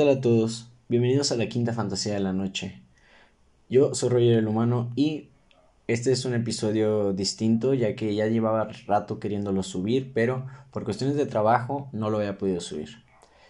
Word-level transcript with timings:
¿Qué 0.00 0.06
tal 0.06 0.16
a 0.16 0.20
todos? 0.22 0.70
Bienvenidos 0.88 1.30
a 1.30 1.36
la 1.36 1.50
quinta 1.50 1.74
fantasía 1.74 2.14
de 2.14 2.20
la 2.20 2.32
noche. 2.32 2.80
Yo 3.68 3.94
soy 3.94 4.08
Roger 4.08 4.38
el 4.38 4.48
Humano 4.48 4.90
y 4.96 5.28
este 5.88 6.10
es 6.10 6.24
un 6.24 6.32
episodio 6.32 7.12
distinto 7.12 7.74
ya 7.74 7.94
que 7.94 8.14
ya 8.14 8.26
llevaba 8.26 8.70
rato 8.86 9.20
queriéndolo 9.20 9.62
subir, 9.62 10.12
pero 10.14 10.46
por 10.70 10.84
cuestiones 10.84 11.16
de 11.16 11.26
trabajo 11.26 11.90
no 11.92 12.08
lo 12.08 12.16
había 12.16 12.38
podido 12.38 12.62
subir. 12.62 13.04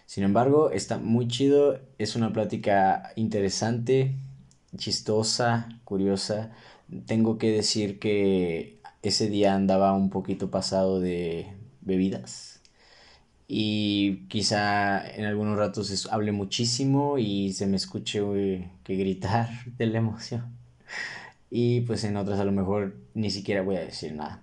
Sin 0.05 0.25
embargo, 0.25 0.71
está 0.71 0.97
muy 0.97 1.29
chido, 1.29 1.79
es 1.97 2.17
una 2.17 2.33
plática 2.33 3.13
interesante, 3.15 4.17
chistosa, 4.75 5.79
curiosa. 5.85 6.51
Tengo 7.05 7.37
que 7.37 7.49
decir 7.51 7.97
que 7.97 8.81
ese 9.03 9.29
día 9.29 9.55
andaba 9.55 9.93
un 9.93 10.09
poquito 10.09 10.51
pasado 10.51 10.99
de 10.99 11.47
bebidas 11.79 12.50
y 13.53 14.27
quizá 14.29 15.05
en 15.13 15.25
algunos 15.25 15.57
ratos 15.57 16.07
hable 16.09 16.31
muchísimo 16.31 17.17
y 17.17 17.51
se 17.51 17.67
me 17.67 17.75
escuche 17.75 18.21
que 18.85 18.95
gritar 18.95 19.49
de 19.77 19.87
la 19.87 19.97
emoción. 19.97 20.57
Y 21.49 21.81
pues 21.81 22.05
en 22.05 22.15
otras 22.15 22.39
a 22.39 22.45
lo 22.45 22.53
mejor 22.53 22.95
ni 23.13 23.29
siquiera 23.29 23.61
voy 23.61 23.75
a 23.75 23.81
decir 23.81 24.13
nada. 24.13 24.41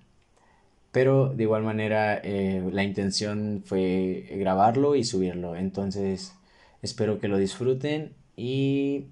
Pero 0.93 1.31
de 1.35 1.45
igual 1.45 1.63
manera 1.63 2.21
eh, 2.23 2.63
la 2.71 2.85
intención 2.85 3.63
fue 3.65 4.27
grabarlo 4.33 4.95
y 4.95 5.05
subirlo. 5.05 5.57
Entonces 5.57 6.35
espero 6.83 7.19
que 7.19 7.29
lo 7.29 7.39
disfruten 7.39 8.13
y, 8.37 9.07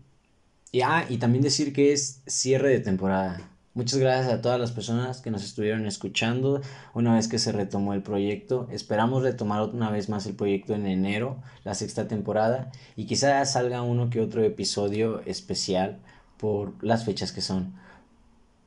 y, 0.73 0.83
ah, 0.83 1.07
y 1.09 1.17
también 1.17 1.43
decir 1.43 1.73
que 1.73 1.95
es 1.95 2.23
cierre 2.27 2.69
de 2.69 2.81
temporada. 2.81 3.56
Muchas 3.77 3.99
gracias 3.99 4.33
a 4.33 4.41
todas 4.41 4.59
las 4.59 4.73
personas 4.73 5.21
que 5.21 5.31
nos 5.31 5.45
estuvieron 5.45 5.85
escuchando 5.85 6.63
una 6.95 7.15
vez 7.15 7.29
que 7.29 7.39
se 7.39 7.53
retomó 7.53 7.93
el 7.93 8.01
proyecto. 8.01 8.67
Esperamos 8.73 9.23
retomar 9.23 9.61
una 9.69 9.91
vez 9.91 10.09
más 10.09 10.25
el 10.25 10.35
proyecto 10.35 10.75
en 10.75 10.87
enero, 10.87 11.43
la 11.63 11.75
sexta 11.75 12.09
temporada, 12.09 12.73
y 12.97 13.05
quizás 13.05 13.53
salga 13.53 13.83
uno 13.83 14.09
que 14.09 14.23
otro 14.23 14.43
episodio 14.43 15.21
especial 15.27 15.99
por 16.39 16.83
las 16.83 17.05
fechas 17.05 17.33
que 17.33 17.43
son. 17.43 17.75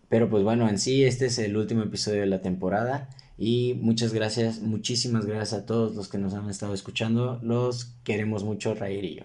Pero 0.10 0.30
pues 0.30 0.44
bueno, 0.44 0.70
en 0.70 0.78
sí 0.78 1.04
este 1.04 1.26
es 1.26 1.40
el 1.40 1.58
último 1.58 1.82
episodio 1.82 2.20
de 2.22 2.28
la 2.28 2.44
temporada 2.44 3.10
y 3.36 3.80
muchas 3.82 4.14
gracias, 4.14 4.60
muchísimas 4.60 5.26
gracias 5.26 5.54
a 5.54 5.66
todos 5.66 5.96
los 5.96 6.08
que 6.08 6.20
nos 6.20 6.36
han 6.36 6.48
estado 6.52 6.76
escuchando. 6.76 7.40
Los 7.42 7.96
queremos 8.04 8.44
mucho, 8.44 8.76
Rair 8.76 9.04
y 9.06 9.16
yo. 9.16 9.24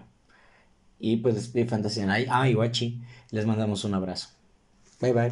Y 0.99 1.17
pues 1.17 1.53
de 1.53 1.65
Fantasía 1.67 2.07
Ah, 2.31 2.49
y 2.49 2.55
Guachi, 2.55 3.03
les 3.29 3.45
mandamos 3.45 3.83
un 3.83 3.93
abrazo. 3.93 4.29
Bye 4.99 5.13
bye. 5.13 5.29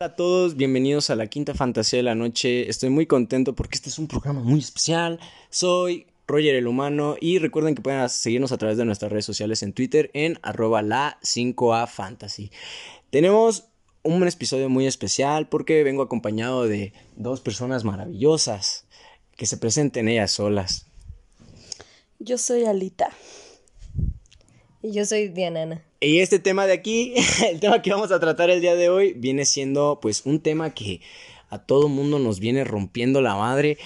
Hola 0.00 0.12
a 0.12 0.14
todos, 0.14 0.54
bienvenidos 0.54 1.10
a 1.10 1.16
la 1.16 1.26
quinta 1.26 1.54
fantasía 1.54 1.96
de 1.96 2.04
la 2.04 2.14
noche. 2.14 2.70
Estoy 2.70 2.88
muy 2.88 3.06
contento 3.06 3.56
porque 3.56 3.74
este 3.74 3.88
es 3.88 3.98
un 3.98 4.06
programa 4.06 4.42
muy 4.42 4.60
especial. 4.60 5.18
Soy 5.50 6.06
Roger 6.28 6.54
el 6.54 6.68
Humano 6.68 7.16
y 7.20 7.40
recuerden 7.40 7.74
que 7.74 7.82
pueden 7.82 8.08
seguirnos 8.08 8.52
a 8.52 8.58
través 8.58 8.78
de 8.78 8.84
nuestras 8.84 9.10
redes 9.10 9.24
sociales 9.24 9.64
en 9.64 9.72
Twitter 9.72 10.08
en 10.14 10.38
arroba 10.42 10.82
la 10.82 11.18
5A 11.24 11.88
Fantasy. 11.88 12.52
Tenemos 13.10 13.64
un 14.04 14.24
episodio 14.24 14.68
muy 14.68 14.86
especial 14.86 15.48
porque 15.48 15.82
vengo 15.82 16.04
acompañado 16.04 16.68
de 16.68 16.92
dos 17.16 17.40
personas 17.40 17.82
maravillosas 17.82 18.84
que 19.36 19.46
se 19.46 19.56
presenten 19.56 20.06
ellas 20.06 20.30
solas. 20.30 20.86
Yo 22.20 22.38
soy 22.38 22.66
Alita. 22.66 23.10
Y 24.82 24.92
yo 24.92 25.04
soy 25.04 25.28
Diana. 25.28 25.82
Y 26.00 26.20
este 26.20 26.38
tema 26.38 26.66
de 26.66 26.72
aquí, 26.72 27.14
el 27.50 27.58
tema 27.58 27.82
que 27.82 27.90
vamos 27.90 28.12
a 28.12 28.20
tratar 28.20 28.50
el 28.50 28.60
día 28.60 28.76
de 28.76 28.88
hoy, 28.88 29.12
viene 29.14 29.44
siendo 29.44 29.98
pues 30.00 30.24
un 30.24 30.40
tema 30.40 30.72
que 30.72 31.00
a 31.50 31.58
todo 31.58 31.88
mundo 31.88 32.18
nos 32.18 32.38
viene 32.38 32.62
rompiendo 32.64 33.20
la 33.20 33.34
madre. 33.34 33.78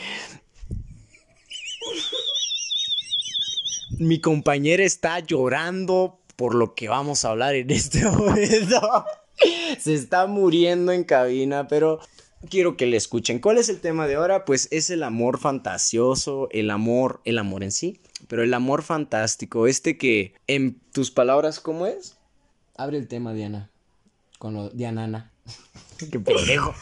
Mi 3.99 4.21
compañera 4.21 4.85
está 4.85 5.21
llorando 5.21 6.19
por 6.37 6.55
lo 6.55 6.75
que 6.75 6.89
vamos 6.89 7.25
a 7.25 7.31
hablar 7.31 7.55
en 7.55 7.71
este 7.71 8.05
momento. 8.11 9.07
Se 9.79 9.95
está 9.95 10.27
muriendo 10.27 10.93
en 10.93 11.05
cabina, 11.05 11.69
pero 11.69 12.01
quiero 12.51 12.77
que 12.77 12.87
le 12.87 12.97
escuchen. 12.99 13.39
¿Cuál 13.39 13.59
es 13.59 13.69
el 13.69 13.81
tema 13.81 14.07
de 14.07 14.17
ahora? 14.17 14.45
Pues 14.45 14.69
es 14.71 14.91
el 14.91 15.03
amor 15.03 15.39
fantasioso, 15.39 16.49
el 16.51 16.71
amor, 16.71 17.21
el 17.25 17.39
amor 17.39 17.65
en 17.65 17.73
sí, 17.73 18.01
pero 18.33 18.45
el 18.45 18.55
amor 18.55 18.83
fantástico, 18.83 19.67
este 19.67 19.99
que 19.99 20.33
en 20.47 20.81
tus 20.95 21.11
palabras, 21.11 21.61
¿cómo 21.61 21.87
es? 21.87 22.17
Abre 22.79 22.97
el 22.97 23.07
tema, 23.07 23.35
Diana. 23.35 23.69
Con 24.39 24.55
lo 24.55 24.71
Dianana. 24.71 25.31
Qué 25.99 26.19
pendejo. 26.19 26.75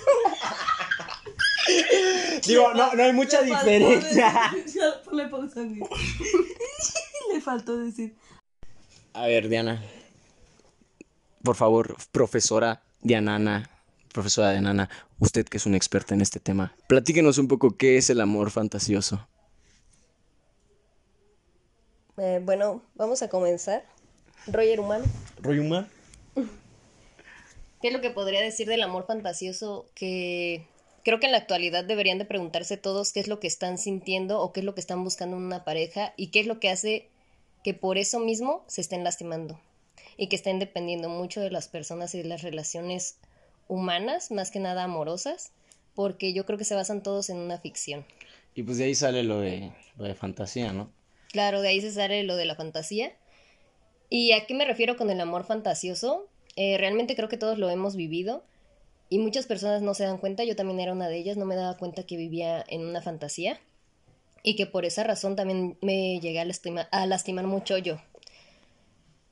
Digo, 2.46 2.72
no, 2.74 2.94
no 2.94 3.02
hay 3.02 3.12
mucha 3.12 3.42
diferencia. 3.42 4.52
Le 5.10 5.26
pausa 5.26 5.62
Le 7.32 7.40
faltó 7.40 7.78
decir. 7.78 8.14
A 9.12 9.26
ver, 9.26 9.48
Diana. 9.48 9.82
Por 11.42 11.56
favor, 11.56 11.96
profesora 12.12 12.84
Dianana, 13.00 13.68
profesora 14.12 14.52
Dianana, 14.52 14.88
usted 15.18 15.44
que 15.46 15.56
es 15.56 15.66
una 15.66 15.78
experta 15.78 16.14
en 16.14 16.20
este 16.20 16.38
tema, 16.38 16.76
platíquenos 16.86 17.38
un 17.38 17.48
poco 17.48 17.76
qué 17.76 17.96
es 17.96 18.08
el 18.08 18.20
amor 18.20 18.52
fantasioso. 18.52 19.26
Eh, 22.16 22.40
bueno, 22.42 22.82
vamos 22.94 23.22
a 23.22 23.28
comenzar. 23.28 23.84
Roger 24.46 24.80
Humano. 24.80 25.04
¿Roger 25.40 25.60
Humano? 25.60 25.88
¿Qué 27.80 27.88
es 27.88 27.92
lo 27.92 28.00
que 28.00 28.10
podría 28.10 28.40
decir 28.40 28.68
del 28.68 28.82
amor 28.82 29.06
fantasioso? 29.06 29.86
Que 29.94 30.66
creo 31.04 31.18
que 31.18 31.26
en 31.26 31.32
la 31.32 31.38
actualidad 31.38 31.84
deberían 31.84 32.18
de 32.18 32.24
preguntarse 32.24 32.76
todos 32.76 33.12
qué 33.12 33.20
es 33.20 33.28
lo 33.28 33.40
que 33.40 33.46
están 33.46 33.78
sintiendo 33.78 34.40
o 34.40 34.52
qué 34.52 34.60
es 34.60 34.66
lo 34.66 34.74
que 34.74 34.80
están 34.80 35.02
buscando 35.02 35.36
en 35.36 35.44
una 35.44 35.64
pareja 35.64 36.12
y 36.16 36.28
qué 36.28 36.40
es 36.40 36.46
lo 36.46 36.60
que 36.60 36.68
hace 36.68 37.08
que 37.64 37.74
por 37.74 37.98
eso 37.98 38.20
mismo 38.20 38.64
se 38.66 38.80
estén 38.80 39.04
lastimando 39.04 39.60
y 40.16 40.28
que 40.28 40.36
estén 40.36 40.58
dependiendo 40.58 41.08
mucho 41.08 41.40
de 41.40 41.50
las 41.50 41.68
personas 41.68 42.14
y 42.14 42.18
de 42.18 42.28
las 42.28 42.42
relaciones 42.42 43.16
humanas, 43.68 44.30
más 44.30 44.50
que 44.50 44.60
nada 44.60 44.84
amorosas, 44.84 45.52
porque 45.94 46.32
yo 46.32 46.44
creo 46.44 46.58
que 46.58 46.64
se 46.64 46.74
basan 46.74 47.02
todos 47.02 47.30
en 47.30 47.38
una 47.38 47.58
ficción. 47.58 48.04
Y 48.54 48.62
pues 48.62 48.78
de 48.78 48.84
ahí 48.84 48.94
sale 48.94 49.22
lo 49.22 49.40
de, 49.40 49.72
lo 49.96 50.04
de 50.04 50.14
fantasía, 50.14 50.72
¿no? 50.72 50.90
Claro, 51.32 51.62
de 51.62 51.68
ahí 51.68 51.80
se 51.80 51.92
sale 51.92 52.22
lo 52.24 52.36
de 52.36 52.44
la 52.44 52.56
fantasía. 52.56 53.12
¿Y 54.08 54.32
a 54.32 54.46
qué 54.46 54.54
me 54.54 54.64
refiero 54.64 54.96
con 54.96 55.10
el 55.10 55.20
amor 55.20 55.44
fantasioso? 55.44 56.26
Eh, 56.56 56.76
realmente 56.78 57.14
creo 57.14 57.28
que 57.28 57.36
todos 57.36 57.58
lo 57.58 57.70
hemos 57.70 57.94
vivido 57.94 58.44
y 59.08 59.18
muchas 59.18 59.46
personas 59.46 59.82
no 59.82 59.94
se 59.94 60.04
dan 60.04 60.18
cuenta, 60.18 60.44
yo 60.44 60.56
también 60.56 60.80
era 60.80 60.92
una 60.92 61.08
de 61.08 61.16
ellas, 61.16 61.36
no 61.36 61.44
me 61.44 61.56
daba 61.56 61.76
cuenta 61.76 62.04
que 62.04 62.16
vivía 62.16 62.64
en 62.68 62.86
una 62.86 63.02
fantasía 63.02 63.60
y 64.42 64.56
que 64.56 64.66
por 64.66 64.84
esa 64.84 65.04
razón 65.04 65.36
también 65.36 65.76
me 65.80 66.20
llegué 66.20 66.40
a 66.40 66.44
lastimar, 66.44 66.88
a 66.92 67.06
lastimar 67.06 67.46
mucho 67.46 67.78
yo. 67.78 68.00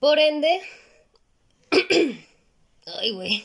Por 0.00 0.18
ende... 0.18 0.60
Ay, 3.00 3.10
güey. 3.12 3.44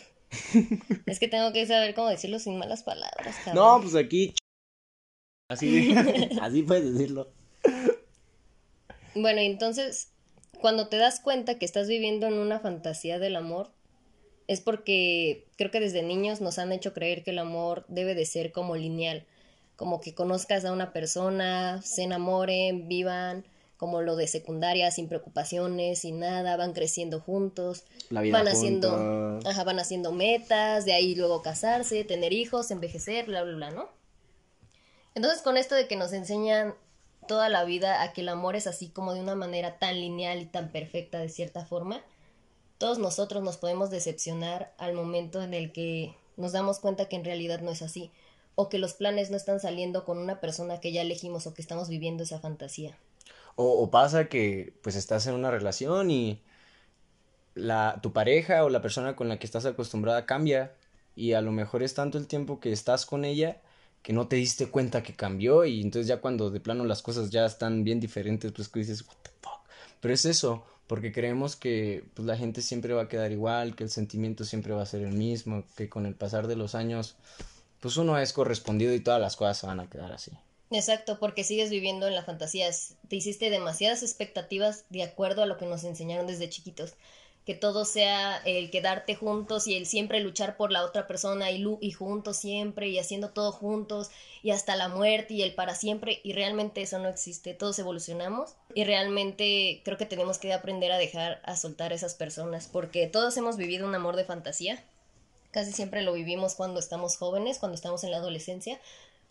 es 1.05 1.19
que 1.19 1.27
tengo 1.27 1.51
que 1.53 1.65
saber 1.65 1.93
cómo 1.93 2.09
decirlo 2.09 2.39
sin 2.39 2.57
malas 2.57 2.83
palabras. 2.83 3.35
No, 3.53 3.79
pues 3.81 3.95
aquí... 3.95 4.33
Así, 5.49 5.93
así 6.41 6.63
puedes 6.63 6.93
decirlo. 6.93 7.31
Bueno, 9.15 9.41
entonces, 9.41 10.09
cuando 10.59 10.87
te 10.87 10.97
das 10.97 11.19
cuenta 11.19 11.59
que 11.59 11.65
estás 11.65 11.87
viviendo 11.87 12.27
en 12.27 12.33
una 12.33 12.59
fantasía 12.59 13.19
del 13.19 13.35
amor, 13.35 13.71
es 14.47 14.61
porque 14.61 15.45
creo 15.57 15.71
que 15.71 15.79
desde 15.79 16.03
niños 16.03 16.41
nos 16.41 16.59
han 16.59 16.71
hecho 16.71 16.93
creer 16.93 17.23
que 17.23 17.31
el 17.31 17.39
amor 17.39 17.85
debe 17.87 18.15
de 18.15 18.25
ser 18.25 18.51
como 18.51 18.75
lineal, 18.75 19.25
como 19.75 20.01
que 20.01 20.13
conozcas 20.13 20.65
a 20.65 20.71
una 20.71 20.93
persona, 20.93 21.81
se 21.81 22.03
enamoren, 22.03 22.87
vivan 22.87 23.45
como 23.77 24.01
lo 24.01 24.15
de 24.15 24.27
secundaria, 24.27 24.91
sin 24.91 25.09
preocupaciones, 25.09 25.99
sin 25.99 26.19
nada, 26.19 26.55
van 26.55 26.71
creciendo 26.71 27.19
juntos, 27.19 27.83
van 28.09 28.47
haciendo, 28.47 29.39
ajá, 29.45 29.63
van 29.65 29.79
haciendo 29.79 30.13
metas, 30.13 30.85
de 30.85 30.93
ahí 30.93 31.15
luego 31.15 31.41
casarse, 31.41 32.05
tener 32.05 32.31
hijos, 32.31 32.71
envejecer, 32.71 33.25
bla 33.25 33.43
bla 33.43 33.55
bla, 33.55 33.71
¿no? 33.71 33.89
Entonces 35.15 35.41
con 35.41 35.57
esto 35.57 35.75
de 35.75 35.87
que 35.87 35.97
nos 35.97 36.13
enseñan 36.13 36.75
toda 37.27 37.49
la 37.49 37.63
vida 37.63 38.01
a 38.01 38.13
que 38.13 38.21
el 38.21 38.29
amor 38.29 38.55
es 38.55 38.67
así 38.67 38.89
como 38.89 39.13
de 39.13 39.21
una 39.21 39.35
manera 39.35 39.79
tan 39.79 39.95
lineal 39.95 40.41
y 40.41 40.45
tan 40.45 40.71
perfecta 40.71 41.19
de 41.19 41.29
cierta 41.29 41.65
forma, 41.65 42.01
todos 42.77 42.99
nosotros 42.99 43.43
nos 43.43 43.57
podemos 43.57 43.89
decepcionar 43.89 44.73
al 44.77 44.93
momento 44.93 45.41
en 45.41 45.53
el 45.53 45.71
que 45.71 46.15
nos 46.37 46.51
damos 46.51 46.79
cuenta 46.79 47.07
que 47.07 47.15
en 47.15 47.25
realidad 47.25 47.61
no 47.61 47.71
es 47.71 47.81
así, 47.81 48.11
o 48.55 48.69
que 48.69 48.77
los 48.77 48.93
planes 48.93 49.31
no 49.31 49.37
están 49.37 49.59
saliendo 49.59 50.05
con 50.05 50.17
una 50.17 50.39
persona 50.39 50.79
que 50.79 50.91
ya 50.91 51.01
elegimos 51.01 51.47
o 51.47 51.53
que 51.53 51.61
estamos 51.61 51.89
viviendo 51.89 52.23
esa 52.23 52.39
fantasía. 52.39 52.97
O, 53.55 53.91
pasa 53.91 54.29
que 54.29 54.73
pues 54.81 54.95
estás 54.95 55.27
en 55.27 55.35
una 55.35 55.51
relación 55.51 56.09
y 56.09 56.41
la, 57.53 57.99
tu 58.01 58.11
pareja 58.11 58.63
o 58.63 58.69
la 58.69 58.81
persona 58.81 59.15
con 59.15 59.29
la 59.29 59.37
que 59.37 59.45
estás 59.45 59.65
acostumbrada 59.65 60.25
cambia 60.25 60.73
y 61.15 61.33
a 61.33 61.41
lo 61.41 61.51
mejor 61.51 61.83
es 61.83 61.93
tanto 61.93 62.17
el 62.17 62.25
tiempo 62.25 62.59
que 62.59 62.71
estás 62.71 63.05
con 63.05 63.25
ella 63.25 63.61
que 64.03 64.13
no 64.13 64.27
te 64.27 64.35
diste 64.35 64.67
cuenta 64.67 65.01
que 65.01 65.15
cambió 65.15 65.65
y 65.65 65.81
entonces 65.81 66.07
ya 66.07 66.17
cuando 66.21 66.51
de 66.51 66.59
plano 66.59 66.83
las 66.83 67.01
cosas 67.01 67.29
ya 67.29 67.45
están 67.45 67.83
bien 67.83 67.99
diferentes, 67.99 68.51
pues 68.51 68.67
que 68.67 68.81
dices, 68.81 69.01
what 69.07 69.15
the 69.23 69.31
fuck. 69.41 69.61
Pero 70.01 70.13
es 70.13 70.25
eso, 70.25 70.65
porque 70.87 71.13
creemos 71.13 71.55
que 71.55 72.03
pues, 72.13 72.25
la 72.27 72.37
gente 72.37 72.61
siempre 72.61 72.93
va 72.93 73.03
a 73.03 73.07
quedar 73.07 73.31
igual, 73.31 73.75
que 73.75 73.85
el 73.85 73.89
sentimiento 73.89 74.43
siempre 74.43 74.73
va 74.73 74.83
a 74.83 74.85
ser 74.85 75.01
el 75.01 75.13
mismo, 75.13 75.63
que 75.77 75.89
con 75.89 76.05
el 76.05 76.15
pasar 76.15 76.47
de 76.47 76.57
los 76.57 76.75
años, 76.75 77.15
pues 77.79 77.95
uno 77.95 78.19
es 78.19 78.33
correspondido 78.33 78.93
y 78.93 78.99
todas 78.99 79.21
las 79.21 79.37
cosas 79.37 79.57
se 79.57 79.67
van 79.67 79.79
a 79.79 79.89
quedar 79.89 80.11
así. 80.11 80.31
Exacto, 80.69 81.19
porque 81.19 81.43
sigues 81.43 81.69
viviendo 81.69 82.07
en 82.07 82.15
la 82.15 82.23
fantasía. 82.23 82.67
Te 83.07 83.15
hiciste 83.15 83.49
demasiadas 83.49 84.03
expectativas 84.03 84.85
de 84.89 85.03
acuerdo 85.03 85.43
a 85.43 85.45
lo 85.45 85.57
que 85.57 85.65
nos 85.65 85.83
enseñaron 85.83 86.27
desde 86.27 86.49
chiquitos. 86.49 86.95
Que 87.45 87.53
todo 87.53 87.85
sea 87.85 88.37
el 88.37 88.71
quedarte 88.71 89.15
juntos 89.15 89.67
y 89.67 89.75
el 89.75 89.85
siempre 89.85 90.19
luchar 90.21 90.55
por 90.55 90.71
la 90.71 90.83
otra 90.83 91.07
persona 91.07 91.51
y, 91.51 91.63
y 91.81 91.91
juntos 91.91 92.37
siempre 92.37 92.87
y 92.87 92.99
haciendo 92.99 93.29
todo 93.29 93.51
juntos 93.51 94.11
y 94.41 94.51
hasta 94.51 94.75
la 94.75 94.87
muerte 94.87 95.33
y 95.33 95.41
el 95.41 95.53
para 95.53 95.75
siempre. 95.75 96.21
Y 96.23 96.33
realmente 96.33 96.81
eso 96.81 96.99
no 96.99 97.09
existe. 97.09 97.53
Todos 97.53 97.77
evolucionamos 97.79 98.55
y 98.73 98.83
realmente 98.85 99.81
creo 99.83 99.97
que 99.97 100.05
tenemos 100.05 100.37
que 100.37 100.53
aprender 100.53 100.91
a 100.91 100.97
dejar, 100.97 101.41
a 101.43 101.55
soltar 101.55 101.91
a 101.91 101.95
esas 101.95 102.15
personas 102.15 102.67
porque 102.71 103.07
todos 103.07 103.35
hemos 103.37 103.57
vivido 103.57 103.87
un 103.87 103.95
amor 103.95 104.15
de 104.15 104.25
fantasía. 104.25 104.83
Casi 105.51 105.71
siempre 105.71 106.01
lo 106.01 106.13
vivimos 106.13 106.55
cuando 106.55 106.79
estamos 106.79 107.17
jóvenes, 107.17 107.59
cuando 107.59 107.75
estamos 107.75 108.03
en 108.03 108.11
la 108.11 108.17
adolescencia, 108.17 108.79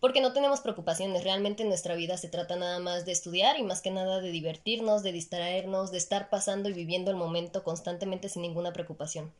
porque 0.02 0.20
no 0.20 0.32
tenemos 0.32 0.60
preocupaciones. 0.60 1.22
Realmente 1.22 1.64
nuestra 1.64 1.94
vida 1.94 2.16
se 2.16 2.26
trata 2.28 2.56
nada 2.56 2.80
más 2.80 3.06
de 3.06 3.12
estudiar 3.12 3.56
y 3.60 3.62
más 3.62 3.82
que 3.82 3.92
nada 3.92 4.20
de 4.20 4.32
divertirnos, 4.32 5.04
de 5.04 5.12
distraernos, 5.12 5.92
de 5.92 5.98
estar 5.98 6.28
pasando 6.28 6.68
y 6.68 6.72
viviendo 6.72 7.12
el 7.12 7.16
momento 7.16 7.62
constantemente 7.62 8.28
sin 8.28 8.42
ninguna 8.42 8.72
preocupación. 8.72 9.32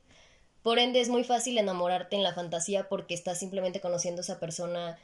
Por 0.63 0.79
ende 0.79 1.01
es 1.01 1.09
muy 1.09 1.25
fácil 1.25 1.59
enamorarte 1.59 2.15
en 2.15 2.23
la 2.23 2.33
fantasía 2.33 2.89
porque 2.89 3.13
estás 3.13 3.41
simplemente 3.41 3.81
conociendo 3.81 4.21
a 4.21 4.23
esa 4.23 4.39
persona 4.39 5.01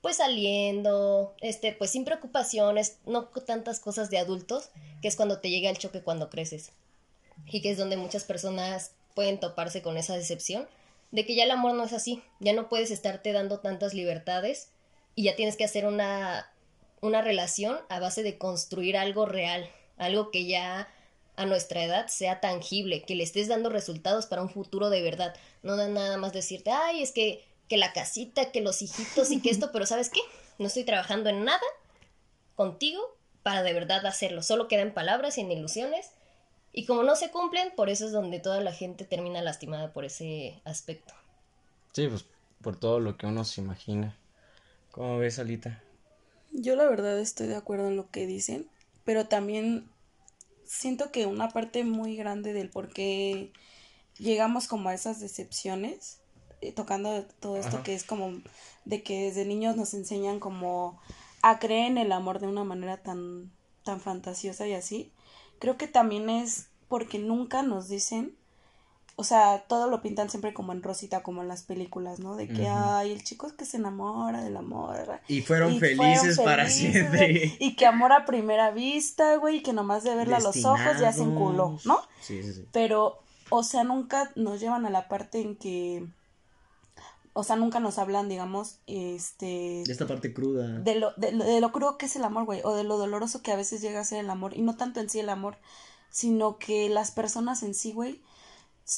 pues 0.00 0.18
saliendo, 0.18 1.34
este, 1.40 1.72
pues 1.72 1.90
sin 1.90 2.04
preocupaciones, 2.04 2.98
no 3.04 3.24
tantas 3.24 3.80
cosas 3.80 4.10
de 4.10 4.18
adultos, 4.18 4.70
que 5.02 5.08
es 5.08 5.16
cuando 5.16 5.40
te 5.40 5.50
llega 5.50 5.70
el 5.70 5.78
choque 5.78 6.02
cuando 6.02 6.30
creces. 6.30 6.70
Y 7.46 7.62
que 7.62 7.72
es 7.72 7.78
donde 7.78 7.96
muchas 7.96 8.22
personas 8.22 8.92
pueden 9.16 9.40
toparse 9.40 9.82
con 9.82 9.96
esa 9.96 10.14
decepción 10.14 10.68
de 11.10 11.26
que 11.26 11.34
ya 11.34 11.42
el 11.42 11.50
amor 11.50 11.74
no 11.74 11.82
es 11.82 11.92
así, 11.92 12.22
ya 12.38 12.52
no 12.52 12.68
puedes 12.68 12.92
estarte 12.92 13.32
dando 13.32 13.58
tantas 13.58 13.92
libertades 13.92 14.68
y 15.20 15.24
ya 15.24 15.36
tienes 15.36 15.58
que 15.58 15.64
hacer 15.64 15.84
una, 15.84 16.50
una 17.02 17.20
relación 17.20 17.76
a 17.90 18.00
base 18.00 18.22
de 18.22 18.38
construir 18.38 18.96
algo 18.96 19.26
real, 19.26 19.68
algo 19.98 20.30
que 20.30 20.46
ya 20.46 20.88
a 21.36 21.44
nuestra 21.44 21.84
edad 21.84 22.06
sea 22.06 22.40
tangible, 22.40 23.02
que 23.02 23.14
le 23.14 23.22
estés 23.22 23.46
dando 23.46 23.68
resultados 23.68 24.24
para 24.24 24.40
un 24.40 24.48
futuro 24.48 24.88
de 24.88 25.02
verdad. 25.02 25.36
No 25.62 25.76
da 25.76 25.88
nada 25.88 26.16
más 26.16 26.32
decirte, 26.32 26.70
ay, 26.70 27.02
es 27.02 27.12
que, 27.12 27.44
que 27.68 27.76
la 27.76 27.92
casita, 27.92 28.50
que 28.50 28.62
los 28.62 28.80
hijitos 28.80 29.30
y 29.30 29.42
que 29.42 29.50
esto, 29.50 29.68
pero 29.74 29.84
¿sabes 29.84 30.08
qué? 30.08 30.20
No 30.58 30.68
estoy 30.68 30.84
trabajando 30.84 31.28
en 31.28 31.44
nada 31.44 31.60
contigo 32.54 33.02
para 33.42 33.62
de 33.62 33.74
verdad 33.74 34.06
hacerlo. 34.06 34.42
Solo 34.42 34.68
quedan 34.68 34.94
palabras 34.94 35.36
y 35.36 35.42
en 35.42 35.52
ilusiones. 35.52 36.12
Y 36.72 36.86
como 36.86 37.02
no 37.02 37.14
se 37.14 37.30
cumplen, 37.30 37.74
por 37.76 37.90
eso 37.90 38.06
es 38.06 38.12
donde 38.12 38.40
toda 38.40 38.62
la 38.62 38.72
gente 38.72 39.04
termina 39.04 39.42
lastimada 39.42 39.92
por 39.92 40.06
ese 40.06 40.62
aspecto. 40.64 41.12
Sí, 41.92 42.08
pues 42.08 42.24
por 42.62 42.80
todo 42.80 43.00
lo 43.00 43.18
que 43.18 43.26
uno 43.26 43.44
se 43.44 43.60
imagina. 43.60 44.16
¿Cómo 44.90 45.18
ves, 45.18 45.38
Alita? 45.38 45.82
Yo 46.52 46.74
la 46.74 46.88
verdad 46.88 47.18
estoy 47.20 47.46
de 47.46 47.56
acuerdo 47.56 47.88
en 47.88 47.96
lo 47.96 48.10
que 48.10 48.26
dicen, 48.26 48.68
pero 49.04 49.28
también 49.28 49.88
siento 50.64 51.12
que 51.12 51.26
una 51.26 51.48
parte 51.48 51.84
muy 51.84 52.16
grande 52.16 52.52
del 52.52 52.70
por 52.70 52.92
qué 52.92 53.52
llegamos 54.18 54.66
como 54.66 54.88
a 54.88 54.94
esas 54.94 55.20
decepciones, 55.20 56.20
eh, 56.60 56.72
tocando 56.72 57.24
todo 57.40 57.56
esto 57.56 57.82
que 57.82 57.94
es 57.94 58.04
como 58.04 58.32
de 58.84 59.02
que 59.02 59.22
desde 59.22 59.44
niños 59.44 59.76
nos 59.76 59.94
enseñan 59.94 60.40
como 60.40 61.00
a 61.42 61.58
creer 61.58 61.86
en 61.86 61.98
el 61.98 62.12
amor 62.12 62.40
de 62.40 62.48
una 62.48 62.64
manera 62.64 62.96
tan, 62.98 63.50
tan 63.84 64.00
fantasiosa 64.00 64.66
y 64.66 64.74
así, 64.74 65.12
creo 65.58 65.76
que 65.76 65.86
también 65.86 66.28
es 66.28 66.68
porque 66.88 67.18
nunca 67.18 67.62
nos 67.62 67.88
dicen 67.88 68.36
o 69.16 69.24
sea, 69.24 69.64
todo 69.68 69.88
lo 69.88 70.00
pintan 70.00 70.30
siempre 70.30 70.54
como 70.54 70.72
en 70.72 70.82
rosita, 70.82 71.22
como 71.22 71.42
en 71.42 71.48
las 71.48 71.62
películas, 71.62 72.20
¿no? 72.20 72.36
De 72.36 72.48
que, 72.48 72.68
ay, 72.68 73.12
el 73.12 73.22
chico 73.22 73.46
es 73.46 73.52
que 73.52 73.64
se 73.64 73.76
enamora 73.76 74.42
del 74.42 74.56
amor. 74.56 75.20
Y 75.28 75.42
fueron, 75.42 75.78
felices, 75.78 76.40
para 76.40 76.68
siempre. 76.68 77.56
Y 77.58 77.76
que 77.76 77.86
amor 77.86 78.12
a 78.12 78.24
primera 78.24 78.70
vista, 78.70 79.36
güey, 79.36 79.58
y 79.58 79.62
que 79.62 79.72
nomás 79.72 80.04
de 80.04 80.14
verla 80.14 80.38
a 80.38 80.40
los 80.40 80.64
ojos 80.64 80.98
ya 81.00 81.12
se 81.12 81.22
enculó, 81.22 81.78
¿no? 81.84 82.00
Sí, 82.20 82.42
sí, 82.42 82.52
sí. 82.52 82.64
Pero, 82.72 83.18
o 83.50 83.62
sea, 83.62 83.84
nunca 83.84 84.30
nos 84.36 84.60
llevan 84.60 84.86
a 84.86 84.90
la 84.90 85.08
parte 85.08 85.40
en 85.40 85.56
que, 85.56 86.06
o 87.32 87.44
sea, 87.44 87.56
nunca 87.56 87.78
nos 87.78 87.98
hablan, 87.98 88.28
digamos, 88.28 88.78
este... 88.86 89.82
De 89.84 89.92
esta 89.92 90.06
parte 90.06 90.32
cruda. 90.32 90.78
De 90.78 90.94
lo, 90.94 91.12
de, 91.16 91.32
de 91.32 91.60
lo 91.60 91.72
crudo 91.72 91.98
que 91.98 92.06
es 92.06 92.16
el 92.16 92.24
amor, 92.24 92.44
güey, 92.44 92.60
o 92.64 92.74
de 92.74 92.84
lo 92.84 92.96
doloroso 92.96 93.42
que 93.42 93.52
a 93.52 93.56
veces 93.56 93.82
llega 93.82 94.00
a 94.00 94.04
ser 94.04 94.20
el 94.20 94.30
amor, 94.30 94.56
y 94.56 94.62
no 94.62 94.76
tanto 94.76 95.00
en 95.00 95.10
sí 95.10 95.20
el 95.20 95.28
amor, 95.28 95.58
sino 96.10 96.58
que 96.58 96.88
las 96.88 97.10
personas 97.10 97.62
en 97.62 97.74
sí, 97.74 97.92
güey, 97.92 98.20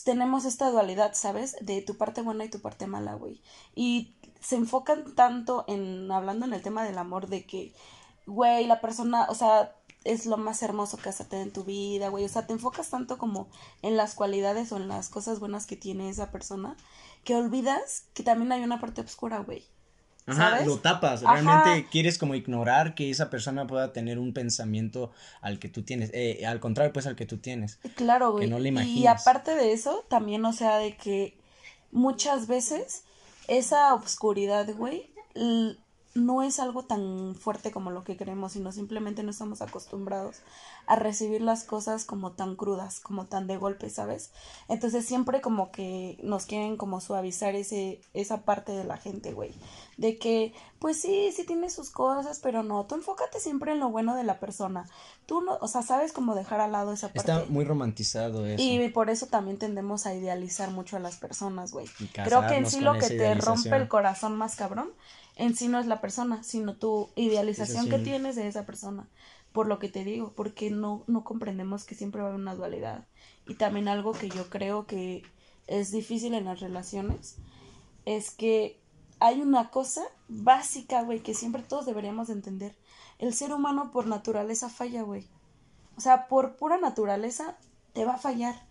tenemos 0.05 0.45
esta 0.45 0.71
dualidad, 0.71 1.15
¿sabes? 1.15 1.57
De 1.61 1.83
tu 1.83 1.97
parte 1.97 2.23
buena 2.23 2.45
y 2.45 2.51
tu 2.51 2.61
parte 2.61 2.87
mala, 2.87 3.15
güey. 3.15 3.43
Y 3.75 4.15
se 4.41 4.57
enfocan 4.57 5.15
tanto 5.15 5.65
en, 5.69 6.11
hablando 6.11 6.47
en 6.47 6.55
el 6.55 6.63
tema 6.63 6.85
del 6.85 6.99
amor, 6.99 7.29
de 7.29 7.45
que, 7.45 7.75
güey, 8.27 8.67
la 8.67 8.81
persona, 8.81 9.27
o 9.29 9.35
sea, 9.35 9.77
es 10.05 10.27
lo 10.27 10.37
más 10.37 10.63
hermoso 10.63 10.97
que 10.97 11.09
has 11.09 11.19
tenido 11.19 11.43
en 11.47 11.53
tu 11.53 11.65
vida, 11.65 12.09
güey. 12.09 12.25
O 12.25 12.29
sea, 12.29 12.47
te 12.47 12.53
enfocas 12.53 12.91
tanto 12.91 13.19
como 13.19 13.49
en 13.83 13.97
las 13.97 14.15
cualidades 14.15 14.73
o 14.73 14.77
en 14.77 14.89
las 14.89 15.09
cosas 15.09 15.41
buenas 15.41 15.67
que 15.67 15.77
tiene 15.77 16.09
esa 16.09 16.31
persona, 16.31 16.77
que 17.25 17.37
olvidas 17.37 18.05
que 18.15 18.23
también 18.23 18.53
hay 18.53 18.63
una 18.65 18.81
parte 18.81 19.01
oscura, 19.03 19.41
güey. 19.41 19.65
Ajá, 20.27 20.65
lo 20.65 20.79
tapas. 20.79 21.23
Realmente 21.23 21.89
quieres 21.91 22.19
como 22.19 22.35
ignorar 22.35 22.95
que 22.95 23.11
esa 23.11 23.31
persona 23.31 23.67
pueda 23.67 23.93
tener 23.93 24.19
un 24.19 24.33
pensamiento 24.33 25.11
al 25.41 25.59
que 25.59 25.69
tú 25.69 25.83
tienes. 25.83 26.11
Eh, 26.15 26.47
al 26.47 26.61
contrario, 26.61 26.93
pues 26.93 27.07
al 27.07 27.17
que 27.17 27.27
tú 27.27 27.39
tienes. 27.39 27.79
Claro, 27.97 28.33
güey. 28.33 28.45
Que 28.45 28.51
no 28.51 28.59
le 28.59 28.69
imaginas. 28.69 28.97
Y 28.97 29.07
aparte 29.07 29.55
de 29.55 29.73
eso, 29.73 30.05
también, 30.09 30.45
o 30.45 30.53
sea, 30.53 30.79
de 30.79 30.97
que 30.97 31.37
muchas 31.91 32.47
veces 32.47 33.05
esa 33.49 33.95
oscuridad, 33.95 34.69
güey, 34.75 35.11
no 36.15 36.43
es 36.43 36.61
algo 36.61 36.83
tan 36.83 37.35
fuerte 37.35 37.71
como 37.71 37.91
lo 37.91 38.05
que 38.05 38.17
creemos, 38.17 38.53
sino 38.53 38.71
simplemente 38.71 39.23
no 39.23 39.31
estamos 39.31 39.63
acostumbrados 39.63 40.37
a 40.87 40.97
recibir 40.97 41.41
las 41.41 41.65
cosas 41.65 42.05
como 42.05 42.33
tan 42.33 42.55
crudas, 42.55 43.01
como 43.01 43.27
tan 43.27 43.47
de 43.47 43.57
golpe, 43.57 43.89
¿sabes? 43.89 44.31
Entonces 44.69 45.07
siempre 45.07 45.41
como 45.41 45.71
que 45.73 46.19
nos 46.23 46.45
quieren 46.45 46.77
como 46.77 47.01
suavizar 47.01 47.55
ese, 47.55 48.01
esa 48.13 48.43
parte 48.43 48.73
de 48.73 48.85
la 48.85 48.99
gente, 48.99 49.33
güey. 49.33 49.55
De 49.97 50.19
que, 50.19 50.53
pues 50.81 51.01
sí, 51.01 51.33
sí 51.35 51.45
tiene 51.45 51.71
sus 51.71 51.91
cosas, 51.91 52.41
pero 52.41 52.63
no, 52.63 52.85
tú 52.85 52.95
enfócate 52.95 53.41
siempre 53.41 53.73
en 53.73 53.81
lo 53.81 53.89
bueno 53.89 54.15
de 54.15 54.25
la 54.25 54.39
persona. 54.39 54.87
Tú 55.25 55.41
no, 55.41 55.57
o 55.61 55.69
sea, 55.69 55.83
sabes 55.83 56.13
cómo 56.13 56.35
dejar 56.35 56.61
al 56.61 56.73
lado 56.73 56.93
esa 56.93 57.09
parte. 57.09 57.33
Está 57.33 57.45
muy 57.49 57.65
romantizado 57.65 58.45
eso. 58.47 58.63
Y 58.63 58.87
por 58.91 59.09
eso 59.09 59.27
también 59.27 59.59
tendemos 59.59 60.05
a 60.05 60.15
idealizar 60.15 60.71
mucho 60.73 60.97
a 60.97 61.01
las 61.01 61.17
personas, 61.17 61.73
güey. 61.73 61.87
Creo 62.13 62.47
que 62.47 62.57
en 62.57 62.69
sí 62.69 62.81
lo 62.81 62.99
que 62.99 63.09
te 63.09 63.35
rompe 63.35 63.75
el 63.77 63.89
corazón 63.89 64.37
más 64.37 64.57
cabrón 64.57 64.91
en 65.37 65.57
sí 65.57 65.69
no 65.69 65.79
es 65.79 65.87
la 65.87 66.01
persona, 66.01 66.43
sino 66.43 66.77
tu 66.77 67.11
idealización 67.17 67.89
que 67.89 67.99
tienes 67.99 68.37
de 68.37 68.49
esa 68.49 68.67
persona. 68.67 69.09
Por 69.53 69.67
lo 69.67 69.79
que 69.79 69.89
te 69.89 70.05
digo, 70.05 70.33
porque 70.35 70.71
no, 70.71 71.05
no 71.07 71.25
comprendemos 71.25 71.85
que 71.85 71.95
siempre 71.95 72.21
va 72.21 72.29
a 72.29 72.31
haber 72.31 72.41
una 72.41 72.55
dualidad. 72.55 73.07
Y 73.47 73.55
también 73.55 73.89
algo 73.89 74.13
que 74.13 74.29
yo 74.29 74.49
creo 74.49 74.87
que 74.87 75.23
es 75.67 75.91
difícil 75.91 76.35
en 76.35 76.45
las 76.45 76.61
relaciones 76.61 77.37
es 78.05 78.31
que 78.31 78.81
hay 79.21 79.41
una 79.41 79.71
cosa 79.71 80.03
básica, 80.29 81.03
güey, 81.03 81.21
que 81.21 81.35
siempre 81.35 81.63
todos 81.63 81.87
deberíamos 81.87 82.29
entender. 82.29 82.75
El 83.19 83.35
ser 83.35 83.53
humano 83.53 83.93
por 83.93 84.07
naturaleza 84.07 84.69
falla, 84.69 85.03
güey. 85.03 85.29
O 85.97 86.01
sea, 86.01 86.27
por 86.27 86.57
pura 86.57 86.79
naturaleza 86.79 87.57
te 87.93 88.05
va 88.05 88.15
a 88.15 88.19
fallar. 88.19 88.67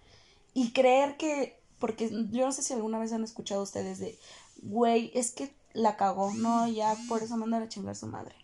Y 0.53 0.73
creer 0.73 1.15
que, 1.15 1.59
porque 1.79 2.09
yo 2.31 2.45
no 2.45 2.51
sé 2.51 2.63
si 2.63 2.73
alguna 2.73 2.99
vez 2.99 3.13
han 3.13 3.23
escuchado 3.23 3.63
ustedes 3.63 3.99
de, 3.99 4.19
güey, 4.61 5.11
es 5.13 5.31
que 5.31 5.55
la 5.73 5.97
cagó, 5.97 6.33
no, 6.33 6.67
ya 6.67 6.95
por 7.07 7.23
eso 7.23 7.37
manda 7.37 7.57
a 7.57 7.69
chingar 7.69 7.95
su 7.95 8.07
madre. 8.07 8.35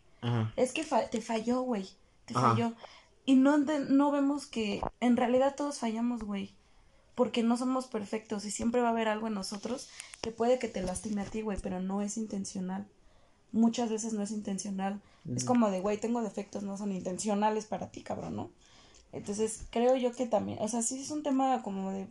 Es 0.56 0.74
que 0.74 0.86
te 1.10 1.22
falló, 1.22 1.62
güey, 1.62 1.88
te 2.26 2.34
falló. 2.34 2.74
Y 3.26 3.36
no, 3.36 3.58
no 3.58 4.12
vemos 4.12 4.46
que 4.46 4.82
en 5.00 5.18
realidad 5.18 5.56
todos 5.56 5.80
fallamos, 5.80 6.24
güey. 6.24 6.56
Porque 7.16 7.44
no 7.44 7.58
somos 7.58 7.88
perfectos 7.88 8.46
y 8.46 8.52
siempre 8.52 8.82
va 8.82 8.90
a 8.90 8.92
haber 8.92 9.08
algo 9.08 9.28
en 9.28 9.34
nosotros 9.34 9.90
que 10.22 10.32
puede 10.32 10.60
que 10.60 10.68
te 10.68 10.82
lastime 10.82 11.22
a 11.22 11.26
ti, 11.26 11.42
güey, 11.42 11.58
pero 11.62 11.82
no 11.82 12.02
es 12.02 12.18
intencional. 12.18 12.88
Muchas 13.52 13.90
veces 13.90 14.14
no 14.14 14.22
es 14.22 14.32
intencional. 14.32 15.02
Es 15.36 15.44
como 15.44 15.70
de, 15.70 15.82
güey, 15.82 15.98
tengo 15.98 16.22
defectos, 16.22 16.64
no 16.64 16.78
son 16.78 16.92
intencionales 16.92 17.66
para 17.66 17.92
ti, 17.92 18.02
cabrón, 18.02 18.36
¿no? 18.36 18.50
Entonces, 19.12 19.66
creo 19.72 19.96
yo 19.96 20.14
que 20.14 20.26
también, 20.26 20.60
o 20.62 20.68
sea, 20.68 20.82
sí 20.82 21.02
es 21.02 21.12
un 21.12 21.24
tema 21.24 21.62
como 21.64 21.92
de, 21.92 22.08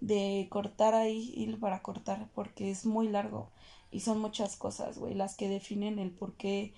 de 0.00 0.46
cortar 0.50 0.94
ahí, 0.94 1.32
ir 1.36 1.58
para 1.58 1.80
cortar, 1.80 2.28
porque 2.34 2.70
es 2.70 2.86
muy 2.86 3.08
largo. 3.08 3.50
Y 3.90 4.00
son 4.00 4.20
muchas 4.20 4.56
cosas, 4.56 4.98
güey, 4.98 5.14
las 5.14 5.36
que 5.36 5.48
definen 5.48 5.98
el 5.98 6.10
por 6.10 6.34
qué 6.34 6.74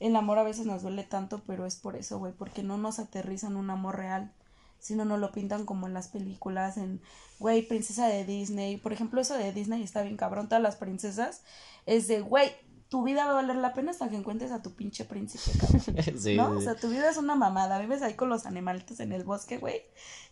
el 0.00 0.16
amor 0.16 0.38
a 0.38 0.42
veces 0.42 0.66
nos 0.66 0.82
duele 0.82 1.04
tanto, 1.04 1.42
pero 1.46 1.66
es 1.66 1.76
por 1.76 1.96
eso, 1.96 2.18
güey, 2.18 2.32
porque 2.32 2.62
no 2.62 2.76
nos 2.76 2.98
aterrizan 2.98 3.56
un 3.56 3.70
amor 3.70 3.96
real, 3.96 4.32
sino 4.78 5.04
nos 5.04 5.20
lo 5.20 5.32
pintan 5.32 5.64
como 5.64 5.86
en 5.86 5.94
las 5.94 6.08
películas, 6.08 6.76
en, 6.76 7.00
güey, 7.38 7.62
princesa 7.62 8.08
de 8.08 8.24
Disney. 8.24 8.76
Por 8.76 8.92
ejemplo, 8.92 9.20
eso 9.20 9.34
de 9.34 9.52
Disney 9.52 9.82
está 9.82 10.02
bien 10.02 10.16
cabrón, 10.16 10.48
todas 10.48 10.62
las 10.62 10.76
princesas, 10.76 11.42
es 11.86 12.06
de, 12.08 12.20
güey, 12.20 12.50
tu 12.88 13.02
vida 13.02 13.24
va 13.24 13.32
a 13.32 13.34
valer 13.34 13.56
la 13.56 13.74
pena 13.74 13.90
hasta 13.90 14.08
que 14.08 14.16
encuentres 14.16 14.52
a 14.52 14.62
tu 14.62 14.74
pinche 14.74 15.04
príncipe, 15.04 15.58
cabrón. 15.58 16.18
sí, 16.18 16.36
¿No? 16.36 16.50
O 16.50 16.60
sea, 16.60 16.74
tu 16.74 16.88
vida 16.88 17.10
es 17.10 17.16
una 17.16 17.34
mamada. 17.34 17.78
Vives 17.80 18.02
ahí 18.02 18.14
con 18.14 18.28
los 18.28 18.46
animalitos 18.46 19.00
en 19.00 19.12
el 19.12 19.24
bosque, 19.24 19.58
güey. 19.58 19.82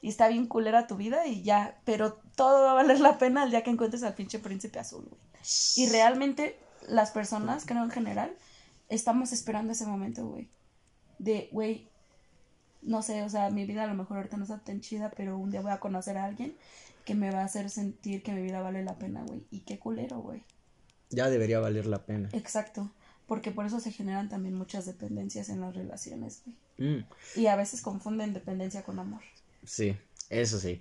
Y 0.00 0.08
está 0.08 0.28
bien 0.28 0.46
culera 0.46 0.86
tu 0.86 0.96
vida 0.96 1.26
y 1.26 1.42
ya. 1.42 1.80
Pero 1.84 2.18
todo 2.36 2.62
va 2.64 2.72
a 2.72 2.74
valer 2.74 3.00
la 3.00 3.18
pena 3.18 3.44
el 3.44 3.50
día 3.50 3.62
que 3.62 3.70
encuentres 3.70 4.02
al 4.02 4.14
pinche 4.14 4.38
príncipe 4.38 4.78
azul, 4.78 5.06
güey. 5.08 5.20
Y 5.76 5.88
realmente 5.90 6.58
las 6.88 7.10
personas, 7.10 7.64
creo 7.66 7.82
en 7.82 7.90
general, 7.90 8.36
estamos 8.88 9.32
esperando 9.32 9.72
ese 9.72 9.86
momento, 9.86 10.26
güey. 10.26 10.48
De, 11.18 11.48
güey, 11.52 11.88
no 12.82 13.02
sé, 13.02 13.22
o 13.22 13.28
sea, 13.28 13.50
mi 13.50 13.64
vida 13.64 13.84
a 13.84 13.86
lo 13.86 13.94
mejor 13.94 14.18
ahorita 14.18 14.36
no 14.36 14.44
está 14.44 14.58
tan 14.58 14.80
chida, 14.80 15.10
pero 15.16 15.38
un 15.38 15.50
día 15.50 15.62
voy 15.62 15.72
a 15.72 15.80
conocer 15.80 16.16
a 16.18 16.24
alguien 16.24 16.56
que 17.04 17.14
me 17.14 17.30
va 17.30 17.40
a 17.40 17.44
hacer 17.44 17.70
sentir 17.70 18.22
que 18.22 18.32
mi 18.32 18.42
vida 18.42 18.60
vale 18.60 18.84
la 18.84 18.96
pena, 18.96 19.24
güey. 19.24 19.46
Y 19.50 19.60
qué 19.60 19.78
culero, 19.78 20.20
güey. 20.20 20.42
Ya 21.12 21.30
debería 21.30 21.60
valer 21.60 21.86
la 21.86 22.04
pena. 22.04 22.28
Exacto. 22.32 22.90
Porque 23.26 23.50
por 23.50 23.64
eso 23.64 23.80
se 23.80 23.92
generan 23.92 24.28
también 24.28 24.54
muchas 24.54 24.84
dependencias 24.84 25.48
en 25.48 25.60
las 25.60 25.74
relaciones, 25.74 26.42
güey. 26.44 26.56
Mm. 26.96 27.04
Y 27.36 27.46
a 27.46 27.56
veces 27.56 27.80
confunden 27.80 28.34
dependencia 28.34 28.82
con 28.82 28.98
amor. 28.98 29.22
Sí, 29.64 29.96
eso 30.28 30.58
sí. 30.58 30.80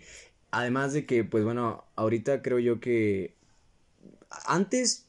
Además 0.50 0.94
de 0.94 1.06
que, 1.06 1.24
pues 1.24 1.44
bueno, 1.44 1.84
ahorita 1.96 2.42
creo 2.42 2.60
yo 2.60 2.80
que 2.80 3.36
antes, 4.46 5.06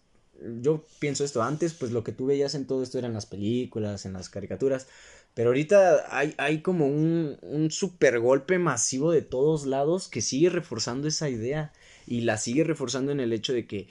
yo 0.60 0.84
pienso 0.98 1.24
esto, 1.24 1.42
antes 1.42 1.74
pues 1.74 1.92
lo 1.92 2.04
que 2.04 2.12
tú 2.12 2.26
veías 2.26 2.54
en 2.54 2.66
todo 2.66 2.82
esto 2.82 2.98
eran 2.98 3.14
las 3.14 3.26
películas, 3.26 4.06
en 4.06 4.12
las 4.12 4.28
caricaturas, 4.28 4.86
pero 5.34 5.50
ahorita 5.50 6.16
hay, 6.16 6.34
hay 6.36 6.60
como 6.60 6.86
un, 6.86 7.38
un 7.42 7.70
super 7.70 8.20
golpe 8.20 8.58
masivo 8.58 9.10
de 9.10 9.22
todos 9.22 9.66
lados 9.66 10.08
que 10.08 10.20
sigue 10.20 10.50
reforzando 10.50 11.08
esa 11.08 11.28
idea 11.30 11.72
y 12.06 12.22
la 12.22 12.36
sigue 12.36 12.64
reforzando 12.64 13.12
en 13.12 13.20
el 13.20 13.32
hecho 13.32 13.52
de 13.52 13.66
que 13.66 13.88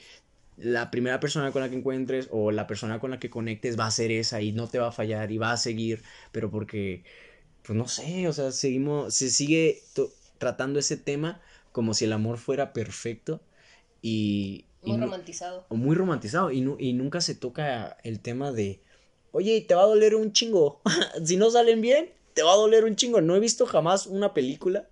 la 0.56 0.90
primera 0.90 1.20
persona 1.20 1.50
con 1.52 1.62
la 1.62 1.70
que 1.70 1.76
encuentres 1.76 2.28
o 2.30 2.50
la 2.50 2.66
persona 2.66 3.00
con 3.00 3.10
la 3.10 3.18
que 3.18 3.30
conectes 3.30 3.78
va 3.78 3.86
a 3.86 3.90
ser 3.90 4.10
esa 4.10 4.40
y 4.42 4.52
no 4.52 4.68
te 4.68 4.78
va 4.78 4.88
a 4.88 4.92
fallar 4.92 5.30
y 5.30 5.38
va 5.38 5.52
a 5.52 5.56
seguir, 5.56 6.02
pero 6.30 6.50
porque, 6.50 7.04
pues 7.62 7.76
no 7.76 7.88
sé, 7.88 8.28
o 8.28 8.32
sea, 8.32 8.52
seguimos, 8.52 9.14
se 9.14 9.30
sigue 9.30 9.82
tratando 10.38 10.78
ese 10.78 10.96
tema 10.96 11.40
como 11.72 11.94
si 11.94 12.04
el 12.04 12.12
amor 12.12 12.38
fuera 12.38 12.72
perfecto 12.72 13.40
y... 14.02 14.66
Muy 14.82 14.98
romantizado. 14.98 15.64
Muy 15.70 15.94
romantizado 15.94 16.50
y, 16.50 16.58
y 16.78 16.92
nunca 16.92 17.20
se 17.20 17.36
toca 17.36 17.96
el 18.02 18.18
tema 18.18 18.50
de, 18.50 18.80
oye, 19.30 19.60
te 19.60 19.74
va 19.74 19.82
a 19.82 19.86
doler 19.86 20.16
un 20.16 20.32
chingo. 20.32 20.80
si 21.24 21.36
no 21.36 21.50
salen 21.50 21.80
bien, 21.80 22.10
te 22.34 22.42
va 22.42 22.52
a 22.52 22.56
doler 22.56 22.84
un 22.84 22.96
chingo. 22.96 23.20
No 23.20 23.36
he 23.36 23.40
visto 23.40 23.64
jamás 23.64 24.06
una 24.06 24.34
película 24.34 24.88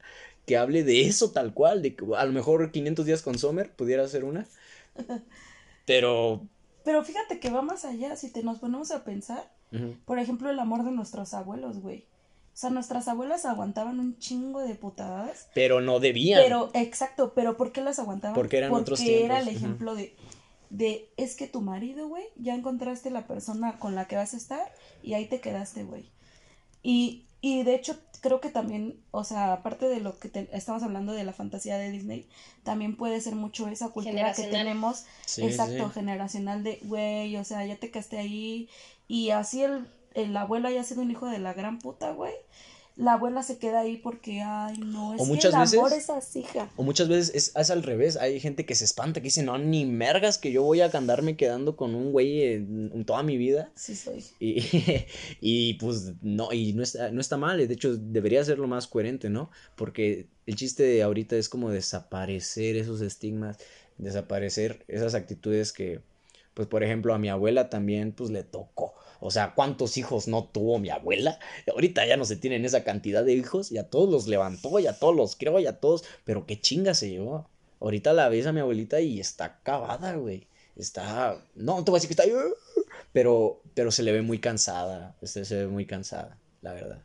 que 0.46 0.56
hable 0.56 0.84
de 0.84 1.02
eso 1.02 1.30
tal 1.32 1.54
cual, 1.54 1.82
de 1.82 1.94
que 1.94 2.04
a 2.16 2.24
lo 2.24 2.32
mejor 2.32 2.70
500 2.70 3.04
días 3.04 3.22
con 3.22 3.38
Sommer 3.38 3.72
pudiera 3.72 4.06
ser 4.08 4.24
una. 4.24 4.46
Pero... 5.86 6.42
Pero 6.84 7.04
fíjate 7.04 7.40
que 7.40 7.50
va 7.50 7.62
más 7.62 7.84
allá, 7.84 8.16
si 8.16 8.30
te 8.30 8.42
nos 8.42 8.58
ponemos 8.58 8.90
a 8.90 9.04
pensar, 9.04 9.50
por 10.04 10.18
ejemplo, 10.18 10.50
el 10.50 10.58
amor 10.58 10.84
de 10.84 10.90
nuestros 10.90 11.34
abuelos, 11.34 11.80
güey. 11.80 12.06
O 12.52 12.56
sea, 12.60 12.70
nuestras 12.70 13.06
abuelas 13.06 13.44
aguantaban 13.44 14.00
un 14.00 14.18
chingo 14.18 14.60
de 14.60 14.74
putadas. 14.74 15.48
Pero 15.54 15.80
no 15.80 16.00
debían. 16.00 16.42
Pero, 16.42 16.70
exacto, 16.74 17.32
pero 17.34 17.56
¿por 17.56 17.72
qué 17.72 17.80
las 17.80 17.98
aguantaban? 17.98 18.34
Porque 18.34 18.58
eran 18.58 18.70
Porque 18.70 18.82
otros 18.82 19.00
tiempos. 19.00 19.24
era 19.24 19.40
el 19.40 19.48
ejemplo 19.48 19.94
de, 19.94 20.14
de, 20.70 21.08
es 21.16 21.36
que 21.36 21.46
tu 21.46 21.60
marido, 21.60 22.08
güey, 22.08 22.24
ya 22.36 22.54
encontraste 22.54 23.10
la 23.10 23.26
persona 23.26 23.78
con 23.78 23.94
la 23.94 24.06
que 24.06 24.16
vas 24.16 24.34
a 24.34 24.36
estar 24.36 24.72
y 25.02 25.14
ahí 25.14 25.26
te 25.26 25.40
quedaste, 25.40 25.84
güey. 25.84 26.10
Y, 26.82 27.26
y 27.40 27.62
de 27.62 27.74
hecho, 27.74 27.98
creo 28.20 28.40
que 28.40 28.50
también, 28.50 29.00
o 29.10 29.24
sea, 29.24 29.52
aparte 29.52 29.86
de 29.86 30.00
lo 30.00 30.18
que 30.18 30.48
estamos 30.52 30.82
hablando 30.82 31.12
de 31.12 31.24
la 31.24 31.32
fantasía 31.32 31.78
de 31.78 31.90
Disney, 31.90 32.28
también 32.62 32.96
puede 32.96 33.20
ser 33.20 33.34
mucho 33.34 33.68
esa 33.68 33.88
cultura 33.88 34.32
que 34.34 34.44
tenemos, 34.44 35.04
exacto, 35.38 35.90
generacional 35.90 36.62
de, 36.62 36.80
güey, 36.82 37.36
o 37.36 37.44
sea, 37.44 37.64
ya 37.64 37.76
te 37.76 37.90
quedaste 37.90 38.18
ahí. 38.18 38.68
Y 39.08 39.30
así 39.30 39.62
el, 39.62 39.88
el 40.14 40.36
abuelo 40.36 40.68
haya 40.68 40.84
sido 40.84 41.02
un 41.02 41.10
hijo 41.10 41.26
de 41.26 41.38
la 41.38 41.54
gran 41.54 41.78
puta, 41.78 42.12
güey 42.12 42.34
la 43.00 43.14
abuela 43.14 43.42
se 43.42 43.58
queda 43.58 43.80
ahí 43.80 43.96
porque, 43.96 44.42
ay, 44.42 44.76
no, 44.78 45.14
es 45.14 45.22
que 45.26 45.48
el 45.48 45.54
amor 45.54 45.92
es 45.92 46.10
así, 46.10 46.40
hija. 46.40 46.70
O 46.76 46.82
muchas 46.82 47.08
veces 47.08 47.34
es, 47.34 47.52
es, 47.56 47.70
al 47.70 47.82
revés, 47.82 48.16
hay 48.16 48.38
gente 48.40 48.66
que 48.66 48.74
se 48.74 48.84
espanta, 48.84 49.20
que 49.20 49.24
dice, 49.24 49.42
no, 49.42 49.56
ni 49.56 49.86
mergas 49.86 50.36
que 50.36 50.52
yo 50.52 50.62
voy 50.62 50.82
a 50.82 50.90
andarme 50.92 51.36
quedando 51.36 51.76
con 51.76 51.94
un 51.94 52.12
güey 52.12 52.42
en, 52.42 53.04
toda 53.06 53.22
mi 53.22 53.38
vida. 53.38 53.70
Sí 53.74 53.96
soy. 53.96 54.22
Y, 54.38 54.62
y 55.40 55.74
pues 55.74 56.12
no, 56.20 56.52
y 56.52 56.74
no 56.74 56.82
está, 56.82 57.10
no 57.10 57.20
está 57.20 57.38
mal, 57.38 57.56
de 57.66 57.72
hecho 57.72 57.96
debería 57.96 58.44
ser 58.44 58.58
lo 58.58 58.68
más 58.68 58.86
coherente, 58.86 59.30
¿no? 59.30 59.50
Porque 59.76 60.28
el 60.46 60.56
chiste 60.56 60.82
de 60.82 61.02
ahorita 61.02 61.36
es 61.36 61.48
como 61.48 61.70
desaparecer 61.70 62.76
esos 62.76 63.00
estigmas, 63.00 63.56
desaparecer 63.96 64.84
esas 64.88 65.14
actitudes 65.14 65.72
que, 65.72 66.00
pues 66.52 66.68
por 66.68 66.84
ejemplo, 66.84 67.14
a 67.14 67.18
mi 67.18 67.30
abuela 67.30 67.70
también, 67.70 68.12
pues 68.12 68.30
le 68.30 68.44
tocó 68.44 68.94
o 69.20 69.30
sea, 69.30 69.54
¿cuántos 69.54 69.96
hijos 69.98 70.28
no 70.28 70.44
tuvo 70.44 70.78
mi 70.78 70.90
abuela? 70.90 71.38
Ahorita 71.70 72.06
ya 72.06 72.16
no 72.16 72.24
se 72.24 72.36
tienen 72.36 72.64
esa 72.64 72.84
cantidad 72.84 73.22
de 73.24 73.34
hijos 73.34 73.70
y 73.70 73.78
a 73.78 73.88
todos 73.88 74.08
los 74.08 74.26
levantó 74.26 74.78
y 74.78 74.86
a 74.86 74.98
todos 74.98 75.14
los 75.14 75.36
crió 75.36 75.58
y 75.60 75.66
a 75.66 75.78
todos, 75.78 76.04
pero 76.24 76.46
qué 76.46 76.60
chinga 76.60 76.94
se 76.94 77.10
llevó. 77.10 77.48
Ahorita 77.80 78.12
la 78.12 78.28
ves 78.28 78.46
a 78.46 78.52
mi 78.52 78.60
abuelita 78.60 79.00
y 79.00 79.20
está 79.20 79.44
acabada, 79.44 80.14
güey. 80.14 80.46
Está, 80.76 81.42
no, 81.54 81.76
no 81.76 81.84
te 81.84 81.90
voy 81.90 81.98
a 81.98 82.00
decir 82.00 82.16
que 82.16 82.22
está, 82.22 82.38
pero, 83.12 83.62
pero 83.74 83.90
se 83.90 84.02
le 84.02 84.12
ve 84.12 84.22
muy 84.22 84.38
cansada, 84.38 85.16
este, 85.20 85.44
se 85.44 85.56
ve 85.56 85.66
muy 85.66 85.84
cansada, 85.86 86.38
la 86.62 86.72
verdad. 86.72 87.02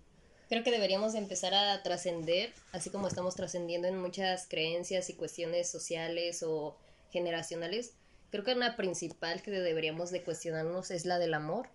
Creo 0.48 0.64
que 0.64 0.72
deberíamos 0.72 1.16
empezar 1.16 1.54
a 1.54 1.82
trascender, 1.84 2.54
así 2.72 2.90
como 2.90 3.08
estamos 3.08 3.36
trascendiendo 3.36 3.88
en 3.88 4.00
muchas 4.00 4.48
creencias 4.48 5.10
y 5.10 5.14
cuestiones 5.14 5.70
sociales 5.70 6.44
o 6.44 6.78
generacionales. 7.12 7.94
Creo 8.30 8.44
que 8.44 8.54
una 8.54 8.78
principal 8.78 9.42
que 9.42 9.52
deberíamos 9.52 10.12
de 10.12 10.24
cuestionarnos 10.24 10.92
es 10.92 11.06
la 11.06 11.20
del 11.20 11.34
amor 11.34 11.68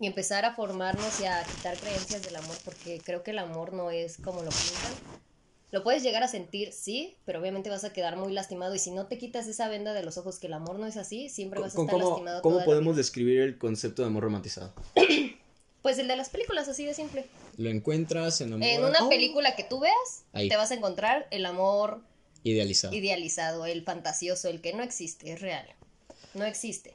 y 0.00 0.06
empezar 0.06 0.44
a 0.44 0.54
formarnos 0.54 1.20
y 1.20 1.24
a 1.24 1.42
quitar 1.44 1.76
creencias 1.76 2.22
del 2.22 2.36
amor, 2.36 2.56
porque 2.64 3.00
creo 3.04 3.22
que 3.22 3.32
el 3.32 3.38
amor 3.38 3.72
no 3.72 3.90
es 3.90 4.16
como 4.18 4.42
lo 4.42 4.50
pintan. 4.50 4.92
Lo 5.70 5.82
puedes 5.82 6.02
llegar 6.02 6.22
a 6.22 6.28
sentir, 6.28 6.72
sí, 6.72 7.16
pero 7.26 7.40
obviamente 7.40 7.68
vas 7.68 7.84
a 7.84 7.92
quedar 7.92 8.16
muy 8.16 8.32
lastimado 8.32 8.74
y 8.74 8.78
si 8.78 8.90
no 8.90 9.06
te 9.06 9.18
quitas 9.18 9.46
esa 9.48 9.68
venda 9.68 9.92
de 9.92 10.02
los 10.02 10.16
ojos 10.16 10.38
que 10.38 10.46
el 10.46 10.54
amor 10.54 10.78
no 10.78 10.86
es 10.86 10.96
así, 10.96 11.28
siempre 11.28 11.60
vas 11.60 11.76
a 11.76 11.80
estar 11.80 11.92
cómo, 11.92 12.08
lastimado. 12.08 12.42
¿Cómo 12.42 12.64
podemos 12.64 12.96
describir 12.96 13.40
el 13.40 13.58
concepto 13.58 14.02
de 14.02 14.08
amor 14.08 14.22
romantizado? 14.22 14.72
pues 15.82 15.98
el 15.98 16.08
de 16.08 16.16
las 16.16 16.30
películas, 16.30 16.68
así 16.68 16.86
de 16.86 16.94
simple. 16.94 17.26
Lo 17.58 17.68
encuentras 17.68 18.40
en 18.40 18.62
En 18.62 18.84
una 18.84 19.04
oh. 19.04 19.08
película 19.10 19.56
que 19.56 19.64
tú 19.64 19.80
veas, 19.80 20.24
te 20.32 20.56
vas 20.56 20.70
a 20.70 20.74
encontrar 20.74 21.26
el 21.30 21.44
amor 21.44 22.00
idealizado. 22.44 22.94
Idealizado, 22.94 23.66
el 23.66 23.82
fantasioso, 23.82 24.48
el 24.48 24.62
que 24.62 24.72
no 24.72 24.82
existe, 24.82 25.32
es 25.32 25.40
real. 25.42 25.66
No 26.32 26.44
existe. 26.44 26.94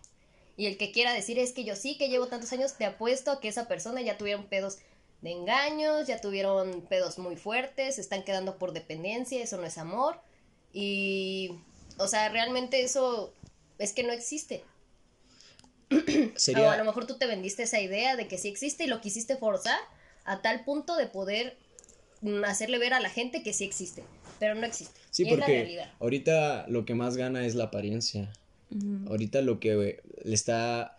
Y 0.56 0.68
el 0.68 0.78
que 0.78 0.92
quiera 0.92 1.14
decir 1.14 1.40
es 1.40 1.52
que 1.52 1.64
yo 1.64 1.76
sí 1.76 1.98
que 1.98 2.10
llevo 2.10 2.28
tantos 2.28 2.54
años, 2.54 2.74
te 2.78 2.86
apuesto 2.86 3.32
a 3.32 3.40
que 3.40 3.48
esa 3.48 3.68
persona 3.68 4.02
ya 4.02 4.18
tuvieron 4.18 4.46
pedos 4.46 4.78
de 5.22 5.32
engaños, 5.32 6.08
ya 6.08 6.22
tuvieron 6.22 6.82
pedos 6.82 7.18
muy 7.18 7.38
fuertes, 7.38 7.96
se 7.96 8.02
están 8.02 8.24
quedando 8.24 8.58
por 8.58 8.74
dependencia, 8.74 9.42
eso 9.42 9.58
no 9.58 9.66
es 9.66 9.78
amor. 9.78 10.20
Y, 10.74 11.52
o 11.98 12.08
sea, 12.08 12.30
realmente 12.30 12.84
eso 12.84 13.34
es 13.80 13.94
que 13.94 14.04
no 14.04 14.12
existe. 14.12 14.64
O 16.58 16.70
a 16.70 16.78
lo 16.78 16.86
mejor 16.86 17.06
tú 17.06 17.18
te 17.18 17.28
vendiste 17.28 17.64
esa 17.64 17.80
idea 17.80 18.16
de 18.16 18.28
que 18.28 18.38
sí 18.38 18.48
existe 18.48 18.86
y 18.86 18.88
lo 18.88 19.00
quisiste 19.02 19.38
forzar 19.38 19.78
a 20.26 20.42
tal 20.42 20.64
punto 20.64 20.96
de 20.96 21.06
poder 21.08 21.58
mm, 22.22 22.44
hacerle 22.46 22.80
ver 22.80 22.94
a 22.94 23.00
la 23.00 23.10
gente 23.10 23.44
que 23.44 23.54
sí 23.54 23.64
existe, 23.64 24.04
pero 24.40 24.56
no 24.56 24.66
existe. 24.66 25.00
Sí, 25.12 25.26
porque 25.26 25.86
ahorita 26.00 26.66
lo 26.68 26.86
que 26.86 26.96
más 26.96 27.18
gana 27.18 27.46
es 27.46 27.56
la 27.56 27.66
apariencia. 27.66 28.32
Ahorita 29.08 29.42
lo 29.42 29.60
que 29.60 30.02
le 30.24 30.34
está... 30.34 30.96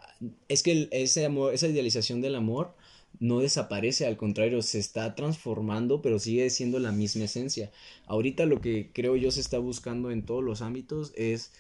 Es 0.48 0.62
que 0.62 0.88
ese 0.92 1.24
amor, 1.24 1.54
esa 1.54 1.66
idealización 1.66 2.20
del 2.20 2.34
amor 2.34 2.74
no 3.20 3.40
desaparece, 3.40 4.06
al 4.06 4.16
contrario, 4.16 4.62
se 4.62 4.78
está 4.78 5.14
transformando, 5.14 6.02
pero 6.02 6.18
sigue 6.18 6.50
siendo 6.50 6.78
la 6.78 6.92
misma 6.92 7.24
esencia. 7.24 7.70
Ahorita 8.06 8.46
lo 8.46 8.60
que 8.60 8.90
creo 8.92 9.16
yo 9.16 9.30
se 9.30 9.40
está 9.40 9.58
buscando 9.58 10.10
en 10.10 10.24
todos 10.24 10.42
los 10.42 10.62
ámbitos 10.62 11.12
es, 11.16 11.52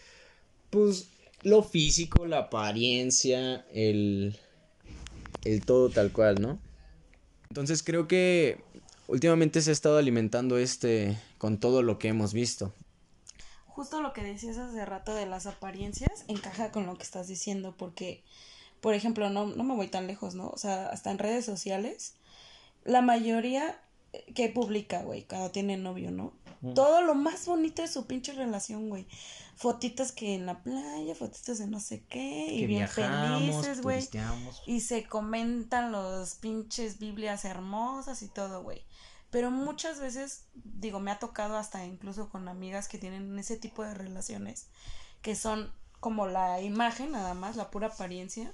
pues, 0.70 1.08
lo 1.42 1.62
físico, 1.62 2.26
la 2.26 2.38
apariencia, 2.38 3.66
el, 3.72 4.36
el 5.44 5.64
todo 5.64 5.90
tal 5.90 6.12
cual, 6.12 6.40
¿no? 6.40 6.58
Entonces 7.50 7.82
creo 7.82 8.08
que 8.08 8.58
últimamente 9.06 9.60
se 9.62 9.70
ha 9.70 9.72
estado 9.72 9.98
alimentando 9.98 10.58
este 10.58 11.18
con 11.38 11.58
todo 11.58 11.82
lo 11.82 11.98
que 11.98 12.08
hemos 12.08 12.32
visto 12.32 12.72
justo 13.74 14.00
lo 14.00 14.12
que 14.12 14.22
decías 14.22 14.56
hace 14.56 14.84
rato 14.84 15.14
de 15.14 15.26
las 15.26 15.46
apariencias 15.46 16.24
encaja 16.28 16.70
con 16.70 16.86
lo 16.86 16.96
que 16.96 17.02
estás 17.02 17.26
diciendo 17.26 17.74
porque, 17.76 18.22
por 18.80 18.94
ejemplo, 18.94 19.30
no, 19.30 19.46
no 19.46 19.64
me 19.64 19.74
voy 19.74 19.88
tan 19.88 20.06
lejos, 20.06 20.34
¿no? 20.34 20.48
O 20.48 20.58
sea, 20.58 20.88
hasta 20.90 21.10
en 21.10 21.18
redes 21.18 21.44
sociales, 21.44 22.14
la 22.84 23.02
mayoría 23.02 23.80
que 24.34 24.48
publica, 24.48 25.02
güey, 25.02 25.24
cuando 25.24 25.50
tiene 25.50 25.76
novio, 25.76 26.12
¿no? 26.12 26.32
Mm. 26.60 26.74
Todo 26.74 27.02
lo 27.02 27.16
más 27.16 27.46
bonito 27.46 27.82
de 27.82 27.88
su 27.88 28.06
pinche 28.06 28.32
relación, 28.32 28.88
güey. 28.88 29.06
Fotitas 29.56 30.12
que 30.12 30.34
en 30.34 30.46
la 30.46 30.62
playa, 30.62 31.14
fotitas 31.14 31.58
de 31.58 31.66
no 31.66 31.80
sé 31.80 32.04
qué, 32.08 32.46
y 32.46 32.66
bien 32.66 32.88
felices, 32.88 33.82
güey. 33.82 34.08
Y 34.66 34.80
se 34.80 35.04
comentan 35.04 35.90
los 35.90 36.36
pinches 36.36 36.98
Biblias 36.98 37.44
hermosas 37.44 38.22
y 38.22 38.28
todo, 38.28 38.62
güey. 38.62 38.84
Pero 39.34 39.50
muchas 39.50 39.98
veces, 39.98 40.44
digo, 40.54 41.00
me 41.00 41.10
ha 41.10 41.18
tocado 41.18 41.56
hasta 41.56 41.84
incluso 41.84 42.28
con 42.28 42.46
amigas 42.46 42.86
que 42.86 42.98
tienen 42.98 43.36
ese 43.36 43.56
tipo 43.56 43.82
de 43.82 43.92
relaciones, 43.92 44.68
que 45.22 45.34
son 45.34 45.72
como 45.98 46.28
la 46.28 46.60
imagen 46.60 47.10
nada 47.10 47.34
más, 47.34 47.56
la 47.56 47.72
pura 47.72 47.88
apariencia, 47.88 48.52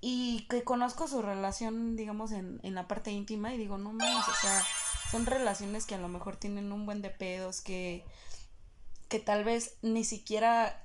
y 0.00 0.46
que 0.48 0.62
conozco 0.62 1.08
su 1.08 1.20
relación, 1.20 1.96
digamos, 1.96 2.30
en, 2.30 2.60
en 2.62 2.76
la 2.76 2.86
parte 2.86 3.10
íntima 3.10 3.52
y 3.52 3.58
digo, 3.58 3.76
no 3.76 3.92
mames, 3.92 4.28
o 4.28 4.34
sea, 4.40 4.64
son 5.10 5.26
relaciones 5.26 5.84
que 5.84 5.96
a 5.96 5.98
lo 5.98 6.06
mejor 6.06 6.36
tienen 6.36 6.70
un 6.70 6.86
buen 6.86 7.02
de 7.02 7.10
pedos, 7.10 7.60
que, 7.60 8.04
que 9.08 9.18
tal 9.18 9.42
vez 9.42 9.78
ni 9.82 10.04
siquiera 10.04 10.80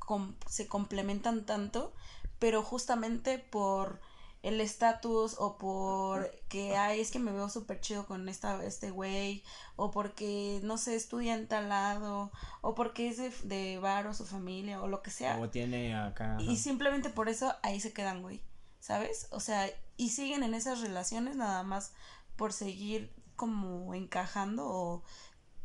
se 0.50 0.68
complementan 0.68 1.46
tanto, 1.46 1.94
pero 2.40 2.64
justamente 2.64 3.38
por 3.38 4.02
el 4.44 4.60
estatus 4.60 5.38
o 5.40 5.58
por 5.58 6.30
que 6.50 6.76
ay 6.76 7.00
es 7.00 7.12
que 7.12 7.18
me 7.18 7.32
veo 7.32 7.50
súper 7.50 7.80
chido 7.80 8.06
con 8.06 8.28
esta 8.28 8.64
este 8.64 8.92
güey 8.92 9.42
o 9.78 9.90
porque 9.90 10.60
no 10.64 10.78
sé 10.78 10.96
estudia 10.96 11.34
en 11.34 11.48
tal 11.48 11.70
lado 11.70 12.30
o 12.62 12.76
porque 12.76 13.08
es 13.08 13.18
de, 13.18 13.32
de 13.44 13.80
bar 13.80 14.06
o 14.06 14.14
su 14.14 14.26
familia 14.26 14.82
o 14.82 14.88
lo 14.88 15.02
que 15.02 15.12
sea. 15.12 15.40
O 15.40 15.50
tiene 15.50 15.96
acá 15.96 16.38
y 16.40 16.58
simplemente 16.58 17.10
por 17.10 17.30
eso 17.30 17.56
ahí 17.64 17.80
se 17.80 17.94
quedan 17.94 18.22
güey 18.22 18.42
sabes 18.80 19.28
o 19.32 19.40
sea 19.40 19.70
y 19.96 20.10
siguen 20.10 20.44
en 20.44 20.54
esas 20.54 20.82
relaciones 20.82 21.38
nada 21.38 21.64
más 21.64 21.94
por 22.36 22.52
seguir 22.52 23.16
como 23.38 23.94
encajando 23.94 24.68
o 24.68 25.04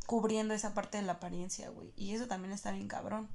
cubriendo 0.06 0.54
esa 0.54 0.72
parte 0.72 0.98
de 0.98 1.02
la 1.02 1.14
apariencia 1.14 1.68
güey. 1.68 1.92
Y 1.96 2.14
eso 2.14 2.28
también 2.28 2.52
está 2.52 2.70
bien 2.70 2.86
cabrón 2.86 3.28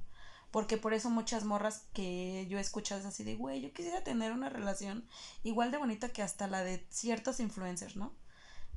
porque 0.54 0.76
por 0.76 0.94
eso 0.94 1.10
muchas 1.10 1.42
morras 1.42 1.88
que 1.94 2.46
yo 2.48 2.58
he 2.58 2.60
escuchado 2.60 3.00
es 3.00 3.06
así 3.08 3.24
de, 3.24 3.34
güey, 3.34 3.60
yo 3.60 3.72
quisiera 3.72 4.04
tener 4.04 4.30
una 4.30 4.48
relación 4.48 5.04
igual 5.42 5.72
de 5.72 5.78
bonita 5.78 6.10
que 6.10 6.22
hasta 6.22 6.46
la 6.46 6.62
de 6.62 6.86
ciertos 6.90 7.40
influencers, 7.40 7.96
¿no? 7.96 8.14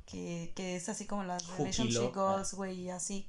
Que, 0.04 0.52
que 0.56 0.74
es 0.74 0.88
así 0.88 1.06
como 1.06 1.22
las 1.22 1.46
relationship 1.56 2.12
goals, 2.12 2.54
güey, 2.54 2.80
y 2.80 2.90
así. 2.90 3.28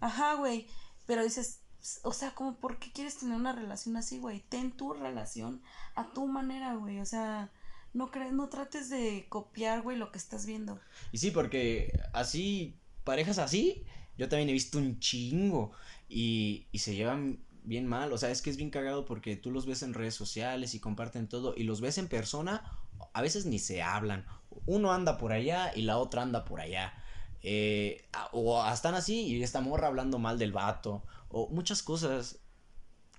Ajá, 0.00 0.34
güey. 0.34 0.66
Pero 1.06 1.22
dices, 1.22 1.60
o 2.02 2.12
sea, 2.12 2.34
como, 2.34 2.56
¿por 2.56 2.80
qué 2.80 2.90
quieres 2.90 3.16
tener 3.16 3.36
una 3.36 3.52
relación 3.52 3.96
así, 3.96 4.18
güey? 4.18 4.40
Ten 4.40 4.72
tu 4.72 4.92
relación 4.92 5.62
a 5.94 6.12
tu 6.12 6.26
manera, 6.26 6.74
güey. 6.74 6.98
O 6.98 7.06
sea, 7.06 7.52
no 7.92 8.10
crees, 8.10 8.32
no 8.32 8.48
trates 8.48 8.90
de 8.90 9.26
copiar, 9.28 9.82
güey, 9.82 9.96
lo 9.96 10.10
que 10.10 10.18
estás 10.18 10.46
viendo. 10.46 10.80
Y 11.12 11.18
sí, 11.18 11.30
porque 11.30 11.96
así, 12.12 12.76
parejas 13.04 13.38
así, 13.38 13.84
yo 14.18 14.28
también 14.28 14.48
he 14.48 14.52
visto 14.52 14.78
un 14.78 14.98
chingo. 14.98 15.70
Y, 16.08 16.66
y 16.72 16.80
se 16.80 16.96
llevan 16.96 17.38
bien 17.64 17.86
mal, 17.86 18.12
o 18.12 18.18
sea, 18.18 18.30
es 18.30 18.42
que 18.42 18.50
es 18.50 18.56
bien 18.56 18.70
cagado 18.70 19.04
porque 19.04 19.36
tú 19.36 19.50
los 19.50 19.66
ves 19.66 19.82
en 19.82 19.94
redes 19.94 20.14
sociales 20.14 20.74
y 20.74 20.80
comparten 20.80 21.28
todo 21.28 21.54
y 21.56 21.64
los 21.64 21.80
ves 21.80 21.98
en 21.98 22.08
persona, 22.08 22.78
a 23.12 23.22
veces 23.22 23.46
ni 23.46 23.58
se 23.58 23.82
hablan. 23.82 24.26
Uno 24.66 24.92
anda 24.92 25.18
por 25.18 25.32
allá 25.32 25.72
y 25.74 25.82
la 25.82 25.98
otra 25.98 26.22
anda 26.22 26.44
por 26.44 26.60
allá. 26.60 26.94
Eh, 27.42 28.06
o 28.32 28.64
están 28.70 28.94
así 28.94 29.26
y 29.26 29.42
esta 29.42 29.60
morra 29.60 29.88
hablando 29.88 30.18
mal 30.18 30.38
del 30.38 30.52
vato. 30.52 31.04
O 31.28 31.48
muchas 31.48 31.82
cosas 31.82 32.38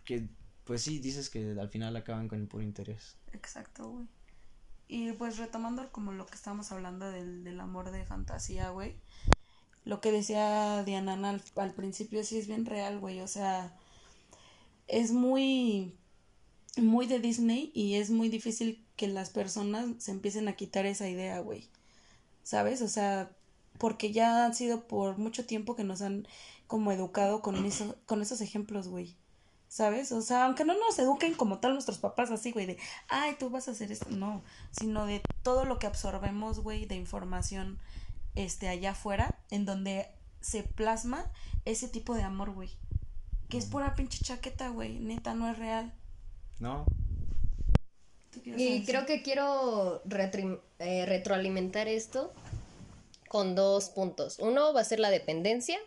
que, 0.06 0.30
pues 0.64 0.82
sí, 0.84 1.00
dices 1.00 1.30
que 1.30 1.56
al 1.60 1.70
final 1.70 1.96
acaban 1.96 2.28
con 2.28 2.40
el 2.40 2.48
puro 2.48 2.64
interés. 2.64 3.18
Exacto, 3.34 3.90
güey. 3.90 4.08
Y 4.88 5.12
pues 5.14 5.38
retomando 5.38 5.92
como 5.92 6.12
lo 6.12 6.28
que 6.28 6.36
estábamos 6.36 6.72
hablando 6.72 7.10
del, 7.10 7.44
del 7.44 7.60
amor 7.60 7.90
de 7.90 8.06
fantasía, 8.06 8.70
güey. 8.70 8.96
Lo 9.84 10.00
que 10.00 10.12
decía 10.12 10.84
Diana 10.84 11.14
al, 11.14 11.42
al 11.56 11.74
principio 11.74 12.24
sí 12.24 12.38
es 12.38 12.48
bien 12.48 12.66
real, 12.66 13.00
güey. 13.00 13.22
O 13.22 13.28
sea, 13.28 13.76
es 14.88 15.12
muy 15.12 15.94
muy 16.78 17.08
de 17.08 17.20
Disney 17.20 17.72
y 17.74 17.96
es 17.96 18.10
muy 18.10 18.30
difícil 18.30 18.84
que 18.96 19.08
las 19.08 19.30
personas 19.30 19.88
se 19.98 20.12
empiecen 20.12 20.48
a 20.48 20.56
quitar 20.56 20.86
esa 20.86 21.08
idea, 21.08 21.40
güey. 21.40 21.70
¿Sabes? 22.44 22.82
O 22.82 22.88
sea, 22.88 23.32
porque 23.78 24.12
ya 24.12 24.46
han 24.46 24.54
sido 24.54 24.88
por 24.88 25.18
mucho 25.18 25.46
tiempo 25.46 25.76
que 25.76 25.84
nos 25.84 26.02
han 26.02 26.28
como 26.68 26.92
educado 26.92 27.42
con 27.42 27.66
eso, 27.66 27.96
con 28.06 28.22
esos 28.22 28.42
ejemplos, 28.42 28.88
güey. 28.88 29.16
¿Sabes? 29.68 30.12
O 30.12 30.22
sea, 30.22 30.46
aunque 30.46 30.64
no 30.64 30.74
nos 30.78 30.98
eduquen 31.00 31.34
como 31.34 31.60
tal 31.60 31.74
nuestros 31.74 31.98
papás 31.98 32.32
así, 32.32 32.52
güey, 32.52 32.66
de, 32.66 32.78
ay, 33.10 33.36
tú 33.38 33.50
vas 33.50 33.68
a 33.68 33.72
hacer 33.72 33.92
esto, 33.92 34.10
no, 34.10 34.42
sino 34.72 35.06
de 35.06 35.22
todo 35.44 35.66
lo 35.66 35.80
que 35.80 35.88
absorbemos, 35.88 36.60
güey, 36.60 36.86
de 36.86 36.96
información, 36.96 37.80
este, 38.36 38.70
allá 38.70 38.92
afuera, 38.92 39.40
en 39.50 39.66
donde 39.66 40.08
se 40.40 40.64
plasma 40.64 41.30
ese 41.66 41.90
tipo 41.90 42.14
de 42.14 42.24
amor, 42.24 42.52
güey. 42.52 42.70
Que 43.50 43.58
es 43.58 43.66
pura 43.66 43.96
pinche 43.96 44.24
chaqueta, 44.24 44.70
güey. 44.70 45.00
Neta, 45.00 45.34
no 45.34 45.50
es 45.50 45.58
real. 45.58 45.94
No. 46.60 46.86
Y 48.44 48.84
creo 48.86 49.06
que 49.06 49.22
quiero 49.22 50.02
eh, 50.80 51.06
retroalimentar 51.06 51.88
esto 51.88 52.34
con 53.28 53.56
dos 53.56 53.90
puntos. 53.90 54.40
Uno 54.40 54.74
va 54.74 54.82
a 54.82 54.86
ser 54.86 55.00
la 55.00 55.10
dependencia 55.10 55.78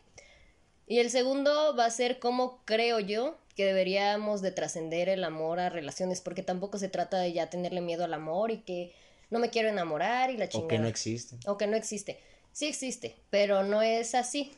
y 0.87 0.99
el 0.99 1.11
segundo 1.11 1.77
va 1.77 1.85
a 1.85 1.91
ser 1.91 2.19
cómo 2.19 2.63
creo 2.65 3.01
yo 3.01 3.37
que 3.55 3.65
deberíamos 3.65 4.41
de 4.41 4.53
trascender 4.53 5.09
el 5.09 5.25
amor 5.25 5.61
a 5.61 5.69
relaciones, 5.69 6.21
porque 6.21 6.43
tampoco 6.43 6.79
se 6.79 6.89
trata 6.89 7.19
de 7.19 7.33
ya 7.33 7.51
tenerle 7.51 7.81
miedo 7.81 8.05
al 8.05 8.15
amor 8.15 8.51
y 8.51 8.59
que 8.59 8.95
no 9.31 9.39
me 9.41 9.51
quiero 9.51 9.69
enamorar 9.69 10.31
y 10.31 10.37
la 10.37 10.49
chingada. 10.49 10.67
O 10.67 10.69
que 10.69 10.79
no 10.79 10.87
existe. 10.87 11.37
O 11.47 11.57
que 11.59 11.67
no 11.67 11.77
existe. 11.77 12.21
Sí 12.53 12.67
existe, 12.67 13.17
pero 13.31 13.65
no 13.65 13.83
es 13.83 14.15
así 14.15 14.53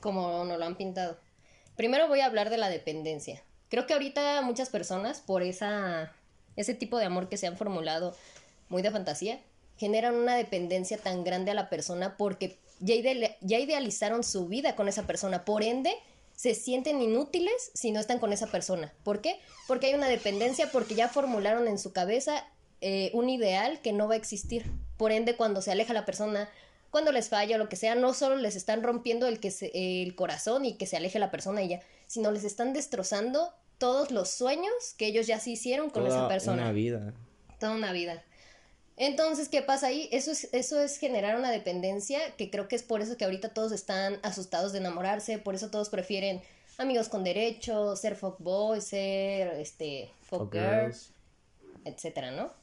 como 0.00 0.44
nos 0.44 0.58
lo 0.58 0.64
han 0.64 0.76
pintado. 0.76 1.18
Primero 1.76 2.08
voy 2.08 2.20
a 2.20 2.26
hablar 2.26 2.50
de 2.50 2.56
la 2.56 2.68
dependencia. 2.68 3.42
Creo 3.68 3.86
que 3.86 3.92
ahorita 3.92 4.40
muchas 4.42 4.70
personas, 4.70 5.20
por 5.20 5.42
esa, 5.42 6.12
ese 6.56 6.74
tipo 6.74 6.98
de 6.98 7.04
amor 7.04 7.28
que 7.28 7.36
se 7.36 7.46
han 7.46 7.56
formulado 7.56 8.16
muy 8.68 8.82
de 8.82 8.90
fantasía, 8.90 9.40
generan 9.76 10.14
una 10.14 10.36
dependencia 10.36 10.98
tan 10.98 11.24
grande 11.24 11.50
a 11.50 11.54
la 11.54 11.68
persona 11.68 12.16
porque 12.16 12.58
ya, 12.80 12.94
idealizaron 12.94 14.24
su 14.24 14.46
vida 14.46 14.74
con 14.74 14.88
esa 14.88 15.06
persona. 15.06 15.44
Por 15.44 15.62
ende, 15.62 15.92
se 16.34 16.54
sienten 16.54 17.00
inútiles 17.00 17.70
si 17.74 17.92
no 17.92 18.00
están 18.00 18.18
con 18.18 18.32
esa 18.32 18.46
persona. 18.46 18.92
¿Por 19.04 19.20
qué? 19.20 19.38
Porque 19.66 19.88
hay 19.88 19.94
una 19.94 20.08
dependencia, 20.08 20.70
porque 20.70 20.94
ya 20.94 21.08
formularon 21.08 21.68
en 21.68 21.78
su 21.78 21.92
cabeza 21.92 22.44
eh, 22.80 23.10
un 23.14 23.28
ideal 23.28 23.80
que 23.80 23.92
no 23.92 24.08
va 24.08 24.14
a 24.14 24.18
existir. 24.18 24.70
Por 24.96 25.12
ende, 25.12 25.36
cuando 25.36 25.60
se 25.60 25.72
aleja 25.72 25.92
la 25.92 26.06
persona 26.06 26.48
cuando 26.96 27.12
les 27.12 27.28
falla 27.28 27.56
o 27.56 27.58
lo 27.58 27.68
que 27.68 27.76
sea, 27.76 27.94
no 27.94 28.14
solo 28.14 28.36
les 28.36 28.56
están 28.56 28.82
rompiendo 28.82 29.26
el, 29.26 29.38
que 29.38 29.52
el 29.74 30.14
corazón 30.14 30.64
y 30.64 30.78
que 30.78 30.86
se 30.86 30.96
aleje 30.96 31.18
la 31.18 31.30
persona 31.30 31.62
y 31.62 31.68
ya, 31.68 31.80
sino 32.06 32.32
les 32.32 32.42
están 32.42 32.72
destrozando 32.72 33.52
todos 33.76 34.10
los 34.10 34.30
sueños 34.30 34.72
que 34.96 35.04
ellos 35.08 35.26
ya 35.26 35.38
se 35.38 35.50
hicieron 35.50 35.90
con 35.90 36.06
esa 36.06 36.26
persona. 36.26 36.56
Toda 36.56 36.70
una 36.70 36.72
vida. 36.72 37.14
Toda 37.60 37.72
una 37.72 37.92
vida. 37.92 38.24
Entonces, 38.96 39.50
¿qué 39.50 39.60
pasa 39.60 39.88
ahí? 39.88 40.08
Eso 40.10 40.30
es, 40.30 40.48
eso 40.54 40.80
es 40.80 40.96
generar 40.96 41.36
una 41.36 41.50
dependencia, 41.50 42.18
que 42.38 42.48
creo 42.48 42.66
que 42.66 42.76
es 42.76 42.82
por 42.82 43.02
eso 43.02 43.18
que 43.18 43.26
ahorita 43.26 43.50
todos 43.50 43.72
están 43.72 44.18
asustados 44.22 44.72
de 44.72 44.78
enamorarse, 44.78 45.36
por 45.36 45.54
eso 45.54 45.70
todos 45.70 45.90
prefieren 45.90 46.40
amigos 46.78 47.10
con 47.10 47.24
derecho, 47.24 47.94
ser 47.96 48.16
fuckboy, 48.16 48.80
ser 48.80 49.48
este 49.60 50.08
girls, 50.50 51.10
etcétera, 51.84 52.30
¿no? 52.30 52.54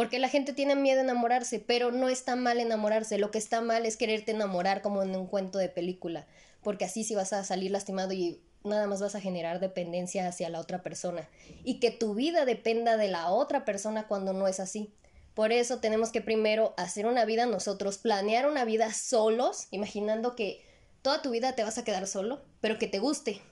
Porque 0.00 0.18
la 0.18 0.30
gente 0.30 0.54
tiene 0.54 0.76
miedo 0.76 1.00
a 1.00 1.02
enamorarse, 1.02 1.58
pero 1.58 1.92
no 1.92 2.08
está 2.08 2.34
mal 2.34 2.58
enamorarse. 2.58 3.18
Lo 3.18 3.30
que 3.30 3.36
está 3.36 3.60
mal 3.60 3.84
es 3.84 3.98
quererte 3.98 4.32
enamorar 4.32 4.80
como 4.80 5.02
en 5.02 5.14
un 5.14 5.26
cuento 5.26 5.58
de 5.58 5.68
película. 5.68 6.26
Porque 6.62 6.86
así 6.86 7.04
sí 7.04 7.14
vas 7.14 7.34
a 7.34 7.44
salir 7.44 7.70
lastimado 7.70 8.14
y 8.14 8.40
nada 8.64 8.86
más 8.86 9.02
vas 9.02 9.14
a 9.14 9.20
generar 9.20 9.60
dependencia 9.60 10.26
hacia 10.26 10.48
la 10.48 10.58
otra 10.58 10.82
persona. 10.82 11.28
Y 11.64 11.80
que 11.80 11.90
tu 11.90 12.14
vida 12.14 12.46
dependa 12.46 12.96
de 12.96 13.08
la 13.08 13.28
otra 13.28 13.66
persona 13.66 14.08
cuando 14.08 14.32
no 14.32 14.48
es 14.48 14.58
así. 14.58 14.90
Por 15.34 15.52
eso 15.52 15.80
tenemos 15.80 16.08
que 16.12 16.22
primero 16.22 16.72
hacer 16.78 17.04
una 17.04 17.26
vida 17.26 17.44
nosotros, 17.44 17.98
planear 17.98 18.48
una 18.48 18.64
vida 18.64 18.94
solos, 18.94 19.66
imaginando 19.70 20.34
que 20.34 20.64
toda 21.02 21.20
tu 21.20 21.28
vida 21.28 21.54
te 21.54 21.62
vas 21.62 21.76
a 21.76 21.84
quedar 21.84 22.06
solo, 22.06 22.40
pero 22.62 22.78
que 22.78 22.86
te 22.86 23.00
guste. 23.00 23.42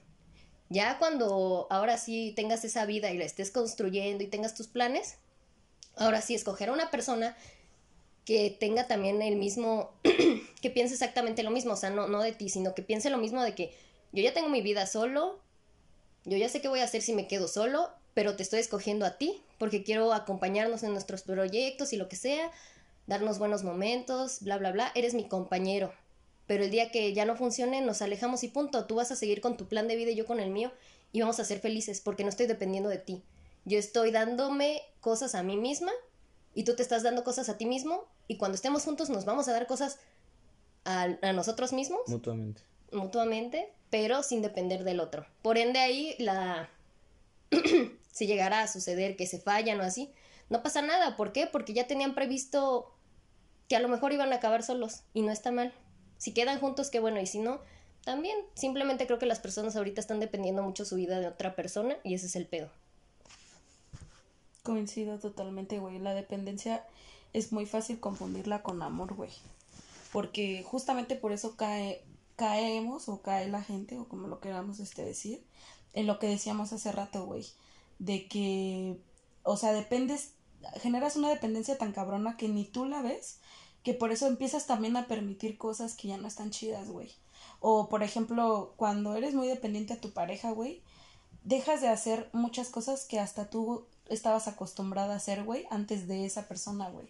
Ya 0.69 0.97
cuando 0.97 1.67
ahora 1.69 1.99
sí 1.99 2.33
tengas 2.35 2.65
esa 2.65 2.87
vida 2.87 3.11
y 3.11 3.19
la 3.19 3.25
estés 3.25 3.51
construyendo 3.51 4.23
y 4.23 4.27
tengas 4.27 4.55
tus 4.55 4.67
planes, 4.67 5.19
Ahora 5.99 6.21
sí, 6.21 6.33
escoger 6.33 6.69
a 6.69 6.73
una 6.73 6.89
persona 6.91 7.35
que 8.25 8.55
tenga 8.59 8.87
también 8.87 9.21
el 9.21 9.35
mismo, 9.35 9.91
que 10.61 10.69
piense 10.69 10.93
exactamente 10.93 11.43
lo 11.43 11.51
mismo, 11.51 11.73
o 11.73 11.75
sea, 11.75 11.89
no, 11.89 12.07
no 12.07 12.21
de 12.21 12.31
ti, 12.31 12.49
sino 12.49 12.73
que 12.73 12.81
piense 12.81 13.09
lo 13.09 13.17
mismo 13.17 13.41
de 13.43 13.55
que 13.55 13.73
yo 14.11 14.23
ya 14.23 14.33
tengo 14.33 14.49
mi 14.49 14.61
vida 14.61 14.85
solo, 14.85 15.39
yo 16.25 16.37
ya 16.37 16.49
sé 16.49 16.61
qué 16.61 16.67
voy 16.67 16.79
a 16.79 16.83
hacer 16.83 17.01
si 17.01 17.13
me 17.13 17.27
quedo 17.27 17.47
solo, 17.47 17.89
pero 18.13 18.35
te 18.35 18.43
estoy 18.43 18.59
escogiendo 18.59 19.05
a 19.05 19.17
ti, 19.17 19.41
porque 19.57 19.83
quiero 19.83 20.13
acompañarnos 20.13 20.83
en 20.83 20.91
nuestros 20.91 21.23
proyectos 21.23 21.93
y 21.93 21.97
lo 21.97 22.07
que 22.07 22.15
sea, 22.15 22.51
darnos 23.07 23.39
buenos 23.39 23.63
momentos, 23.63 24.41
bla, 24.41 24.57
bla, 24.57 24.71
bla, 24.71 24.91
eres 24.95 25.13
mi 25.13 25.27
compañero. 25.27 25.93
Pero 26.45 26.63
el 26.63 26.71
día 26.71 26.91
que 26.91 27.13
ya 27.13 27.25
no 27.25 27.35
funcione, 27.35 27.81
nos 27.81 28.01
alejamos 28.01 28.43
y 28.43 28.47
punto, 28.47 28.85
tú 28.85 28.95
vas 28.95 29.11
a 29.11 29.15
seguir 29.15 29.41
con 29.41 29.57
tu 29.57 29.67
plan 29.67 29.87
de 29.87 29.95
vida 29.95 30.11
y 30.11 30.15
yo 30.15 30.25
con 30.25 30.39
el 30.39 30.49
mío, 30.49 30.71
y 31.11 31.21
vamos 31.21 31.39
a 31.39 31.45
ser 31.45 31.59
felices, 31.59 32.01
porque 32.01 32.23
no 32.23 32.29
estoy 32.29 32.45
dependiendo 32.45 32.89
de 32.89 32.99
ti. 32.99 33.23
Yo 33.65 33.77
estoy 33.77 34.11
dándome 34.11 34.81
cosas 35.01 35.35
a 35.35 35.43
mí 35.43 35.57
misma 35.57 35.91
y 36.53 36.63
tú 36.63 36.75
te 36.75 36.83
estás 36.83 37.03
dando 37.03 37.23
cosas 37.23 37.49
a 37.49 37.57
ti 37.57 37.65
mismo 37.65 38.07
y 38.27 38.37
cuando 38.37 38.55
estemos 38.55 38.83
juntos 38.83 39.09
nos 39.09 39.25
vamos 39.25 39.47
a 39.47 39.53
dar 39.53 39.67
cosas 39.67 39.99
a, 40.85 41.07
nosotros 41.33 41.73
mismos. 41.73 42.01
Mutuamente. 42.07 42.61
Mutuamente, 42.91 43.71
pero 43.89 44.23
sin 44.23 44.41
depender 44.41 44.83
del 44.83 44.99
otro. 44.99 45.25
Por 45.41 45.57
ende 45.57 45.79
ahí 45.79 46.15
la... 46.19 46.69
si 48.11 48.27
llegara 48.27 48.61
a 48.61 48.67
suceder 48.67 49.15
que 49.15 49.27
se 49.27 49.39
fallan 49.39 49.79
o 49.79 49.83
así, 49.83 50.11
no 50.49 50.63
pasa 50.63 50.81
nada. 50.81 51.15
¿Por 51.15 51.31
qué? 51.31 51.47
Porque 51.47 51.73
ya 51.73 51.87
tenían 51.87 52.15
previsto 52.15 52.91
que 53.67 53.75
a 53.75 53.79
lo 53.79 53.87
mejor 53.87 54.13
iban 54.13 54.33
a 54.33 54.37
acabar 54.37 54.63
solos 54.63 55.03
y 55.13 55.21
no 55.21 55.31
está 55.31 55.51
mal. 55.51 55.73
Si 56.17 56.33
quedan 56.33 56.59
juntos, 56.59 56.89
qué 56.89 56.99
bueno, 56.99 57.19
y 57.21 57.27
si 57.27 57.39
no, 57.39 57.61
también. 58.03 58.37
Simplemente 58.55 59.05
creo 59.05 59.19
que 59.19 59.25
las 59.25 59.39
personas 59.39 59.75
ahorita 59.75 60.01
están 60.01 60.19
dependiendo 60.19 60.63
mucho 60.63 60.85
su 60.85 60.95
vida 60.95 61.19
de 61.19 61.27
otra 61.27 61.55
persona 61.55 61.97
y 62.03 62.15
ese 62.15 62.25
es 62.25 62.35
el 62.35 62.47
pedo. 62.47 62.69
Coincido 64.63 65.19
totalmente, 65.19 65.79
güey. 65.79 65.99
La 65.99 66.13
dependencia 66.13 66.85
es 67.33 67.51
muy 67.51 67.65
fácil 67.65 67.99
confundirla 67.99 68.63
con 68.63 68.81
amor, 68.81 69.13
güey. 69.13 69.31
Porque 70.11 70.63
justamente 70.63 71.15
por 71.15 71.31
eso 71.31 71.55
cae, 71.55 72.03
caemos 72.35 73.09
o 73.09 73.21
cae 73.21 73.47
la 73.49 73.61
gente, 73.61 73.97
o 73.97 74.07
como 74.07 74.27
lo 74.27 74.39
queramos 74.39 74.79
este, 74.79 75.05
decir, 75.05 75.43
en 75.93 76.07
lo 76.07 76.19
que 76.19 76.27
decíamos 76.27 76.73
hace 76.73 76.91
rato, 76.91 77.25
güey. 77.25 77.45
De 77.99 78.27
que, 78.27 78.97
o 79.43 79.57
sea, 79.57 79.73
dependes 79.73 80.33
generas 80.81 81.15
una 81.15 81.29
dependencia 81.29 81.77
tan 81.77 81.93
cabrona 81.93 82.37
que 82.37 82.49
ni 82.49 82.65
tú 82.65 82.85
la 82.85 83.01
ves, 83.01 83.39
que 83.83 83.93
por 83.93 84.11
eso 84.11 84.27
empiezas 84.27 84.67
también 84.67 84.97
a 84.97 85.07
permitir 85.07 85.57
cosas 85.57 85.95
que 85.95 86.09
ya 86.09 86.17
no 86.17 86.27
están 86.27 86.51
chidas, 86.51 86.89
güey. 86.89 87.11
O, 87.59 87.89
por 87.89 88.03
ejemplo, 88.03 88.73
cuando 88.75 89.15
eres 89.15 89.33
muy 89.33 89.47
dependiente 89.47 89.93
a 89.93 90.01
tu 90.01 90.11
pareja, 90.11 90.51
güey, 90.51 90.81
dejas 91.43 91.81
de 91.81 91.87
hacer 91.87 92.29
muchas 92.33 92.69
cosas 92.69 93.05
que 93.05 93.19
hasta 93.19 93.49
tú 93.49 93.85
estabas 94.09 94.47
acostumbrada 94.47 95.13
a 95.13 95.17
hacer, 95.17 95.43
güey, 95.43 95.65
antes 95.69 96.07
de 96.07 96.25
esa 96.25 96.47
persona, 96.47 96.89
güey. 96.89 97.09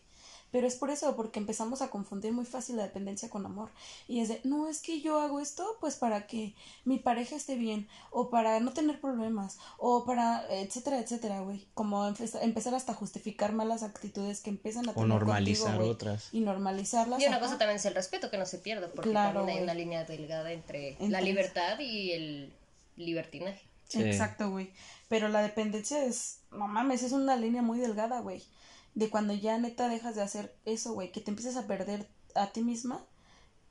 Pero 0.51 0.65
es 0.65 0.75
por 0.75 0.89
eso, 0.89 1.15
porque 1.15 1.39
empezamos 1.39 1.83
a 1.83 1.89
confundir 1.89 2.31
muy 2.31 2.45
fácil 2.45 2.77
la 2.77 2.83
dependencia 2.83 3.29
con 3.29 3.45
amor. 3.45 3.69
Y 4.07 4.21
es 4.21 4.29
de, 4.29 4.41
no, 4.43 4.67
es 4.67 4.81
que 4.81 4.99
yo 4.99 5.19
hago 5.19 5.39
esto 5.39 5.77
pues 5.79 5.95
para 5.95 6.25
que 6.25 6.55
mi 6.85 6.97
pareja 6.97 7.35
esté 7.35 7.55
bien, 7.55 7.87
o 8.09 8.31
para 8.31 8.59
no 8.59 8.73
tener 8.73 8.99
problemas, 8.99 9.59
o 9.77 10.05
para, 10.05 10.43
etcétera, 10.49 10.99
etcétera, 10.99 11.41
güey. 11.41 11.67
Como 11.75 12.07
empezar 12.07 12.73
hasta 12.73 12.93
a 12.93 12.95
justificar 12.95 13.53
malas 13.53 13.83
actitudes 13.83 14.41
que 14.41 14.49
empiezan 14.49 14.89
a 14.89 14.93
tener 14.93 15.05
O 15.05 15.07
normalizar 15.07 15.79
otras. 15.81 16.29
Y 16.31 16.39
normalizarlas. 16.39 17.21
Y 17.21 17.27
una 17.27 17.39
cosa 17.39 17.59
también 17.59 17.77
es 17.77 17.85
el 17.85 17.93
respeto, 17.93 18.31
que 18.31 18.39
no 18.39 18.47
se 18.47 18.57
pierda, 18.57 18.91
porque 18.91 19.11
también 19.11 19.57
hay 19.57 19.63
una 19.63 19.75
línea 19.75 20.03
delgada 20.05 20.51
entre 20.51 20.97
la 20.99 21.21
libertad 21.21 21.77
y 21.79 22.11
el 22.11 22.53
libertinaje. 22.97 23.61
Exacto, 23.93 24.49
güey. 24.49 24.71
Pero 25.07 25.27
la 25.29 25.41
dependencia 25.41 26.03
es, 26.03 26.38
no 26.51 26.67
mames, 26.67 27.03
es 27.03 27.11
una 27.11 27.35
línea 27.35 27.61
muy 27.61 27.79
delgada, 27.79 28.21
güey 28.21 28.43
de 28.95 29.09
cuando 29.09 29.33
ya 29.33 29.57
neta 29.57 29.87
dejas 29.87 30.15
de 30.15 30.21
hacer 30.21 30.55
eso, 30.65 30.93
güey, 30.93 31.11
que 31.11 31.21
te 31.21 31.31
empiezas 31.31 31.55
a 31.55 31.67
perder 31.67 32.09
a 32.35 32.47
ti 32.47 32.61
misma 32.61 33.03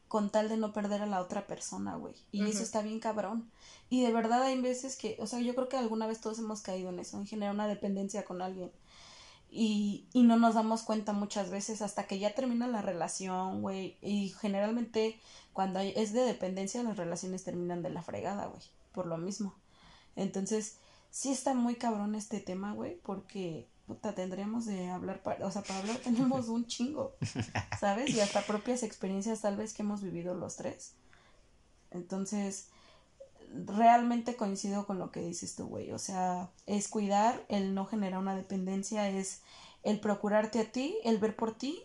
con 0.07 0.31
tal 0.31 0.49
de 0.49 0.57
no 0.57 0.73
perder 0.73 1.03
a 1.03 1.07
la 1.07 1.21
otra 1.21 1.47
persona, 1.47 1.97
güey. 1.97 2.15
Y 2.33 2.47
eso 2.49 2.63
está 2.63 2.81
bien 2.81 2.99
cabrón. 2.99 3.51
Y 3.91 4.03
de 4.03 4.11
verdad 4.11 4.43
hay 4.43 4.59
veces 4.59 4.97
que, 4.97 5.17
o 5.21 5.27
sea, 5.27 5.41
yo 5.41 5.55
creo 5.55 5.69
que 5.69 5.77
alguna 5.77 6.07
vez 6.07 6.23
todos 6.23 6.39
hemos 6.39 6.63
caído 6.63 6.89
en 6.89 6.99
eso, 6.99 7.19
en 7.19 7.27
generar 7.27 7.55
una 7.55 7.69
dependencia 7.69 8.25
con 8.25 8.41
alguien. 8.41 8.73
Y, 9.51 10.07
y 10.15 10.23
no 10.23 10.39
nos 10.39 10.55
damos 10.55 10.83
cuenta 10.83 11.13
muchas 11.13 11.51
veces 11.51 11.83
hasta 11.83 12.07
que 12.07 12.19
ya 12.19 12.35
termina 12.35 12.67
la 12.67 12.81
relación, 12.81 13.61
güey. 13.61 13.99
Y 14.01 14.31
generalmente 14.41 15.21
cuando 15.53 15.81
es 15.81 16.15
de 16.15 16.23
dependencia 16.23 16.83
las 16.83 16.97
relaciones 16.97 17.45
terminan 17.45 17.83
de 17.83 17.91
la 17.91 18.03
fregada, 18.03 18.47
güey. 18.47 18.63
Por 18.93 19.07
lo 19.07 19.19
mismo. 19.19 19.55
Entonces, 20.17 20.79
sí 21.11 21.31
está 21.31 21.55
muy 21.55 21.77
cabrón 21.77 22.15
este 22.15 22.41
tema, 22.41 22.73
güey, 22.73 22.97
porque 23.03 23.69
puta, 23.87 24.15
tendríamos 24.15 24.67
de 24.67 24.91
hablar, 24.91 25.23
para, 25.23 25.47
o 25.47 25.51
sea, 25.51 25.63
para 25.63 25.81
hablar 25.81 25.97
tenemos 25.97 26.49
un 26.49 26.67
chingo, 26.67 27.17
¿sabes? 27.81 28.11
Y 28.11 28.21
hasta 28.21 28.43
propias 28.43 28.83
experiencias 28.83 29.41
tal 29.41 29.57
vez 29.57 29.73
que 29.73 29.83
hemos 29.83 30.03
vivido 30.03 30.35
los 30.35 30.57
tres. 30.57 30.93
Entonces, 31.91 32.69
realmente 33.51 34.37
coincido 34.37 34.87
con 34.87 34.99
lo 34.99 35.11
que 35.11 35.21
dices 35.21 35.57
tú, 35.57 35.67
güey. 35.67 35.93
O 35.93 35.99
sea, 35.99 36.51
es 36.67 36.89
cuidar, 36.89 37.45
el 37.49 37.75
no 37.75 37.87
generar 37.87 38.21
una 38.21 38.37
dependencia, 38.37 39.09
es 39.09 39.41
el 39.83 40.01
procurarte 40.01 40.61
a 40.61 40.71
ti, 40.71 40.97
el 41.05 41.19
ver 41.19 41.37
por 41.37 41.57
ti 41.57 41.83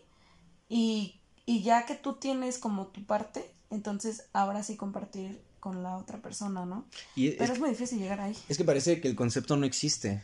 y, 0.68 1.20
y 1.46 1.62
ya 1.62 1.86
que 1.86 1.94
tú 1.94 2.14
tienes 2.14 2.58
como 2.58 2.88
tu 2.88 3.04
parte, 3.04 3.50
entonces 3.70 4.28
ahora 4.32 4.62
sí 4.62 4.76
compartir 4.76 5.42
con 5.64 5.82
la 5.82 5.96
otra 5.96 6.18
persona, 6.20 6.66
¿no? 6.66 6.84
Pero 7.16 7.54
es, 7.54 7.58
muy 7.58 7.70
difícil 7.70 7.98
llegar 7.98 8.20
ahí. 8.20 8.36
Es 8.50 8.58
que 8.58 8.64
parece 8.64 9.00
que 9.00 9.08
el 9.08 9.16
concepto 9.16 9.56
no 9.56 9.64
existe 9.64 10.22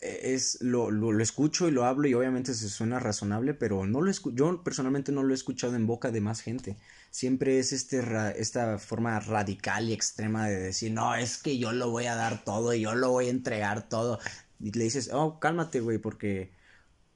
es 0.00 0.58
lo, 0.62 0.90
lo, 0.90 1.12
lo, 1.12 1.22
escucho 1.22 1.68
y 1.68 1.70
lo 1.70 1.84
hablo 1.84 2.08
y 2.08 2.14
obviamente 2.14 2.54
se 2.54 2.68
suena 2.68 2.98
razonable, 2.98 3.54
pero 3.54 3.86
no 3.86 4.00
lo 4.00 4.10
yo 4.32 4.64
personalmente 4.64 5.12
no 5.12 5.22
lo 5.22 5.32
he 5.32 5.34
escuchado 5.34 5.76
en 5.76 5.86
boca 5.86 6.10
de 6.10 6.20
más 6.20 6.40
gente. 6.40 6.76
Siempre 7.10 7.60
es 7.60 7.72
este 7.72 8.02
esta 8.36 8.78
forma 8.78 9.20
radical 9.20 9.88
y 9.88 9.92
extrema 9.92 10.48
de 10.48 10.58
decir, 10.58 10.90
no, 10.92 11.14
es 11.14 11.38
que 11.38 11.56
yo 11.58 11.72
lo 11.72 11.90
voy 11.90 12.06
a 12.06 12.16
dar 12.16 12.44
todo 12.44 12.74
y 12.74 12.80
yo 12.80 12.94
lo 12.94 13.10
voy 13.10 13.26
a 13.26 13.30
entregar 13.30 13.88
todo. 13.88 14.18
Y 14.58 14.72
le 14.72 14.84
dices, 14.84 15.10
oh, 15.12 15.38
cálmate, 15.38 15.80
güey, 15.80 15.98
porque, 15.98 16.52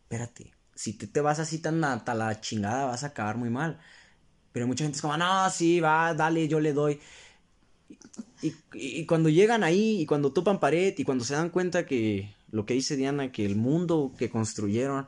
espérate, 0.04 0.54
si 0.74 0.92
te, 0.92 1.08
te 1.08 1.20
vas 1.20 1.40
así 1.40 1.58
tan 1.58 1.82
a, 1.84 2.04
la 2.14 2.40
chingada 2.40 2.84
vas 2.87 3.02
a 3.02 3.08
acabar 3.08 3.37
muy 3.37 3.50
mal. 3.50 3.80
Pero 4.52 4.66
mucha 4.68 4.84
gente 4.84 4.96
es 4.96 5.02
como, 5.02 5.16
no, 5.16 5.50
sí, 5.50 5.80
va, 5.80 6.14
dale, 6.14 6.46
yo 6.48 6.60
le 6.60 6.72
doy. 6.72 7.00
Y, 8.74 9.07
cuando 9.07 9.28
llegan 9.28 9.64
ahí 9.64 10.00
y 10.00 10.07
cuando 10.07 10.33
topan 10.33 10.61
pared 10.61 10.94
y 10.96 11.04
cuando 11.04 11.24
se 11.24 11.35
dan 11.35 11.50
cuenta 11.50 11.87
que 11.87 12.35
lo 12.50 12.66
que 12.66 12.74
dice 12.74 12.96
Diana, 12.96 13.33
que 13.33 13.46
el 13.46 13.57
mundo 13.57 14.12
que 14.18 14.28
construyeron 14.28 15.07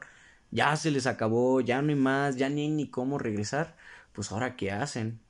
ya 0.50 0.74
se 0.76 0.90
les 0.90 1.06
acabó, 1.06 1.60
ya 1.60 1.82
no 1.82 1.90
hay 1.90 1.96
más, 1.96 2.36
ya 2.36 2.48
ni 2.48 2.62
hay 2.62 2.68
ni 2.68 2.88
cómo 2.88 3.18
regresar, 3.18 3.76
pues 4.12 4.32
ahora 4.32 4.56
qué 4.56 4.72
hacen, 4.72 5.20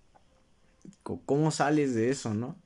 cómo 1.03 1.51
sales 1.51 1.95
de 1.95 2.11
eso, 2.11 2.33
¿no? 2.35 2.57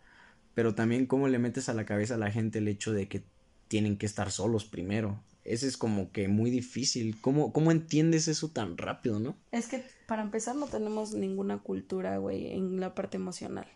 Pero 0.54 0.74
también 0.74 1.06
cómo 1.06 1.28
le 1.28 1.38
metes 1.38 1.68
a 1.68 1.74
la 1.74 1.86
cabeza 1.86 2.14
a 2.14 2.18
la 2.18 2.30
gente 2.30 2.58
el 2.58 2.68
hecho 2.68 2.92
de 2.92 3.08
que 3.08 3.24
tienen 3.68 3.96
que 3.96 4.06
estar 4.06 4.30
solos 4.30 4.64
primero. 4.64 5.22
Ese 5.44 5.66
es 5.66 5.76
como 5.76 6.12
que 6.12 6.28
muy 6.28 6.50
difícil. 6.50 7.18
¿Cómo, 7.20 7.52
cómo 7.52 7.70
entiendes 7.70 8.28
eso 8.28 8.48
tan 8.48 8.76
rápido, 8.76 9.20
no? 9.20 9.36
Es 9.52 9.68
que 9.68 9.84
para 10.06 10.22
empezar 10.22 10.54
no 10.54 10.66
tenemos 10.66 11.14
ninguna 11.14 11.58
cultura, 11.58 12.18
güey, 12.18 12.52
en 12.52 12.78
la 12.78 12.94
parte 12.94 13.16
emocional. 13.16 13.66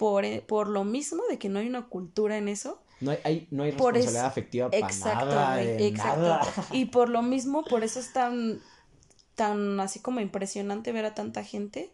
Por, 0.00 0.24
eh, 0.24 0.42
por 0.48 0.66
lo 0.66 0.84
mismo 0.84 1.22
de 1.28 1.38
que 1.38 1.50
no 1.50 1.58
hay 1.58 1.66
una 1.68 1.86
cultura 1.88 2.38
en 2.38 2.48
eso, 2.48 2.80
no 3.00 3.10
hay, 3.22 3.46
no 3.50 3.64
hay 3.64 3.72
responsabilidad 3.72 4.24
afectiva 4.24 4.70
para 4.70 4.94
nada. 4.96 5.62
exacto. 5.62 6.64
Y 6.72 6.86
por 6.86 7.10
lo 7.10 7.20
mismo, 7.34 7.64
por 7.64 7.84
eso 7.84 8.00
es 8.00 8.10
tan, 8.14 8.62
tan 9.34 9.78
así 9.78 10.00
como 10.00 10.20
impresionante 10.20 10.92
ver 10.92 11.04
a 11.04 11.12
tanta 11.14 11.44
gente 11.44 11.92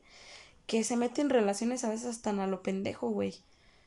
que 0.69 0.85
se 0.85 0.97
mete 0.97 1.21
en 1.21 1.31
relaciones 1.31 1.83
a 1.83 1.88
veces 1.88 2.23
tan 2.23 2.38
a 2.38 2.47
lo 2.47 2.62
pendejo, 2.62 3.09
güey. 3.09 3.35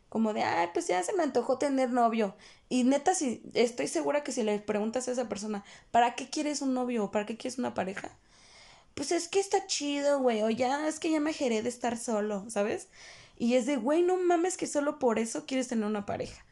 Como 0.09 0.33
de, 0.33 0.43
ay, 0.43 0.67
pues 0.73 0.87
ya 0.87 1.01
se 1.01 1.13
me 1.13 1.23
antojó 1.23 1.57
tener 1.57 1.89
novio. 1.89 2.35
Y 2.67 2.83
neta, 2.83 3.15
si 3.15 3.41
estoy 3.53 3.87
segura 3.87 4.21
que 4.21 4.33
si 4.33 4.43
le 4.43 4.59
preguntas 4.59 5.07
a 5.07 5.11
esa 5.13 5.29
persona, 5.29 5.63
¿para 5.91 6.15
qué 6.15 6.29
quieres 6.29 6.61
un 6.61 6.73
novio 6.73 7.05
o 7.05 7.11
para 7.11 7.25
qué 7.25 7.37
quieres 7.37 7.57
una 7.57 7.73
pareja? 7.73 8.11
Pues 8.95 9.13
es 9.13 9.29
que 9.29 9.39
está 9.39 9.65
chido, 9.65 10.19
güey. 10.19 10.41
O 10.41 10.49
ya, 10.49 10.85
es 10.89 10.99
que 10.99 11.09
ya 11.09 11.21
me 11.21 11.31
jeré 11.31 11.61
de 11.61 11.69
estar 11.69 11.97
solo, 11.97 12.49
¿sabes? 12.49 12.89
Y 13.39 13.55
es 13.55 13.65
de, 13.65 13.77
güey, 13.77 14.03
no 14.03 14.17
mames 14.17 14.57
que 14.57 14.67
solo 14.67 14.99
por 14.99 15.17
eso 15.17 15.45
quieres 15.47 15.69
tener 15.69 15.85
una 15.85 16.05
pareja. 16.05 16.45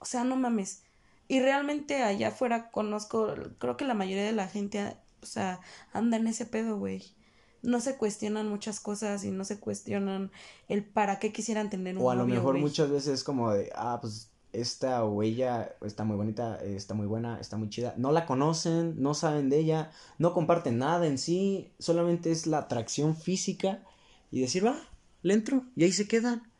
O 0.00 0.04
sea, 0.04 0.24
no 0.24 0.36
mames. 0.36 0.82
Y 1.28 1.40
realmente 1.40 2.02
allá 2.02 2.28
afuera 2.28 2.70
conozco, 2.72 3.32
creo 3.58 3.76
que 3.76 3.84
la 3.84 3.94
mayoría 3.94 4.24
de 4.24 4.32
la 4.32 4.48
gente, 4.48 4.96
o 5.22 5.26
sea, 5.26 5.60
anda 5.92 6.16
en 6.16 6.26
ese 6.26 6.44
pedo, 6.44 6.76
güey. 6.76 7.04
No 7.62 7.80
se 7.80 7.96
cuestionan 7.96 8.48
muchas 8.48 8.80
cosas 8.80 9.24
y 9.24 9.30
no 9.30 9.44
se 9.44 9.58
cuestionan 9.58 10.32
el 10.68 10.84
para 10.84 11.20
qué 11.20 11.32
quisieran 11.32 11.70
tener 11.70 11.96
un 11.96 12.02
O 12.02 12.10
a 12.10 12.16
lo 12.16 12.26
mejor 12.26 12.58
muchas 12.58 12.90
veces 12.90 13.14
es 13.14 13.24
como 13.24 13.52
de, 13.52 13.70
ah, 13.74 13.98
pues 14.02 14.28
esta 14.52 15.04
o 15.04 15.22
ella 15.22 15.74
está 15.82 16.04
muy 16.04 16.16
bonita, 16.16 16.56
está 16.62 16.94
muy 16.94 17.06
buena, 17.06 17.38
está 17.40 17.56
muy 17.56 17.70
chida. 17.70 17.94
No 17.96 18.10
la 18.10 18.26
conocen, 18.26 19.00
no 19.00 19.14
saben 19.14 19.50
de 19.50 19.60
ella, 19.60 19.92
no 20.18 20.34
comparten 20.34 20.78
nada 20.78 21.06
en 21.06 21.16
sí, 21.16 21.72
solamente 21.78 22.32
es 22.32 22.46
la 22.46 22.58
atracción 22.58 23.16
física 23.16 23.82
y 24.30 24.40
decir, 24.40 24.66
va, 24.66 24.76
le 25.24 25.34
entro 25.34 25.64
y 25.74 25.82
ahí 25.82 25.92
se 25.92 26.06
quedan. 26.06 26.52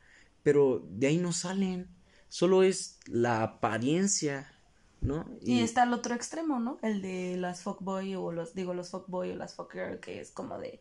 Pero 0.43 0.85
de 0.91 1.07
ahí 1.07 1.19
no 1.19 1.33
salen 1.33 1.95
solo 2.35 2.65
es 2.65 2.99
la 3.07 3.45
apariencia, 3.45 4.53
¿no? 5.01 5.25
Y, 5.41 5.61
está 5.61 5.85
el 5.85 5.93
otro 5.93 6.17
extremo, 6.17 6.59
¿no? 6.59 6.79
El 6.83 7.01
de 7.01 7.37
las 7.37 7.63
fuckboy 7.63 8.17
o 8.17 8.33
los, 8.33 8.57
digo, 8.57 8.75
los 8.75 8.91
fuckboy 8.91 9.31
o 9.31 9.37
las 9.37 9.55
fuckgirl, 9.55 10.01
que 10.01 10.21
es 10.21 10.33
como 10.33 10.59
de, 10.59 10.81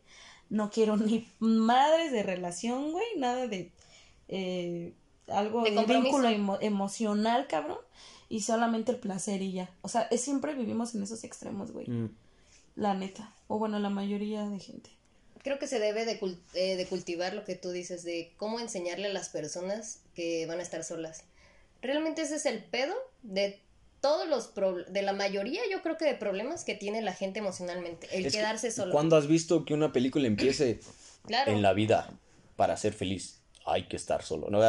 no 0.50 0.70
quiero 0.70 0.96
ni 0.96 1.28
madres 1.38 2.10
de 2.10 2.24
relación, 2.24 2.90
güey, 2.90 3.06
nada 3.18 3.46
de, 3.46 3.70
eh, 4.26 4.94
algo 5.28 5.62
de, 5.62 5.84
vínculo 5.84 6.28
emocional, 6.60 7.46
cabrón, 7.46 7.78
y 8.28 8.40
solamente 8.40 8.90
el 8.90 8.98
placer 8.98 9.40
y 9.40 9.52
ya. 9.52 9.70
O 9.82 9.88
sea, 9.88 10.08
es, 10.10 10.22
siempre 10.22 10.56
vivimos 10.56 10.96
en 10.96 11.04
esos 11.04 11.22
extremos, 11.22 11.70
güey. 11.70 11.88
Mm. 11.88 12.10
La 12.74 12.94
neta. 12.94 13.32
O 13.46 13.60
bueno, 13.60 13.78
la 13.78 13.90
mayoría 13.90 14.48
de 14.48 14.58
gente 14.58 14.90
creo 15.44 15.58
que 15.58 15.68
se 15.68 15.78
debe 15.78 16.06
de, 16.06 16.18
eh, 16.54 16.76
de, 16.76 16.86
cultivar 16.86 17.34
lo 17.34 17.44
que 17.44 17.54
tú 17.54 17.70
dices, 17.70 18.02
de 18.02 18.32
cómo 18.38 18.58
enseñarle 18.58 19.08
a 19.08 19.12
las 19.12 19.28
personas 19.28 20.00
que 20.14 20.46
van 20.46 20.58
a 20.58 20.62
estar 20.62 20.82
solas. 20.82 21.24
Realmente 21.82 22.22
ese 22.22 22.36
es 22.36 22.46
el 22.46 22.64
pedo 22.64 22.94
de 23.22 23.60
todos 24.00 24.28
los 24.28 24.52
de 24.92 25.02
la 25.02 25.12
mayoría 25.14 25.62
yo 25.70 25.80
creo 25.80 25.96
que 25.96 26.04
de 26.04 26.14
problemas 26.14 26.64
que 26.64 26.74
tiene 26.74 27.00
la 27.02 27.12
gente 27.12 27.38
emocionalmente, 27.38 28.08
el 28.12 28.30
quedarse 28.32 28.70
solo. 28.70 28.92
¿Cuándo 28.92 29.16
has 29.16 29.26
visto 29.26 29.64
que 29.64 29.74
una 29.74 29.92
película 29.92 30.26
empiece 30.26 30.80
en 31.46 31.62
la 31.62 31.72
vida 31.74 32.10
para 32.56 32.76
ser 32.76 32.94
feliz? 32.94 33.40
Hay 33.66 33.86
que 33.86 33.96
estar 33.96 34.22
solo, 34.22 34.48
¿no? 34.50 34.60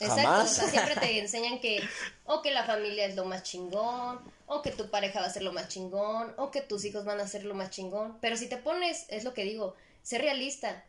Jamás. 0.00 0.56
siempre 0.56 0.96
te 0.96 1.20
enseñan 1.20 1.60
que 1.60 1.80
o 2.24 2.42
que 2.42 2.50
la 2.50 2.64
familia 2.64 3.06
es 3.06 3.14
lo 3.14 3.24
más 3.24 3.44
chingón, 3.44 4.18
o 4.46 4.62
que 4.62 4.70
tu 4.70 4.90
pareja 4.90 5.20
va 5.20 5.26
a 5.26 5.30
ser 5.30 5.42
lo 5.42 5.52
más 5.52 5.68
chingón, 5.68 6.34
o 6.36 6.50
que 6.50 6.60
tus 6.60 6.84
hijos 6.84 7.04
van 7.04 7.20
a 7.20 7.28
ser 7.28 7.44
lo 7.44 7.54
más 7.54 7.70
chingón. 7.70 8.18
Pero 8.20 8.36
si 8.36 8.48
te 8.48 8.56
pones, 8.56 9.06
es 9.08 9.22
lo 9.22 9.34
que 9.34 9.44
digo, 9.44 9.76
sé 10.04 10.18
realista. 10.18 10.84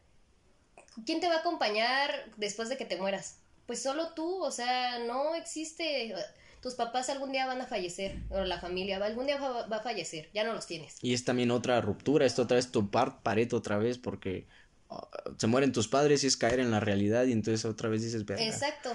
¿Quién 1.08 1.20
te 1.20 1.28
va 1.28 1.38
a 1.38 1.40
acompañar 1.40 2.30
después 2.38 2.70
de 2.70 2.78
que 2.78 2.86
te 2.86 2.98
mueras? 2.98 3.40
pues 3.66 3.82
solo 3.82 4.10
tú, 4.14 4.44
o 4.44 4.52
sea, 4.52 5.00
no 5.00 5.36
existe, 5.36 6.14
tus 6.62 6.76
papás 6.76 7.10
algún 7.10 7.32
día 7.32 7.46
van 7.46 7.62
a 7.62 7.68
fallecer, 7.68 8.18
o 8.30 8.44
la 8.44 8.60
familia 8.60 9.04
algún 9.04 9.26
día 9.26 9.38
va, 9.38 9.78
a 9.78 9.82
fallecer, 9.82 10.30
ya 10.34 10.44
no 10.44 10.54
los 10.54 10.68
tienes. 10.68 10.98
Y 11.02 11.14
es 11.14 11.26
también 11.26 11.52
otra 11.52 11.82
ruptura, 11.82 12.26
esto 12.26 12.44
otra 12.44 12.56
vez 12.56 12.72
topar 12.72 13.22
pared 13.24 13.52
otra 13.54 13.78
vez 13.78 13.98
porque 13.98 14.46
ah, 14.90 15.08
se 15.38 15.48
mueren 15.48 15.72
tus 15.72 15.88
padres 15.88 16.24
y 16.24 16.28
es 16.28 16.38
caer 16.38 16.60
en 16.60 16.72
la 16.72 16.80
realidad 16.80 17.26
y 17.26 17.32
entonces 17.32 17.66
otra 17.66 17.90
vez 17.90 18.04
dices, 18.04 18.24
Exacto. 18.38 18.94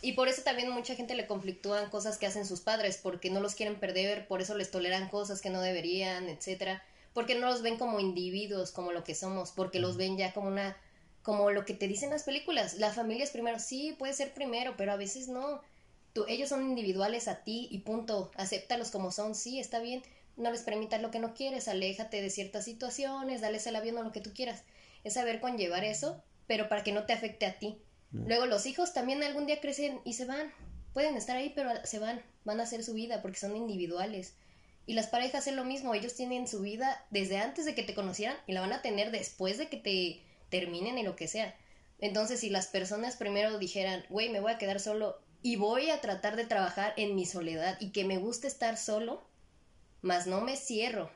Y 0.00 0.12
por 0.12 0.28
eso 0.28 0.42
también 0.42 0.70
mucha 0.70 0.94
gente 0.94 1.14
le 1.14 1.26
conflictúan 1.26 1.88
cosas 1.88 2.18
que 2.18 2.26
hacen 2.26 2.46
sus 2.46 2.60
padres, 2.60 3.00
porque 3.02 3.30
no 3.30 3.40
los 3.40 3.54
quieren 3.54 3.80
perder, 3.80 4.28
por 4.28 4.42
eso 4.42 4.54
les 4.54 4.70
toleran 4.70 5.08
cosas 5.08 5.40
que 5.40 5.48
no 5.48 5.62
deberían, 5.62 6.28
etcétera, 6.28 6.84
porque 7.14 7.36
no 7.36 7.48
los 7.48 7.62
ven 7.62 7.78
como 7.78 8.00
individuos, 8.00 8.72
como 8.72 8.92
lo 8.92 9.04
que 9.04 9.14
somos, 9.14 9.52
porque 9.52 9.78
los 9.78 9.96
ven 9.96 10.18
ya 10.18 10.34
como 10.34 10.48
una 10.48 10.76
como 11.22 11.50
lo 11.50 11.64
que 11.64 11.72
te 11.72 11.88
dicen 11.88 12.10
las 12.10 12.24
películas, 12.24 12.74
la 12.74 12.92
familia 12.92 13.24
es 13.24 13.30
primero, 13.30 13.58
sí, 13.58 13.96
puede 13.98 14.12
ser 14.12 14.34
primero, 14.34 14.74
pero 14.76 14.92
a 14.92 14.96
veces 14.96 15.26
no. 15.28 15.62
Tú, 16.12 16.26
ellos 16.28 16.50
son 16.50 16.62
individuales 16.62 17.28
a 17.28 17.42
ti 17.42 17.66
y 17.70 17.78
punto, 17.78 18.30
acéptalos 18.36 18.90
como 18.90 19.10
son, 19.10 19.34
sí, 19.34 19.58
está 19.58 19.80
bien, 19.80 20.02
no 20.36 20.50
les 20.50 20.62
permitas 20.62 21.00
lo 21.00 21.10
que 21.10 21.20
no 21.20 21.32
quieres, 21.32 21.66
aléjate 21.66 22.20
de 22.20 22.28
ciertas 22.28 22.66
situaciones, 22.66 23.40
dales 23.40 23.66
el 23.66 23.74
avión 23.74 23.96
o 23.96 24.02
lo 24.02 24.12
que 24.12 24.20
tú 24.20 24.32
quieras. 24.34 24.64
Es 25.02 25.14
saber 25.14 25.40
conllevar 25.40 25.82
eso, 25.82 26.22
pero 26.46 26.68
para 26.68 26.84
que 26.84 26.92
no 26.92 27.06
te 27.06 27.14
afecte 27.14 27.46
a 27.46 27.58
ti. 27.58 27.78
Luego 28.12 28.46
los 28.46 28.66
hijos 28.66 28.92
también 28.92 29.22
algún 29.22 29.46
día 29.46 29.60
crecen 29.60 30.00
y 30.04 30.12
se 30.12 30.26
van. 30.26 30.52
Pueden 30.92 31.16
estar 31.16 31.36
ahí, 31.36 31.52
pero 31.54 31.70
se 31.84 31.98
van, 31.98 32.22
van 32.44 32.60
a 32.60 32.64
hacer 32.64 32.84
su 32.84 32.92
vida 32.92 33.22
porque 33.22 33.38
son 33.38 33.56
individuales. 33.56 34.36
Y 34.86 34.94
las 34.94 35.06
parejas 35.06 35.46
es 35.46 35.54
lo 35.54 35.64
mismo, 35.64 35.94
ellos 35.94 36.14
tienen 36.14 36.46
su 36.46 36.60
vida 36.60 37.04
desde 37.10 37.38
antes 37.38 37.64
de 37.64 37.74
que 37.74 37.82
te 37.82 37.94
conocieran 37.94 38.36
y 38.46 38.52
la 38.52 38.60
van 38.60 38.72
a 38.72 38.82
tener 38.82 39.10
después 39.10 39.56
de 39.56 39.68
que 39.68 39.78
te 39.78 40.22
terminen 40.50 40.98
en 40.98 41.06
lo 41.06 41.16
que 41.16 41.28
sea. 41.28 41.56
Entonces, 42.00 42.40
si 42.40 42.50
las 42.50 42.66
personas 42.66 43.16
primero 43.16 43.58
dijeran, 43.58 44.04
güey, 44.10 44.28
me 44.28 44.40
voy 44.40 44.52
a 44.52 44.58
quedar 44.58 44.80
solo 44.80 45.18
y 45.42 45.56
voy 45.56 45.90
a 45.90 46.00
tratar 46.00 46.36
de 46.36 46.44
trabajar 46.44 46.92
en 46.96 47.14
mi 47.14 47.24
soledad 47.24 47.78
y 47.80 47.90
que 47.90 48.04
me 48.04 48.18
guste 48.18 48.46
estar 48.46 48.76
solo, 48.76 49.26
más 50.02 50.26
no 50.26 50.42
me 50.42 50.56
cierro 50.56 51.10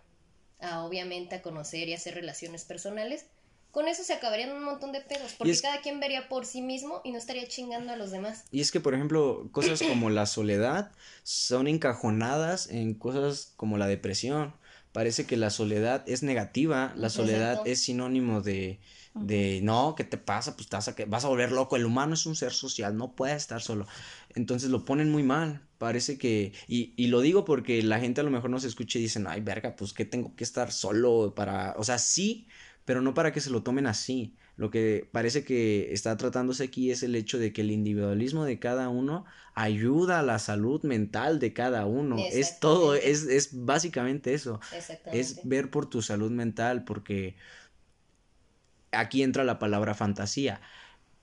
a 0.60 0.84
obviamente 0.84 1.36
a 1.36 1.42
conocer 1.42 1.88
y 1.88 1.94
hacer 1.94 2.14
relaciones 2.14 2.64
personales, 2.64 3.26
con 3.70 3.86
eso 3.86 4.02
se 4.02 4.14
acabarían 4.14 4.52
un 4.52 4.64
montón 4.64 4.92
de 4.92 5.00
pedos, 5.00 5.34
porque 5.36 5.58
cada 5.60 5.80
quien 5.80 6.00
vería 6.00 6.28
por 6.28 6.46
sí 6.46 6.62
mismo 6.62 7.00
y 7.04 7.12
no 7.12 7.18
estaría 7.18 7.46
chingando 7.46 7.92
a 7.92 7.96
los 7.96 8.10
demás. 8.10 8.44
Y 8.50 8.60
es 8.60 8.72
que, 8.72 8.80
por 8.80 8.94
ejemplo, 8.94 9.48
cosas 9.52 9.82
como 9.82 10.10
la 10.10 10.26
soledad 10.26 10.90
son 11.22 11.68
encajonadas 11.68 12.68
en 12.70 12.94
cosas 12.94 13.52
como 13.56 13.76
la 13.78 13.86
depresión. 13.86 14.54
Parece 14.92 15.26
que 15.26 15.36
la 15.36 15.50
soledad 15.50 16.02
es 16.06 16.22
negativa, 16.22 16.92
la 16.96 17.10
soledad 17.10 17.60
es 17.66 17.82
sinónimo 17.82 18.40
de, 18.40 18.80
de 19.14 19.60
no, 19.62 19.94
¿qué 19.94 20.02
te 20.02 20.16
pasa? 20.16 20.56
Pues 20.56 20.68
vas 20.70 20.88
a, 20.88 20.94
vas 21.06 21.24
a 21.24 21.28
volver 21.28 21.52
loco. 21.52 21.76
El 21.76 21.84
humano 21.84 22.14
es 22.14 22.24
un 22.24 22.34
ser 22.34 22.52
social, 22.52 22.96
no 22.96 23.12
puede 23.14 23.34
estar 23.34 23.60
solo. 23.60 23.86
Entonces 24.34 24.70
lo 24.70 24.86
ponen 24.86 25.10
muy 25.10 25.22
mal. 25.22 25.60
Parece 25.76 26.18
que, 26.18 26.52
y, 26.66 26.94
y 26.96 27.08
lo 27.08 27.20
digo 27.20 27.44
porque 27.44 27.82
la 27.82 28.00
gente 28.00 28.22
a 28.22 28.24
lo 28.24 28.30
mejor 28.30 28.48
no 28.50 28.58
se 28.58 28.66
escucha 28.66 28.98
y 28.98 29.02
dicen, 29.02 29.26
ay, 29.28 29.40
verga, 29.42 29.76
pues 29.76 29.92
que 29.92 30.06
tengo 30.06 30.34
que 30.34 30.42
estar 30.42 30.72
solo 30.72 31.34
para, 31.36 31.74
o 31.76 31.84
sea, 31.84 31.98
sí, 31.98 32.48
pero 32.88 33.02
no 33.02 33.12
para 33.12 33.32
que 33.34 33.42
se 33.42 33.50
lo 33.50 33.62
tomen 33.62 33.86
así. 33.86 34.34
Lo 34.56 34.70
que 34.70 35.06
parece 35.12 35.44
que 35.44 35.92
está 35.92 36.16
tratándose 36.16 36.64
aquí 36.64 36.90
es 36.90 37.02
el 37.02 37.16
hecho 37.16 37.38
de 37.38 37.52
que 37.52 37.60
el 37.60 37.70
individualismo 37.70 38.46
de 38.46 38.58
cada 38.58 38.88
uno 38.88 39.26
ayuda 39.54 40.20
a 40.20 40.22
la 40.22 40.38
salud 40.38 40.82
mental 40.84 41.38
de 41.38 41.52
cada 41.52 41.84
uno. 41.84 42.16
Es 42.18 42.60
todo, 42.60 42.94
es, 42.94 43.24
es 43.24 43.50
básicamente 43.66 44.32
eso. 44.32 44.58
Es 45.12 45.46
ver 45.46 45.70
por 45.70 45.84
tu 45.84 46.00
salud 46.00 46.30
mental, 46.30 46.84
porque 46.84 47.36
aquí 48.90 49.22
entra 49.22 49.44
la 49.44 49.58
palabra 49.58 49.92
fantasía. 49.92 50.62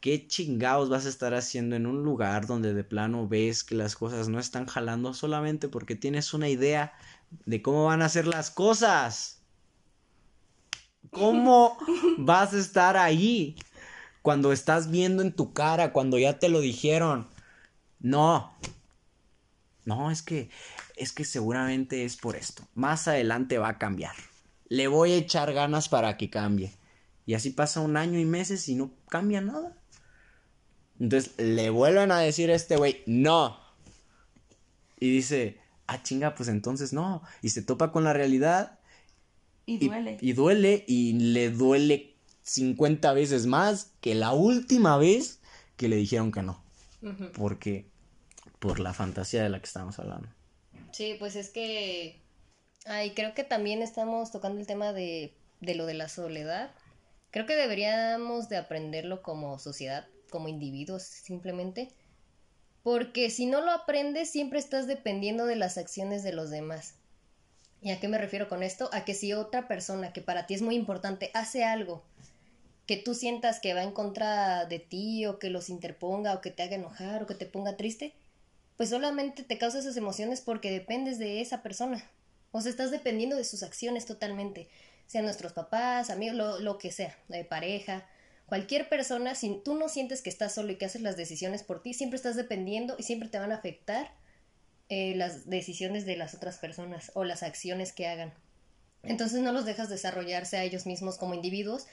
¿Qué 0.01 0.27
chingados 0.27 0.89
vas 0.89 1.07
a 1.07 1.09
estar 1.09 1.33
haciendo 1.33 1.75
en 1.75 1.87
un 1.87 2.03
lugar 2.03 2.45
donde 2.45 2.75
de 2.75 2.83
plano 2.83 3.27
ves 3.27 3.63
que 3.63 3.73
las 3.73 3.95
cosas 3.95 4.29
no 4.29 4.37
están 4.37 4.67
jalando 4.67 5.15
solamente 5.15 5.67
porque 5.67 5.95
tienes 5.95 6.31
una 6.35 6.47
idea 6.47 6.93
de 7.47 7.63
cómo 7.63 7.85
van 7.85 8.03
a 8.03 8.09
ser 8.09 8.27
las 8.27 8.51
cosas? 8.51 9.41
¿Cómo 11.15 11.77
vas 12.17 12.53
a 12.53 12.59
estar 12.59 12.97
ahí 12.97 13.55
cuando 14.21 14.51
estás 14.51 14.91
viendo 14.91 15.23
en 15.23 15.31
tu 15.31 15.53
cara, 15.53 15.93
cuando 15.93 16.19
ya 16.19 16.39
te 16.39 16.49
lo 16.49 16.59
dijeron? 16.59 17.29
No. 18.01 18.53
No, 19.85 20.11
es 20.11 20.21
que 20.21 20.49
es 20.97 21.13
que 21.13 21.23
seguramente 21.23 22.03
es 22.03 22.17
por 22.17 22.35
esto. 22.35 22.63
Más 22.73 23.07
adelante 23.07 23.57
va 23.57 23.69
a 23.69 23.77
cambiar. 23.77 24.13
Le 24.67 24.89
voy 24.89 25.13
a 25.13 25.15
echar 25.15 25.53
ganas 25.53 25.87
para 25.87 26.17
que 26.17 26.29
cambie. 26.29 26.73
Y 27.25 27.33
así 27.33 27.51
pasa 27.51 27.79
un 27.79 27.95
año 27.95 28.19
y 28.19 28.25
meses 28.25 28.67
y 28.67 28.75
no 28.75 28.91
cambia 29.07 29.39
nada. 29.39 29.73
Entonces 30.99 31.33
le 31.37 31.69
vuelven 31.69 32.11
a 32.11 32.19
decir 32.19 32.51
a 32.51 32.55
este 32.55 32.75
güey, 32.75 33.03
no. 33.05 33.57
Y 34.99 35.11
dice, 35.11 35.61
ah, 35.87 36.03
chinga, 36.03 36.35
pues 36.35 36.49
entonces 36.49 36.91
no. 36.91 37.21
Y 37.41 37.51
se 37.51 37.61
topa 37.61 37.93
con 37.93 38.03
la 38.03 38.11
realidad 38.11 38.79
y 39.65 39.87
duele. 39.87 40.17
Y, 40.21 40.33
duele 40.33 40.83
y 40.87 41.13
le 41.13 41.49
duele 41.49 42.15
50 42.43 43.13
veces 43.13 43.45
más 43.45 43.91
que 44.01 44.15
la 44.15 44.33
última 44.33 44.97
vez 44.97 45.39
que 45.77 45.87
le 45.87 45.95
dijeron 45.95 46.31
que 46.31 46.41
no. 46.41 46.63
Porque 47.33 47.85
por 48.59 48.79
la 48.79 48.93
fantasía 48.93 49.43
de 49.43 49.49
la 49.49 49.59
que 49.59 49.65
estamos 49.65 49.99
hablando. 49.99 50.27
Sí, 50.91 51.15
pues 51.19 51.35
es 51.35 51.49
que 51.49 52.19
ay, 52.85 53.11
creo 53.11 53.33
que 53.33 53.43
también 53.43 53.81
estamos 53.81 54.31
tocando 54.31 54.59
el 54.59 54.67
tema 54.67 54.93
de, 54.93 55.33
de 55.59 55.75
lo 55.75 55.85
de 55.85 55.95
la 55.95 56.09
soledad. 56.09 56.71
Creo 57.31 57.45
que 57.45 57.55
deberíamos 57.55 58.47
de 58.49 58.57
aprenderlo 58.57 59.21
como 59.21 59.59
sociedad, 59.59 60.07
como 60.29 60.47
individuos 60.47 61.03
simplemente. 61.03 61.89
Porque 62.83 63.29
si 63.29 63.47
no 63.47 63.61
lo 63.61 63.71
aprendes, 63.71 64.29
siempre 64.29 64.59
estás 64.59 64.87
dependiendo 64.87 65.45
de 65.45 65.55
las 65.55 65.77
acciones 65.77 66.23
de 66.23 66.33
los 66.33 66.49
demás. 66.51 66.95
¿Y 67.85 67.91
a 67.91 67.99
qué 67.99 68.07
me 68.07 68.17
refiero 68.17 68.49
con 68.49 68.63
esto? 68.63 68.89
A 68.93 69.05
que 69.05 69.13
si 69.13 69.33
otra 69.33 69.67
persona 69.67 70.11
que 70.11 70.19
para 70.19 70.47
ti 70.47 70.55
es 70.55 70.63
muy 70.63 70.73
importante 70.73 71.29
hace 71.35 71.63
algo 71.63 72.01
que 72.87 72.97
tú 72.97 73.13
sientas 73.13 73.59
que 73.59 73.75
va 73.75 73.83
en 73.83 73.91
contra 73.91 74.65
de 74.65 74.79
ti 74.79 75.27
o 75.27 75.37
que 75.37 75.51
los 75.51 75.69
interponga 75.69 76.33
o 76.33 76.41
que 76.41 76.49
te 76.49 76.63
haga 76.63 76.77
enojar 76.77 77.21
o 77.21 77.27
que 77.27 77.35
te 77.35 77.45
ponga 77.45 77.77
triste, 77.77 78.15
pues 78.75 78.89
solamente 78.89 79.43
te 79.43 79.59
causa 79.59 79.77
esas 79.77 79.97
emociones 79.97 80.41
porque 80.41 80.71
dependes 80.71 81.19
de 81.19 81.41
esa 81.41 81.61
persona. 81.61 82.03
O 82.51 82.59
sea, 82.59 82.71
estás 82.71 82.89
dependiendo 82.89 83.35
de 83.35 83.43
sus 83.43 83.61
acciones 83.61 84.07
totalmente. 84.07 84.67
Sean 85.05 85.25
nuestros 85.25 85.53
papás, 85.53 86.09
amigos, 86.09 86.59
lo, 86.59 86.77
que 86.79 86.91
sea, 86.91 87.15
de 87.27 87.45
pareja, 87.45 88.03
cualquier 88.47 88.89
persona, 88.89 89.35
si 89.35 89.61
tú 89.63 89.75
no 89.75 89.89
sientes 89.89 90.23
que 90.23 90.31
estás 90.31 90.55
solo 90.55 90.71
y 90.71 90.77
que 90.77 90.85
haces 90.85 91.03
las 91.03 91.17
decisiones 91.17 91.61
por 91.61 91.83
ti, 91.83 91.93
siempre 91.93 92.17
estás 92.17 92.35
dependiendo 92.35 92.95
y 92.97 93.03
siempre 93.03 93.29
te 93.29 93.37
van 93.37 93.51
a 93.51 93.57
afectar 93.57 94.11
eh, 94.89 95.15
las 95.15 95.49
decisiones 95.49 96.05
de 96.05 96.17
las 96.17 96.35
otras 96.35 96.57
personas 96.57 97.11
o 97.15 97.23
las 97.23 97.43
acciones 97.43 97.91
que 97.91 98.07
hagan. 98.07 98.33
Entonces 99.03 99.41
no 99.41 99.51
los 99.51 99.65
dejas 99.65 99.89
desarrollarse 99.89 100.57
a 100.57 100.63
ellos 100.63 100.85
mismos 100.85 101.17
como 101.17 101.33
individuos 101.33 101.87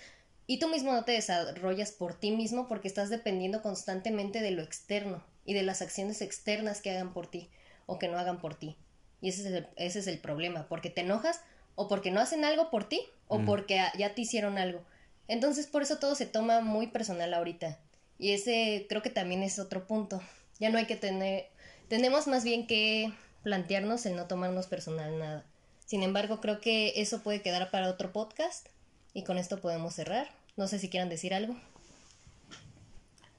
y 0.47 0.59
tú 0.59 0.69
mismo 0.69 0.93
no 0.93 1.05
te 1.05 1.13
desarrollas 1.13 1.93
por 1.93 2.15
ti 2.15 2.33
mismo 2.33 2.69
porque 2.69 2.89
estás 2.89 3.11
dependiendo 3.11 3.63
constantemente 3.63 4.41
de 4.41 4.51
lo 4.51 4.63
externo 4.63 5.23
y 5.45 5.55
de 5.55 5.63
las 5.63 5.83
acciones 5.83 6.21
externas 6.21 6.81
que 6.81 6.91
hagan 6.91 7.13
por 7.13 7.27
ti 7.27 7.49
o 7.87 7.99
que 7.99 8.09
no 8.09 8.19
hagan 8.19 8.41
por 8.41 8.55
ti. 8.55 8.77
Y 9.21 9.29
ese 9.29 9.43
es 9.43 9.47
el, 9.55 9.69
ese 9.77 9.99
es 10.01 10.07
el 10.07 10.19
problema, 10.19 10.67
porque 10.69 10.91
te 10.91 11.03
enojas 11.03 11.41
o 11.75 11.89
porque 11.89 12.11
no 12.11 12.21
hacen 12.21 12.45
algo 12.45 12.71
por 12.71 12.89
ti 12.89 13.01
o 13.29 13.39
mm. 13.39 13.47
porque 13.47 13.81
ya 13.97 14.15
te 14.15 14.23
hicieron 14.23 14.59
algo. 14.59 14.83
Entonces 15.29 15.67
por 15.67 15.83
eso 15.83 15.99
todo 15.99 16.15
se 16.15 16.27
toma 16.27 16.61
muy 16.61 16.89
personal 16.89 17.33
ahorita. 17.35 17.79
Y 18.19 18.33
ese 18.33 18.87
creo 18.89 19.03
que 19.03 19.11
también 19.11 19.43
es 19.43 19.59
otro 19.59 19.87
punto. 19.87 20.21
Ya 20.59 20.71
no 20.71 20.79
hay 20.79 20.87
que 20.87 20.97
tener, 20.97 21.49
tenemos 21.93 22.27
más 22.27 22.43
bien 22.43 22.67
que 22.67 23.13
plantearnos 23.43 24.07
el 24.07 24.17
no 24.17 24.25
tomarnos 24.25 24.67
personal 24.67 25.19
nada. 25.19 25.45
Sin 25.85 26.03
embargo, 26.03 26.41
creo 26.41 26.59
que 26.59 26.95
eso 27.03 27.23
puede 27.23 27.43
quedar 27.43 27.71
para 27.71 27.91
otro 27.91 28.15
podcast 28.15 28.67
y 29.13 29.25
con 29.25 29.37
esto 29.37 29.61
podemos 29.61 29.93
cerrar. 29.93 30.31
No 30.57 30.69
sé 30.69 30.79
si 30.79 30.89
quieran 30.89 31.11
decir 31.11 31.35
algo. 31.35 31.55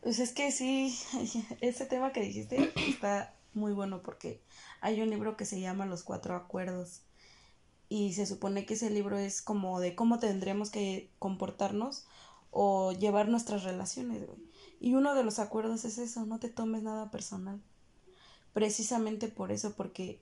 Pues 0.03 0.19
es 0.19 0.33
que 0.33 0.51
sí, 0.51 0.95
ese 1.61 1.87
tema 1.87 2.13
que 2.13 2.21
dijiste 2.21 2.71
está 2.87 3.33
muy 3.55 3.73
bueno 3.73 4.03
porque 4.03 4.39
hay 4.81 5.01
un 5.01 5.09
libro 5.09 5.35
que 5.35 5.45
se 5.45 5.59
llama 5.59 5.87
Los 5.87 6.03
Cuatro 6.03 6.35
Acuerdos 6.35 7.01
y 7.89 8.13
se 8.13 8.27
supone 8.27 8.67
que 8.67 8.75
ese 8.75 8.91
libro 8.91 9.17
es 9.17 9.41
como 9.41 9.79
de 9.79 9.95
cómo 9.95 10.19
tendremos 10.19 10.69
que 10.69 11.09
comportarnos 11.17 12.05
o 12.51 12.91
llevar 12.91 13.29
nuestras 13.29 13.63
relaciones, 13.63 14.21
Y 14.79 14.93
uno 14.93 15.15
de 15.15 15.23
los 15.23 15.39
acuerdos 15.39 15.85
es 15.85 15.97
eso, 15.97 16.27
no 16.27 16.39
te 16.39 16.49
tomes 16.49 16.83
nada 16.83 17.09
personal 17.09 17.59
precisamente 18.53 19.27
por 19.27 19.51
eso, 19.51 19.73
porque 19.73 20.19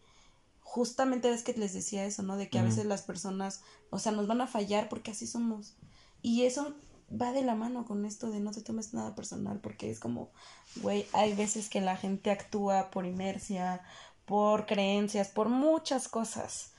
justamente 0.62 1.32
es 1.32 1.44
que 1.44 1.54
les 1.54 1.74
decía 1.74 2.06
eso, 2.06 2.24
¿no? 2.24 2.38
De 2.38 2.50
que 2.50 2.60
a 2.60 2.64
veces 2.64 2.86
las 2.86 3.02
personas, 3.02 3.62
o 3.90 4.00
sea, 4.00 4.12
nos 4.14 4.28
van 4.28 4.42
a 4.42 4.48
fallar 4.48 4.90
porque 4.90 5.12
así 5.12 5.28
somos. 5.28 5.76
Y 6.22 6.44
eso 6.44 6.74
va 7.12 7.34
de 7.34 7.42
la 7.42 7.56
mano 7.56 7.86
con 7.86 8.06
esto 8.06 8.32
de 8.32 8.40
no 8.40 8.52
te 8.52 8.62
tomes 8.62 8.94
nada 8.94 9.14
personal, 9.14 9.60
porque 9.60 9.90
es 9.90 10.00
como, 10.00 10.30
güey, 10.78 11.06
hay 11.12 11.34
veces 11.34 11.70
que 11.70 11.82
la 11.82 11.98
gente 11.98 12.32
actúa 12.32 12.90
por 12.90 13.06
inercia, 13.06 13.82
por 14.26 14.66
creencias, 14.66 15.28
por 15.28 15.50
muchas 15.50 16.08
cosas. 16.08 16.72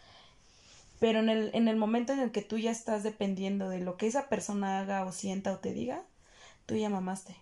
Pero 0.99 1.19
en 1.19 1.29
el, 1.29 1.51
en 1.53 1.69
el 1.69 1.77
momento 1.77 2.13
en 2.13 2.21
el 2.21 2.33
que 2.33 2.43
tú 2.43 2.57
ya 2.57 2.71
estás 2.71 3.03
dependiendo 3.03 3.69
de 3.69 3.81
lo 3.81 3.97
que 3.97 4.07
esa 4.07 4.29
persona 4.29 4.81
haga 4.81 5.05
o 5.05 5.13
sienta 5.13 5.53
o 5.53 5.59
te 5.59 5.75
diga, 5.75 6.03
tú 6.65 6.77
ya 6.77 6.89
mamaste 6.89 7.37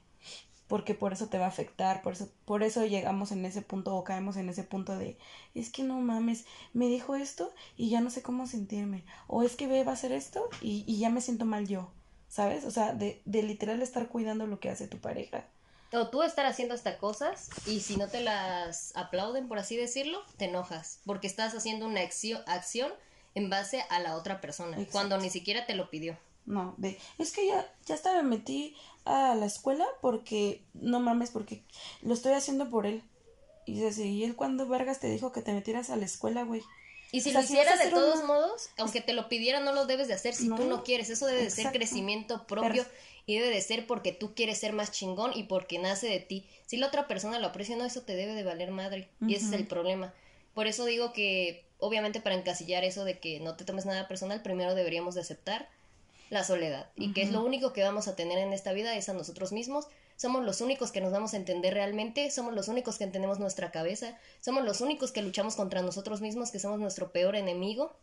porque 0.71 0.95
por 0.95 1.13
eso 1.13 1.27
te 1.27 1.37
va 1.37 1.47
a 1.47 1.49
afectar, 1.49 2.01
por 2.01 2.15
eso, 2.15 2.31
por 2.47 2.63
eso 2.63 2.87
llegamos 2.87 3.33
en 3.33 3.45
ese 3.45 3.61
punto 3.61 3.95
o 3.97 4.05
caemos 4.05 4.37
en 4.37 4.49
ese 4.49 4.63
punto 4.63 4.97
de, 4.97 5.19
es 5.55 5.69
que 5.69 5.83
no 5.83 5.99
mames, 6.01 6.47
me 6.73 6.87
dijo 6.87 7.17
esto 7.17 7.53
y 7.77 7.91
ya 7.91 8.01
no 8.01 8.09
sé 8.09 8.23
cómo 8.23 8.47
sentirme, 8.47 9.05
o 9.27 9.43
es 9.43 9.57
que 9.57 9.67
ve, 9.67 9.83
va 9.85 9.91
a 9.91 9.95
hacer 9.95 10.13
esto 10.13 10.49
y, 10.63 10.85
y 10.87 10.99
ya 11.01 11.11
me 11.11 11.21
siento 11.21 11.45
mal 11.45 11.67
yo, 11.67 11.91
¿sabes? 12.29 12.65
O 12.65 12.71
sea, 12.71 12.95
de, 12.95 13.21
de 13.25 13.43
literal 13.43 13.83
estar 13.83 14.09
cuidando 14.09 14.47
lo 14.47 14.61
que 14.61 14.71
hace 14.71 14.87
tu 14.87 14.99
pareja. 14.99 15.45
o 15.93 16.09
tú 16.09 16.23
estar 16.23 16.47
haciendo 16.47 16.75
estas 16.75 16.97
cosas 16.99 17.51
y 17.67 17.81
si 17.81 17.97
no 17.97 18.09
te 18.09 18.21
las 18.21 18.93
aplauden, 18.97 19.49
por 19.49 19.59
así 19.59 19.77
decirlo, 19.77 20.21
te 20.37 20.45
enojas 20.45 21.01
porque 21.05 21.27
estás 21.27 21.53
haciendo 21.55 21.87
una 21.87 22.01
acción, 22.03 22.41
acción 22.47 22.93
en 23.35 23.51
base 23.51 23.85
a 23.91 23.99
la 23.99 24.17
otra 24.17 24.41
persona 24.41 24.77
cuando 24.93 25.19
ni 25.19 25.31
siquiera 25.31 25.67
te 25.67 25.75
lo 25.75 25.91
pidió. 25.91 26.17
No, 26.47 26.75
de, 26.79 26.99
es 27.19 27.33
que 27.33 27.47
ya, 27.47 27.71
ya 27.87 27.95
hasta 27.95 28.15
me 28.15 28.23
metí 28.23 28.75
a 29.05 29.35
la 29.35 29.47
escuela 29.47 29.87
porque, 30.01 30.65
no 30.75 31.01
mames, 31.01 31.31
porque 31.31 31.63
lo 32.03 32.15
estoy 32.15 32.33
haciendo 32.33 32.71
por 32.71 32.87
él. 32.87 33.03
Y 33.67 33.81
dice, 33.81 34.07
¿y 34.07 34.25
él 34.25 34.35
cuando 34.37 34.67
vergas 34.67 35.01
te 35.01 35.09
dijo 35.09 35.33
que 35.33 35.43
te 35.43 35.53
metieras 35.53 35.91
a 35.91 35.97
la 35.97 36.05
escuela, 36.05 36.43
güey? 36.43 36.63
Y 37.13 37.23
si 37.23 37.33
lo 37.33 37.41
hicieras 37.41 37.79
de 37.83 37.91
todos 37.91 38.25
modos, 38.25 38.71
aunque 38.79 39.01
te 39.01 39.13
lo 39.13 39.29
pidiera, 39.29 39.61
no 39.61 39.73
lo 39.73 39.87
debes 39.87 40.09
de 40.09 40.15
hacer 40.15 40.35
si 40.35 40.49
tú 40.49 40.65
no 40.65 40.85
quieres. 40.85 41.11
Eso 41.11 41.27
debe 41.27 41.43
de 41.43 41.51
ser 41.51 41.73
crecimiento 41.73 42.47
propio 42.47 42.87
y 43.27 43.35
debe 43.37 43.51
de 43.51 43.61
ser 43.61 43.87
porque 43.87 44.13
tú 44.13 44.35
quieres 44.35 44.59
ser 44.59 44.73
más 44.73 44.93
chingón 44.93 45.33
y 45.35 45.45
porque 45.45 45.79
nace 45.79 46.09
de 46.09 46.21
ti. 46.21 46.49
Si 46.67 46.77
la 46.77 46.87
otra 46.87 47.09
persona 47.09 47.39
lo 47.39 47.49
aprecia, 47.49 47.77
no, 47.77 47.85
eso 47.85 48.03
te 48.03 48.15
debe 48.15 48.35
de 48.35 48.45
valer 48.45 48.71
madre. 48.71 49.09
Y 49.27 49.35
ese 49.35 49.47
es 49.47 49.53
el 49.53 49.67
problema. 49.67 50.15
Por 50.55 50.67
eso 50.67 50.85
digo 50.85 51.13
que, 51.13 51.65
obviamente, 51.79 52.21
para 52.21 52.37
encasillar 52.37 52.85
eso 52.85 53.05
de 53.05 53.19
que 53.19 53.41
no 53.41 53.57
te 53.57 53.65
tomes 53.65 53.87
nada 53.87 54.09
personal, 54.09 54.43
primero 54.43 54.75
deberíamos 54.75 55.15
de 55.15 55.21
aceptar 55.23 55.69
la 56.31 56.45
soledad. 56.45 56.89
Y 56.97 57.13
que 57.13 57.23
es 57.23 57.33
lo 57.33 57.45
único 57.45 57.73
que 57.73 57.83
vamos 57.83 58.09
a 58.09 58.17
tener 58.17 58.39
en 58.39 58.53
esta 58.53 58.73
vida, 58.73 58.95
es 58.95 59.09
a 59.09 59.13
nosotros 59.13 59.53
mismos. 59.53 59.89
Somos 60.17 60.45
los 60.45 60.61
únicos 60.61 60.93
que 60.93 61.01
nos 61.01 61.13
vamos 61.13 61.35
a 61.35 61.37
entender 61.37 61.75
realmente, 61.75 62.31
somos 62.31 62.55
los 62.55 62.69
únicos 62.69 62.99
que 62.99 63.05
entendemos 63.05 63.41
nuestra 63.41 63.71
cabeza, 63.71 64.17
somos 64.41 64.65
los 64.65 64.81
únicos 64.81 65.13
que 65.13 65.23
luchamos 65.23 65.57
contra 65.57 65.83
nosotros 65.83 66.21
mismos, 66.21 66.51
que 66.51 66.59
somos 66.59 66.79
nuestro 66.79 67.11
peor 67.11 67.37
enemigo. 67.37 67.97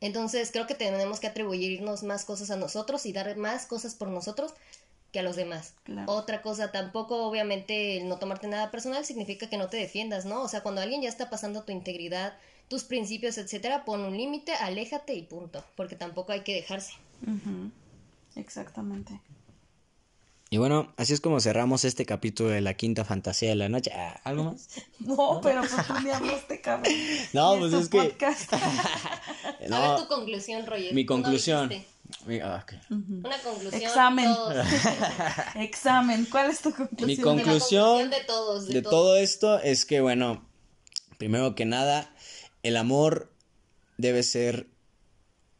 Entonces 0.00 0.50
creo 0.52 0.66
que 0.66 0.74
tenemos 0.74 1.20
que 1.20 1.28
atribuirnos 1.28 2.02
más 2.02 2.24
cosas 2.24 2.50
a 2.50 2.56
nosotros 2.56 3.06
y 3.06 3.12
dar 3.12 3.34
más 3.36 3.66
cosas 3.66 3.94
por 3.94 4.08
nosotros 4.08 4.52
que 5.12 5.20
a 5.20 5.22
los 5.22 5.36
demás. 5.36 5.72
Otra 6.06 6.42
cosa, 6.42 6.72
tampoco 6.72 7.26
obviamente 7.26 7.96
el 7.96 8.08
no 8.08 8.18
tomarte 8.18 8.48
nada 8.48 8.70
personal 8.70 9.06
significa 9.06 9.48
que 9.48 9.56
no 9.56 9.68
te 9.68 9.78
defiendas, 9.78 10.26
¿no? 10.26 10.42
O 10.42 10.48
sea, 10.48 10.62
cuando 10.62 10.82
alguien 10.82 11.00
ya 11.00 11.08
está 11.08 11.30
pasando 11.30 11.62
tu 11.62 11.72
integridad, 11.72 12.36
tus 12.68 12.84
principios, 12.84 13.38
etcétera, 13.38 13.84
pon 13.84 14.00
un 14.00 14.16
límite, 14.16 14.52
aléjate 14.52 15.14
y 15.14 15.22
punto, 15.22 15.64
porque 15.76 15.96
tampoco 15.96 16.32
hay 16.32 16.40
que 16.40 16.54
dejarse. 16.54 16.92
Exactamente. 18.34 19.20
Y 20.48 20.58
bueno, 20.58 20.92
así 20.96 21.12
es 21.12 21.20
como 21.20 21.40
cerramos 21.40 21.84
este 21.84 22.06
capítulo 22.06 22.50
de 22.50 22.60
la 22.60 22.74
quinta 22.74 23.04
fantasía 23.04 23.48
de 23.48 23.56
la 23.56 23.68
noche. 23.68 23.90
Ah, 23.92 24.20
¿Algo 24.22 24.44
más? 24.44 24.68
no, 25.00 25.40
pero 25.42 25.62
pues 25.62 25.90
un 25.90 26.04
día 26.04 26.20
te 26.46 26.60
cabe. 26.60 26.88
No, 27.32 27.56
pues 27.58 27.72
es 27.72 27.88
que. 27.88 27.98
no, 29.68 29.76
a 29.76 29.88
ver 29.88 29.98
tu 29.98 30.06
conclusión, 30.06 30.64
Roger. 30.66 30.94
Mi 30.94 31.04
conclusión. 31.04 31.72
Ah, 32.42 32.64
Una 32.90 33.38
conclusión. 33.42 33.82
Examen. 33.82 34.28
Examen. 35.56 36.26
¿Cuál 36.30 36.50
es 36.50 36.60
tu 36.60 36.72
conclusión? 36.72 37.08
Mi 37.08 37.16
conclusión 37.16 38.10
de, 38.10 38.24
todos, 38.24 38.68
de 38.68 38.82
todo 38.82 39.16
esto 39.16 39.58
es 39.58 39.84
que, 39.84 40.00
bueno, 40.00 40.46
primero 41.18 41.56
que 41.56 41.64
nada, 41.64 42.08
el 42.62 42.76
amor 42.76 43.32
debe 43.98 44.22
ser 44.22 44.68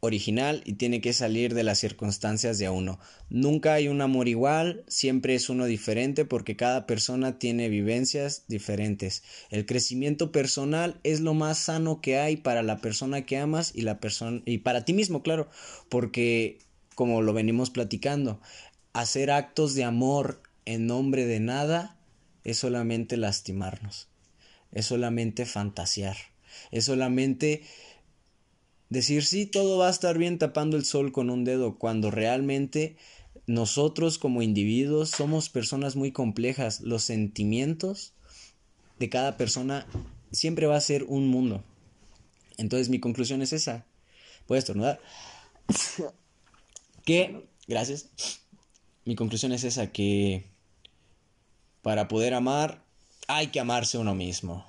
original 0.06 0.62
y 0.64 0.74
tiene 0.74 1.00
que 1.00 1.12
salir 1.12 1.54
de 1.54 1.62
las 1.62 1.78
circunstancias 1.78 2.58
de 2.58 2.70
uno. 2.70 2.98
Nunca 3.28 3.74
hay 3.74 3.88
un 3.88 4.00
amor 4.00 4.28
igual, 4.28 4.84
siempre 4.88 5.34
es 5.34 5.50
uno 5.50 5.66
diferente 5.66 6.24
porque 6.24 6.56
cada 6.56 6.86
persona 6.86 7.38
tiene 7.38 7.68
vivencias 7.68 8.44
diferentes. 8.48 9.22
El 9.50 9.66
crecimiento 9.66 10.32
personal 10.32 10.98
es 11.02 11.20
lo 11.20 11.34
más 11.34 11.58
sano 11.58 12.00
que 12.00 12.18
hay 12.18 12.36
para 12.36 12.62
la 12.62 12.78
persona 12.78 13.26
que 13.26 13.36
amas 13.36 13.72
y 13.74 13.82
la 13.82 14.00
persona 14.00 14.42
y 14.46 14.58
para 14.58 14.84
ti 14.84 14.94
mismo, 14.94 15.22
claro, 15.22 15.48
porque 15.88 16.58
como 16.94 17.20
lo 17.20 17.34
venimos 17.34 17.70
platicando, 17.70 18.40
hacer 18.94 19.30
actos 19.30 19.74
de 19.74 19.84
amor 19.84 20.42
en 20.64 20.86
nombre 20.86 21.26
de 21.26 21.40
nada 21.40 21.96
es 22.44 22.58
solamente 22.58 23.16
lastimarnos. 23.16 24.08
Es 24.72 24.86
solamente 24.86 25.46
fantasear. 25.46 26.16
Es 26.70 26.84
solamente 26.86 27.62
Decir 28.88 29.24
sí, 29.24 29.46
todo 29.46 29.78
va 29.78 29.88
a 29.88 29.90
estar 29.90 30.16
bien 30.16 30.38
tapando 30.38 30.76
el 30.76 30.84
sol 30.84 31.12
con 31.12 31.30
un 31.30 31.44
dedo, 31.44 31.76
cuando 31.78 32.10
realmente 32.10 32.96
nosotros 33.46 34.18
como 34.18 34.42
individuos 34.42 35.10
somos 35.10 35.48
personas 35.48 35.96
muy 35.96 36.12
complejas. 36.12 36.80
Los 36.80 37.02
sentimientos 37.02 38.12
de 38.98 39.08
cada 39.08 39.36
persona 39.36 39.86
siempre 40.32 40.66
va 40.66 40.76
a 40.76 40.80
ser 40.80 41.04
un 41.04 41.28
mundo. 41.28 41.64
Entonces 42.58 42.88
mi 42.88 43.00
conclusión 43.00 43.42
es 43.42 43.52
esa. 43.52 43.84
Puedes 44.46 44.62
estornudar. 44.62 45.00
que, 47.04 47.46
gracias. 47.66 48.08
Mi 49.04 49.14
conclusión 49.14 49.52
es 49.52 49.64
esa, 49.64 49.92
que 49.92 50.46
para 51.82 52.08
poder 52.08 52.34
amar 52.34 52.82
hay 53.28 53.48
que 53.48 53.60
amarse 53.60 53.98
uno 53.98 54.14
mismo. 54.14 54.66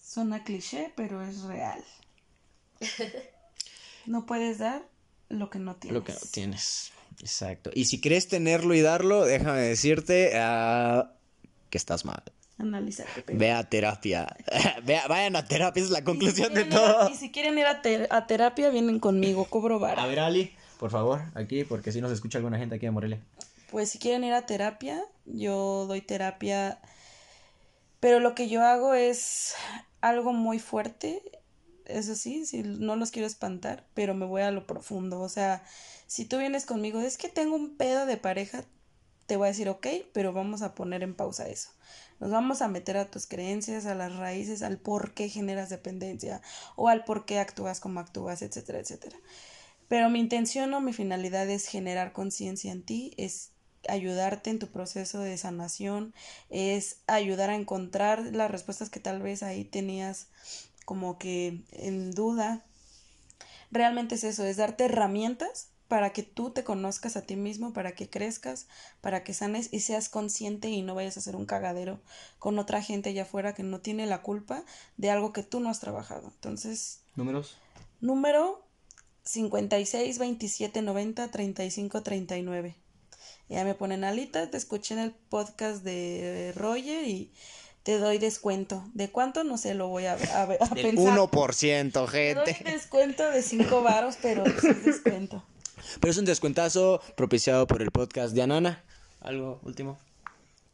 Suena 0.00 0.44
cliché, 0.44 0.92
pero 0.96 1.22
es 1.22 1.42
real. 1.42 1.82
No 4.06 4.26
puedes 4.26 4.58
dar 4.58 4.82
lo 5.28 5.50
que 5.50 5.58
no 5.58 5.76
tienes. 5.76 5.94
Lo 5.94 6.04
que 6.04 6.12
no 6.12 6.18
tienes. 6.30 6.92
Exacto. 7.20 7.70
Y 7.74 7.84
si 7.84 8.00
quieres 8.00 8.28
tenerlo 8.28 8.74
y 8.74 8.80
darlo, 8.80 9.24
déjame 9.24 9.60
decirte 9.60 10.32
ah, 10.36 11.12
que 11.68 11.78
estás 11.78 12.04
mal. 12.04 12.22
Analízate. 12.58 13.24
Ve 13.32 13.52
a 13.52 13.64
terapia. 13.64 14.26
vayan 15.08 15.36
a 15.36 15.46
terapia, 15.46 15.82
es 15.82 15.90
la 15.90 16.04
conclusión 16.04 16.52
de 16.52 16.64
todo. 16.64 17.10
y 17.10 17.14
si 17.14 17.30
quieren 17.30 17.58
ir 17.58 17.66
a, 17.66 18.26
terapia, 18.26 18.70
vienen 18.70 19.00
conmigo, 19.00 19.46
cobro 19.46 19.78
vara. 19.78 20.02
A 20.02 20.06
ver, 20.06 20.20
Ali, 20.20 20.52
por 20.78 20.90
favor, 20.90 21.22
aquí, 21.34 21.64
porque 21.64 21.92
si 21.92 22.00
nos 22.00 22.12
escucha 22.12 22.38
alguna 22.38 22.58
gente 22.58 22.74
aquí 22.74 22.86
de 22.86 22.90
Morelia. 22.90 23.20
Pues 23.70 23.90
si 23.90 23.98
quieren 23.98 24.24
ir 24.24 24.34
a 24.34 24.46
terapia, 24.46 25.02
yo 25.24 25.86
doy 25.86 26.02
terapia, 26.02 26.80
pero 28.00 28.20
lo 28.20 28.34
que 28.34 28.48
yo 28.48 28.62
hago 28.62 28.94
es 28.94 29.54
algo 30.00 30.32
muy 30.32 30.58
fuerte 30.58 31.22
eso 31.98 32.14
sí, 32.14 32.46
si 32.46 32.62
no 32.62 32.96
los 32.96 33.10
quiero 33.10 33.26
espantar, 33.26 33.86
pero 33.94 34.14
me 34.14 34.26
voy 34.26 34.42
a 34.42 34.50
lo 34.50 34.66
profundo. 34.66 35.20
O 35.20 35.28
sea, 35.28 35.62
si 36.06 36.24
tú 36.24 36.38
vienes 36.38 36.66
conmigo, 36.66 37.00
es 37.00 37.18
que 37.18 37.28
tengo 37.28 37.56
un 37.56 37.76
pedo 37.76 38.06
de 38.06 38.16
pareja, 38.16 38.64
te 39.26 39.36
voy 39.36 39.46
a 39.46 39.50
decir, 39.50 39.68
ok, 39.68 39.86
pero 40.12 40.32
vamos 40.32 40.62
a 40.62 40.74
poner 40.74 41.02
en 41.02 41.14
pausa 41.14 41.48
eso. 41.48 41.70
Nos 42.18 42.30
vamos 42.30 42.62
a 42.62 42.68
meter 42.68 42.96
a 42.96 43.10
tus 43.10 43.26
creencias, 43.26 43.86
a 43.86 43.94
las 43.94 44.16
raíces, 44.16 44.62
al 44.62 44.78
por 44.78 45.14
qué 45.14 45.28
generas 45.28 45.70
dependencia 45.70 46.42
o 46.76 46.88
al 46.88 47.04
por 47.04 47.24
qué 47.24 47.38
actúas 47.38 47.80
como 47.80 48.00
actúas, 48.00 48.42
etcétera, 48.42 48.80
etcétera. 48.80 49.16
Pero 49.88 50.10
mi 50.10 50.20
intención 50.20 50.72
o 50.74 50.80
mi 50.80 50.92
finalidad 50.92 51.48
es 51.48 51.66
generar 51.66 52.12
conciencia 52.12 52.72
en 52.72 52.82
ti, 52.82 53.14
es 53.16 53.50
ayudarte 53.88 54.50
en 54.50 54.58
tu 54.58 54.68
proceso 54.68 55.20
de 55.20 55.36
sanación, 55.38 56.14
es 56.48 56.98
ayudar 57.06 57.50
a 57.50 57.56
encontrar 57.56 58.20
las 58.32 58.50
respuestas 58.50 58.90
que 58.90 59.00
tal 59.00 59.22
vez 59.22 59.42
ahí 59.42 59.64
tenías 59.64 60.28
como 60.84 61.18
que 61.18 61.62
en 61.72 62.10
duda. 62.12 62.64
Realmente 63.70 64.16
es 64.16 64.24
eso, 64.24 64.44
es 64.44 64.56
darte 64.56 64.86
herramientas 64.86 65.70
para 65.90 66.12
que 66.12 66.22
tú 66.22 66.50
te 66.50 66.62
conozcas 66.62 67.16
a 67.16 67.22
ti 67.22 67.34
mismo, 67.34 67.72
para 67.72 67.96
que 67.96 68.08
crezcas, 68.08 68.68
para 69.00 69.24
que 69.24 69.34
sanes 69.34 69.72
y 69.72 69.80
seas 69.80 70.08
consciente 70.08 70.68
y 70.68 70.82
no 70.82 70.94
vayas 70.94 71.16
a 71.16 71.20
ser 71.20 71.34
un 71.34 71.46
cagadero 71.46 72.00
con 72.38 72.60
otra 72.60 72.80
gente 72.80 73.10
allá 73.10 73.22
afuera 73.22 73.54
que 73.54 73.64
no 73.64 73.80
tiene 73.80 74.06
la 74.06 74.22
culpa 74.22 74.64
de 74.96 75.10
algo 75.10 75.32
que 75.32 75.42
tú 75.42 75.58
no 75.58 75.68
has 75.68 75.80
trabajado. 75.80 76.28
Entonces, 76.28 77.02
números. 77.16 77.56
Número 78.00 78.64
56 79.24 80.18
27 80.18 80.80
90 80.80 81.28
35 81.28 82.02
39. 82.04 82.76
Ya 83.48 83.64
me 83.64 83.74
ponen 83.74 84.04
alitas, 84.04 84.48
te 84.48 84.56
escuché 84.58 84.94
en 84.94 85.00
el 85.00 85.12
podcast 85.12 85.82
de 85.82 86.52
Roger 86.54 87.08
y 87.08 87.32
te 87.90 87.98
doy 87.98 88.18
descuento. 88.18 88.84
¿De 88.94 89.10
cuánto? 89.10 89.42
No 89.42 89.58
sé, 89.58 89.74
lo 89.74 89.88
voy 89.88 90.06
a, 90.06 90.12
a, 90.12 90.42
a 90.42 90.74
pensar. 90.74 91.18
1%, 91.18 92.06
gente. 92.06 92.54
Te 92.54 92.64
doy 92.64 92.72
descuento 92.72 93.28
de 93.28 93.42
5 93.42 93.82
varos, 93.82 94.16
pero 94.22 94.44
es 94.46 94.84
descuento. 94.84 95.42
Pero 96.00 96.12
es 96.12 96.18
un 96.18 96.24
descuentazo 96.24 97.00
propiciado 97.16 97.66
por 97.66 97.82
el 97.82 97.90
podcast 97.90 98.32
de 98.32 98.42
Anana. 98.42 98.84
¿Algo 99.20 99.60
último? 99.64 99.98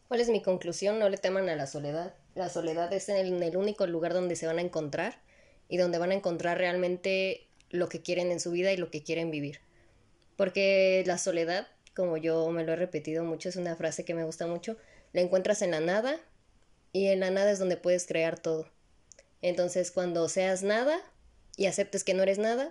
¿Cuál 0.09 0.21
es 0.21 0.29
mi 0.29 0.43
conclusión? 0.43 0.99
No 0.99 1.09
le 1.09 1.17
teman 1.17 1.49
a 1.49 1.57
la 1.57 1.67
soledad. 1.67 2.12
La 2.35 2.51
soledad 2.51 2.93
es 2.93 3.09
el, 3.09 3.43
el 3.43 3.57
único 3.57 3.87
lugar 3.87 4.12
donde 4.12 4.37
se 4.37 4.47
van 4.47 4.59
a 4.59 4.62
encontrar 4.62 5.19
y 5.71 5.79
donde 5.79 5.97
van 5.97 6.11
a 6.11 6.14
encontrar 6.14 6.59
realmente 6.59 7.47
lo 7.71 7.89
que 7.89 8.03
quieren 8.03 8.31
en 8.31 8.41
su 8.41 8.51
vida 8.51 8.73
y 8.73 8.77
lo 8.77 8.91
que 8.91 9.03
quieren 9.03 9.31
vivir. 9.31 9.61
Porque 10.37 11.03
la 11.07 11.17
soledad, 11.17 11.67
como 11.95 12.19
yo 12.19 12.51
me 12.51 12.64
lo 12.64 12.75
he 12.75 12.77
repetido 12.77 13.25
mucho, 13.25 13.49
es 13.49 13.57
una 13.57 13.75
frase 13.75 14.05
que 14.05 14.12
me 14.12 14.25
gusta 14.25 14.47
mucho, 14.47 14.77
la 15.14 15.23
encuentras 15.23 15.62
en 15.62 15.71
la 15.71 15.81
nada 15.81 16.21
y 16.93 17.07
en 17.07 17.20
la 17.20 17.30
nada 17.30 17.51
es 17.51 17.59
donde 17.59 17.76
puedes 17.76 18.07
crear 18.07 18.39
todo. 18.39 18.68
Entonces, 19.43 19.91
cuando 19.91 20.28
seas 20.28 20.62
nada 20.62 20.99
y 21.57 21.66
aceptes 21.66 22.05
que 22.05 22.14
no 22.14 22.22
eres 22.22 22.39
nada, 22.39 22.70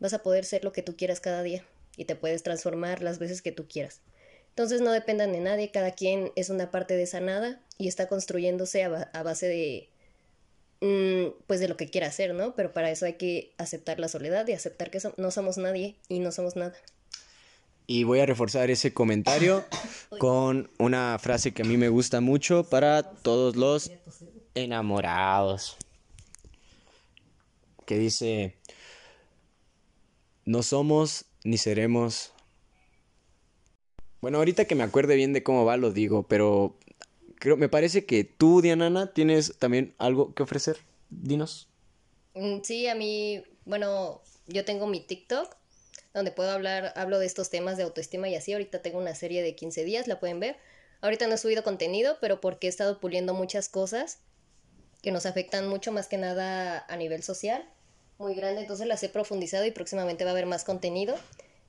vas 0.00 0.14
a 0.14 0.22
poder 0.22 0.44
ser 0.44 0.64
lo 0.64 0.72
que 0.72 0.82
tú 0.82 0.96
quieras 0.96 1.20
cada 1.20 1.42
día 1.42 1.64
y 1.96 2.04
te 2.04 2.16
puedes 2.16 2.42
transformar 2.42 3.02
las 3.02 3.18
veces 3.18 3.42
que 3.42 3.52
tú 3.52 3.66
quieras. 3.68 4.00
Entonces, 4.50 4.80
no 4.80 4.90
dependan 4.90 5.32
de 5.32 5.40
nadie, 5.40 5.70
cada 5.70 5.90
quien 5.90 6.32
es 6.34 6.50
una 6.50 6.70
parte 6.70 6.96
de 6.96 7.02
esa 7.02 7.20
nada 7.20 7.60
y 7.78 7.88
está 7.88 8.08
construyéndose 8.08 8.84
a, 8.84 9.22
base 9.22 9.46
de 9.48 9.88
mm, 10.80 11.42
pues 11.46 11.60
de 11.60 11.68
lo 11.68 11.76
que 11.76 11.90
quiera 11.90 12.06
hacer, 12.06 12.34
¿no? 12.34 12.54
Pero 12.54 12.72
para 12.72 12.90
eso 12.90 13.04
hay 13.04 13.14
que 13.14 13.52
aceptar 13.58 14.00
la 14.00 14.08
soledad 14.08 14.46
y 14.48 14.52
aceptar 14.52 14.90
que 14.90 14.98
no 15.18 15.30
somos 15.30 15.58
nadie 15.58 15.96
y 16.08 16.20
no 16.20 16.32
somos 16.32 16.56
nada. 16.56 16.74
Y 17.86 18.04
voy 18.04 18.20
a 18.20 18.26
reforzar 18.26 18.70
ese 18.70 18.92
comentario 18.92 19.64
con 20.18 20.70
una 20.78 21.18
frase 21.20 21.52
que 21.52 21.62
a 21.62 21.64
mí 21.64 21.76
me 21.76 21.88
gusta 21.88 22.20
mucho 22.20 22.64
para 22.64 23.02
todos 23.02 23.56
los 23.56 23.90
enamorados. 24.54 25.76
Que 27.84 27.98
dice, 27.98 28.56
no 30.44 30.62
somos 30.62 31.26
ni 31.44 31.58
seremos... 31.58 32.32
Bueno, 34.20 34.38
ahorita 34.38 34.64
que 34.64 34.74
me 34.74 34.82
acuerde 34.82 35.14
bien 35.14 35.32
de 35.32 35.44
cómo 35.44 35.64
va 35.64 35.76
lo 35.76 35.92
digo, 35.92 36.24
pero 36.24 36.76
creo, 37.36 37.56
me 37.56 37.68
parece 37.68 38.06
que 38.06 38.24
tú, 38.24 38.60
Dianana, 38.60 39.12
tienes 39.12 39.56
también 39.58 39.94
algo 39.98 40.34
que 40.34 40.42
ofrecer. 40.42 40.78
Dinos. 41.10 41.68
Mm, 42.34 42.58
sí, 42.62 42.88
a 42.88 42.96
mí, 42.96 43.44
bueno, 43.64 44.22
yo 44.48 44.64
tengo 44.64 44.88
mi 44.88 45.00
TikTok 45.00 45.54
donde 46.16 46.32
puedo 46.32 46.50
hablar, 46.50 46.94
hablo 46.96 47.18
de 47.18 47.26
estos 47.26 47.50
temas 47.50 47.76
de 47.76 47.82
autoestima 47.82 48.26
y 48.30 48.34
así. 48.34 48.54
Ahorita 48.54 48.80
tengo 48.80 48.98
una 48.98 49.14
serie 49.14 49.42
de 49.42 49.54
15 49.54 49.84
días, 49.84 50.08
la 50.08 50.18
pueden 50.18 50.40
ver. 50.40 50.56
Ahorita 51.02 51.26
no 51.26 51.34
he 51.34 51.38
subido 51.38 51.62
contenido, 51.62 52.16
pero 52.22 52.40
porque 52.40 52.68
he 52.68 52.70
estado 52.70 53.00
puliendo 53.00 53.34
muchas 53.34 53.68
cosas 53.68 54.20
que 55.02 55.12
nos 55.12 55.26
afectan 55.26 55.68
mucho 55.68 55.92
más 55.92 56.08
que 56.08 56.16
nada 56.16 56.86
a 56.88 56.96
nivel 56.96 57.22
social, 57.22 57.68
muy 58.16 58.34
grande, 58.34 58.62
entonces 58.62 58.86
las 58.86 59.02
he 59.02 59.10
profundizado 59.10 59.66
y 59.66 59.72
próximamente 59.72 60.24
va 60.24 60.30
a 60.30 60.32
haber 60.32 60.46
más 60.46 60.64
contenido. 60.64 61.14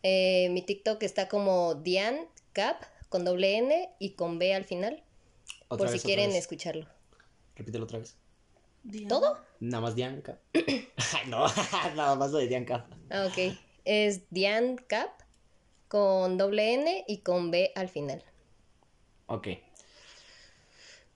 Eh, 0.01 0.47
mi 0.51 0.61
TikTok 0.61 1.03
está 1.03 1.27
como 1.27 1.75
Dian 1.75 2.17
Cap 2.53 2.77
con 3.09 3.25
doble 3.25 3.57
N 3.57 3.89
y 3.99 4.11
con 4.11 4.39
B 4.39 4.53
al 4.53 4.63
final, 4.63 5.03
por 5.67 5.89
si 5.89 5.99
quieren 5.99 6.31
escucharlo. 6.31 6.87
Repítelo 7.57 7.83
otra 7.83 7.99
vez. 7.99 8.15
¿Todo? 9.09 9.37
Nada 9.59 9.81
más 9.81 9.95
Dian 9.95 10.21
Cap. 10.21 10.39
no, 11.27 11.47
nada 11.97 12.15
más 12.15 12.31
lo 12.31 12.37
de 12.37 12.47
Dian 12.47 12.63
Cap. 12.63 12.89
Ah, 13.09 13.27
ok 13.29 13.66
es 13.87 14.29
Diane 14.29 14.75
Cap 14.87 15.09
con 15.87 16.37
doble 16.37 16.73
N 16.73 17.05
y 17.07 17.19
con 17.19 17.49
B 17.49 17.71
al 17.75 17.87
final. 17.87 18.23
Ok. 19.27 19.47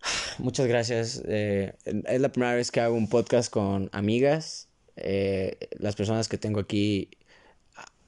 Muchas 0.39 0.67
gracias. 0.67 1.21
Eh, 1.27 1.73
es 1.85 2.21
la 2.21 2.31
primera 2.31 2.55
vez 2.55 2.71
que 2.71 2.79
hago 2.79 2.95
un 2.95 3.09
podcast 3.09 3.51
con 3.51 3.89
amigas. 3.91 4.69
Eh, 4.95 5.57
las 5.77 5.95
personas 5.95 6.29
que 6.29 6.37
tengo 6.37 6.61
aquí, 6.61 7.09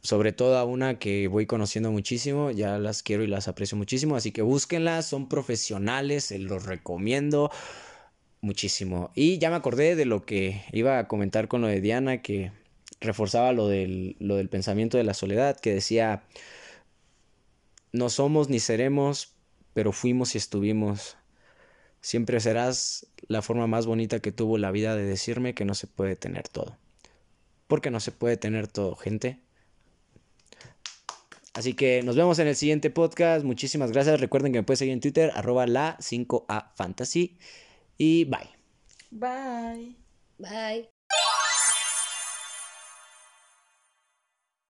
sobre 0.02 0.32
todo 0.32 0.58
a 0.58 0.64
una 0.64 0.98
que 0.98 1.28
voy 1.28 1.46
conociendo 1.46 1.92
muchísimo, 1.92 2.50
ya 2.52 2.78
las 2.78 3.04
quiero 3.04 3.24
y 3.24 3.28
las 3.28 3.50
aprecio 3.50 3.78
muchísimo. 3.78 4.16
Así 4.16 4.32
que 4.32 4.42
búsquenlas, 4.42 5.06
son 5.06 5.28
profesionales, 5.28 6.26
se 6.26 6.40
los 6.40 6.66
recomiendo 6.66 7.52
muchísimo. 8.40 9.12
Y 9.14 9.38
ya 9.40 9.50
me 9.50 9.58
acordé 9.58 9.96
de 9.96 10.06
lo 10.06 10.26
que 10.26 10.62
iba 10.72 11.00
a 11.00 11.08
comentar 11.10 11.50
con 11.50 11.62
lo 11.62 11.68
de 11.68 11.82
Diana, 11.82 12.22
que 12.22 12.52
reforzaba 13.04 13.52
lo 13.52 13.68
del, 13.68 14.16
lo 14.20 14.36
del 14.36 14.50
pensamiento 14.50 14.98
de 14.98 15.04
la 15.04 15.14
soledad, 15.14 15.60
que 15.60 15.74
decía, 15.74 16.24
no 17.92 18.10
somos 18.10 18.50
ni 18.50 18.60
seremos, 18.60 19.34
pero 19.74 19.92
fuimos 19.92 20.36
y 20.36 20.38
estuvimos. 20.40 21.18
Siempre 22.02 22.40
serás 22.40 23.08
la 23.28 23.42
forma 23.42 23.68
más 23.68 23.86
bonita 23.86 24.20
que 24.20 24.32
tuvo 24.32 24.58
la 24.58 24.72
vida 24.72 24.96
de 24.96 25.06
decirme 25.06 25.54
que 25.54 25.66
no 25.66 25.74
se 25.74 25.88
puede 25.88 26.16
tener 26.16 26.48
todo. 26.48 26.78
Porque 27.68 27.92
no 27.92 28.00
se 28.00 28.12
puede 28.12 28.36
tener 28.38 28.68
todo, 28.68 28.96
gente. 28.96 29.40
Así 31.54 31.76
que 31.76 32.02
nos 32.02 32.16
vemos 32.16 32.40
en 32.40 32.48
el 32.48 32.56
siguiente 32.56 32.90
podcast. 32.90 33.46
Muchísimas 33.46 33.92
gracias. 33.92 34.20
Recuerden 34.20 34.52
que 34.52 34.60
me 34.60 34.64
pueden 34.64 34.78
seguir 34.78 34.94
en 34.94 35.02
Twitter, 35.02 35.32
arroba 35.36 35.68
la 35.68 35.98
5A 36.00 36.74
Fantasy. 36.76 37.38
Y 37.98 38.26
bye. 38.26 38.50
Bye. 39.12 39.96
Bye. 40.40 40.93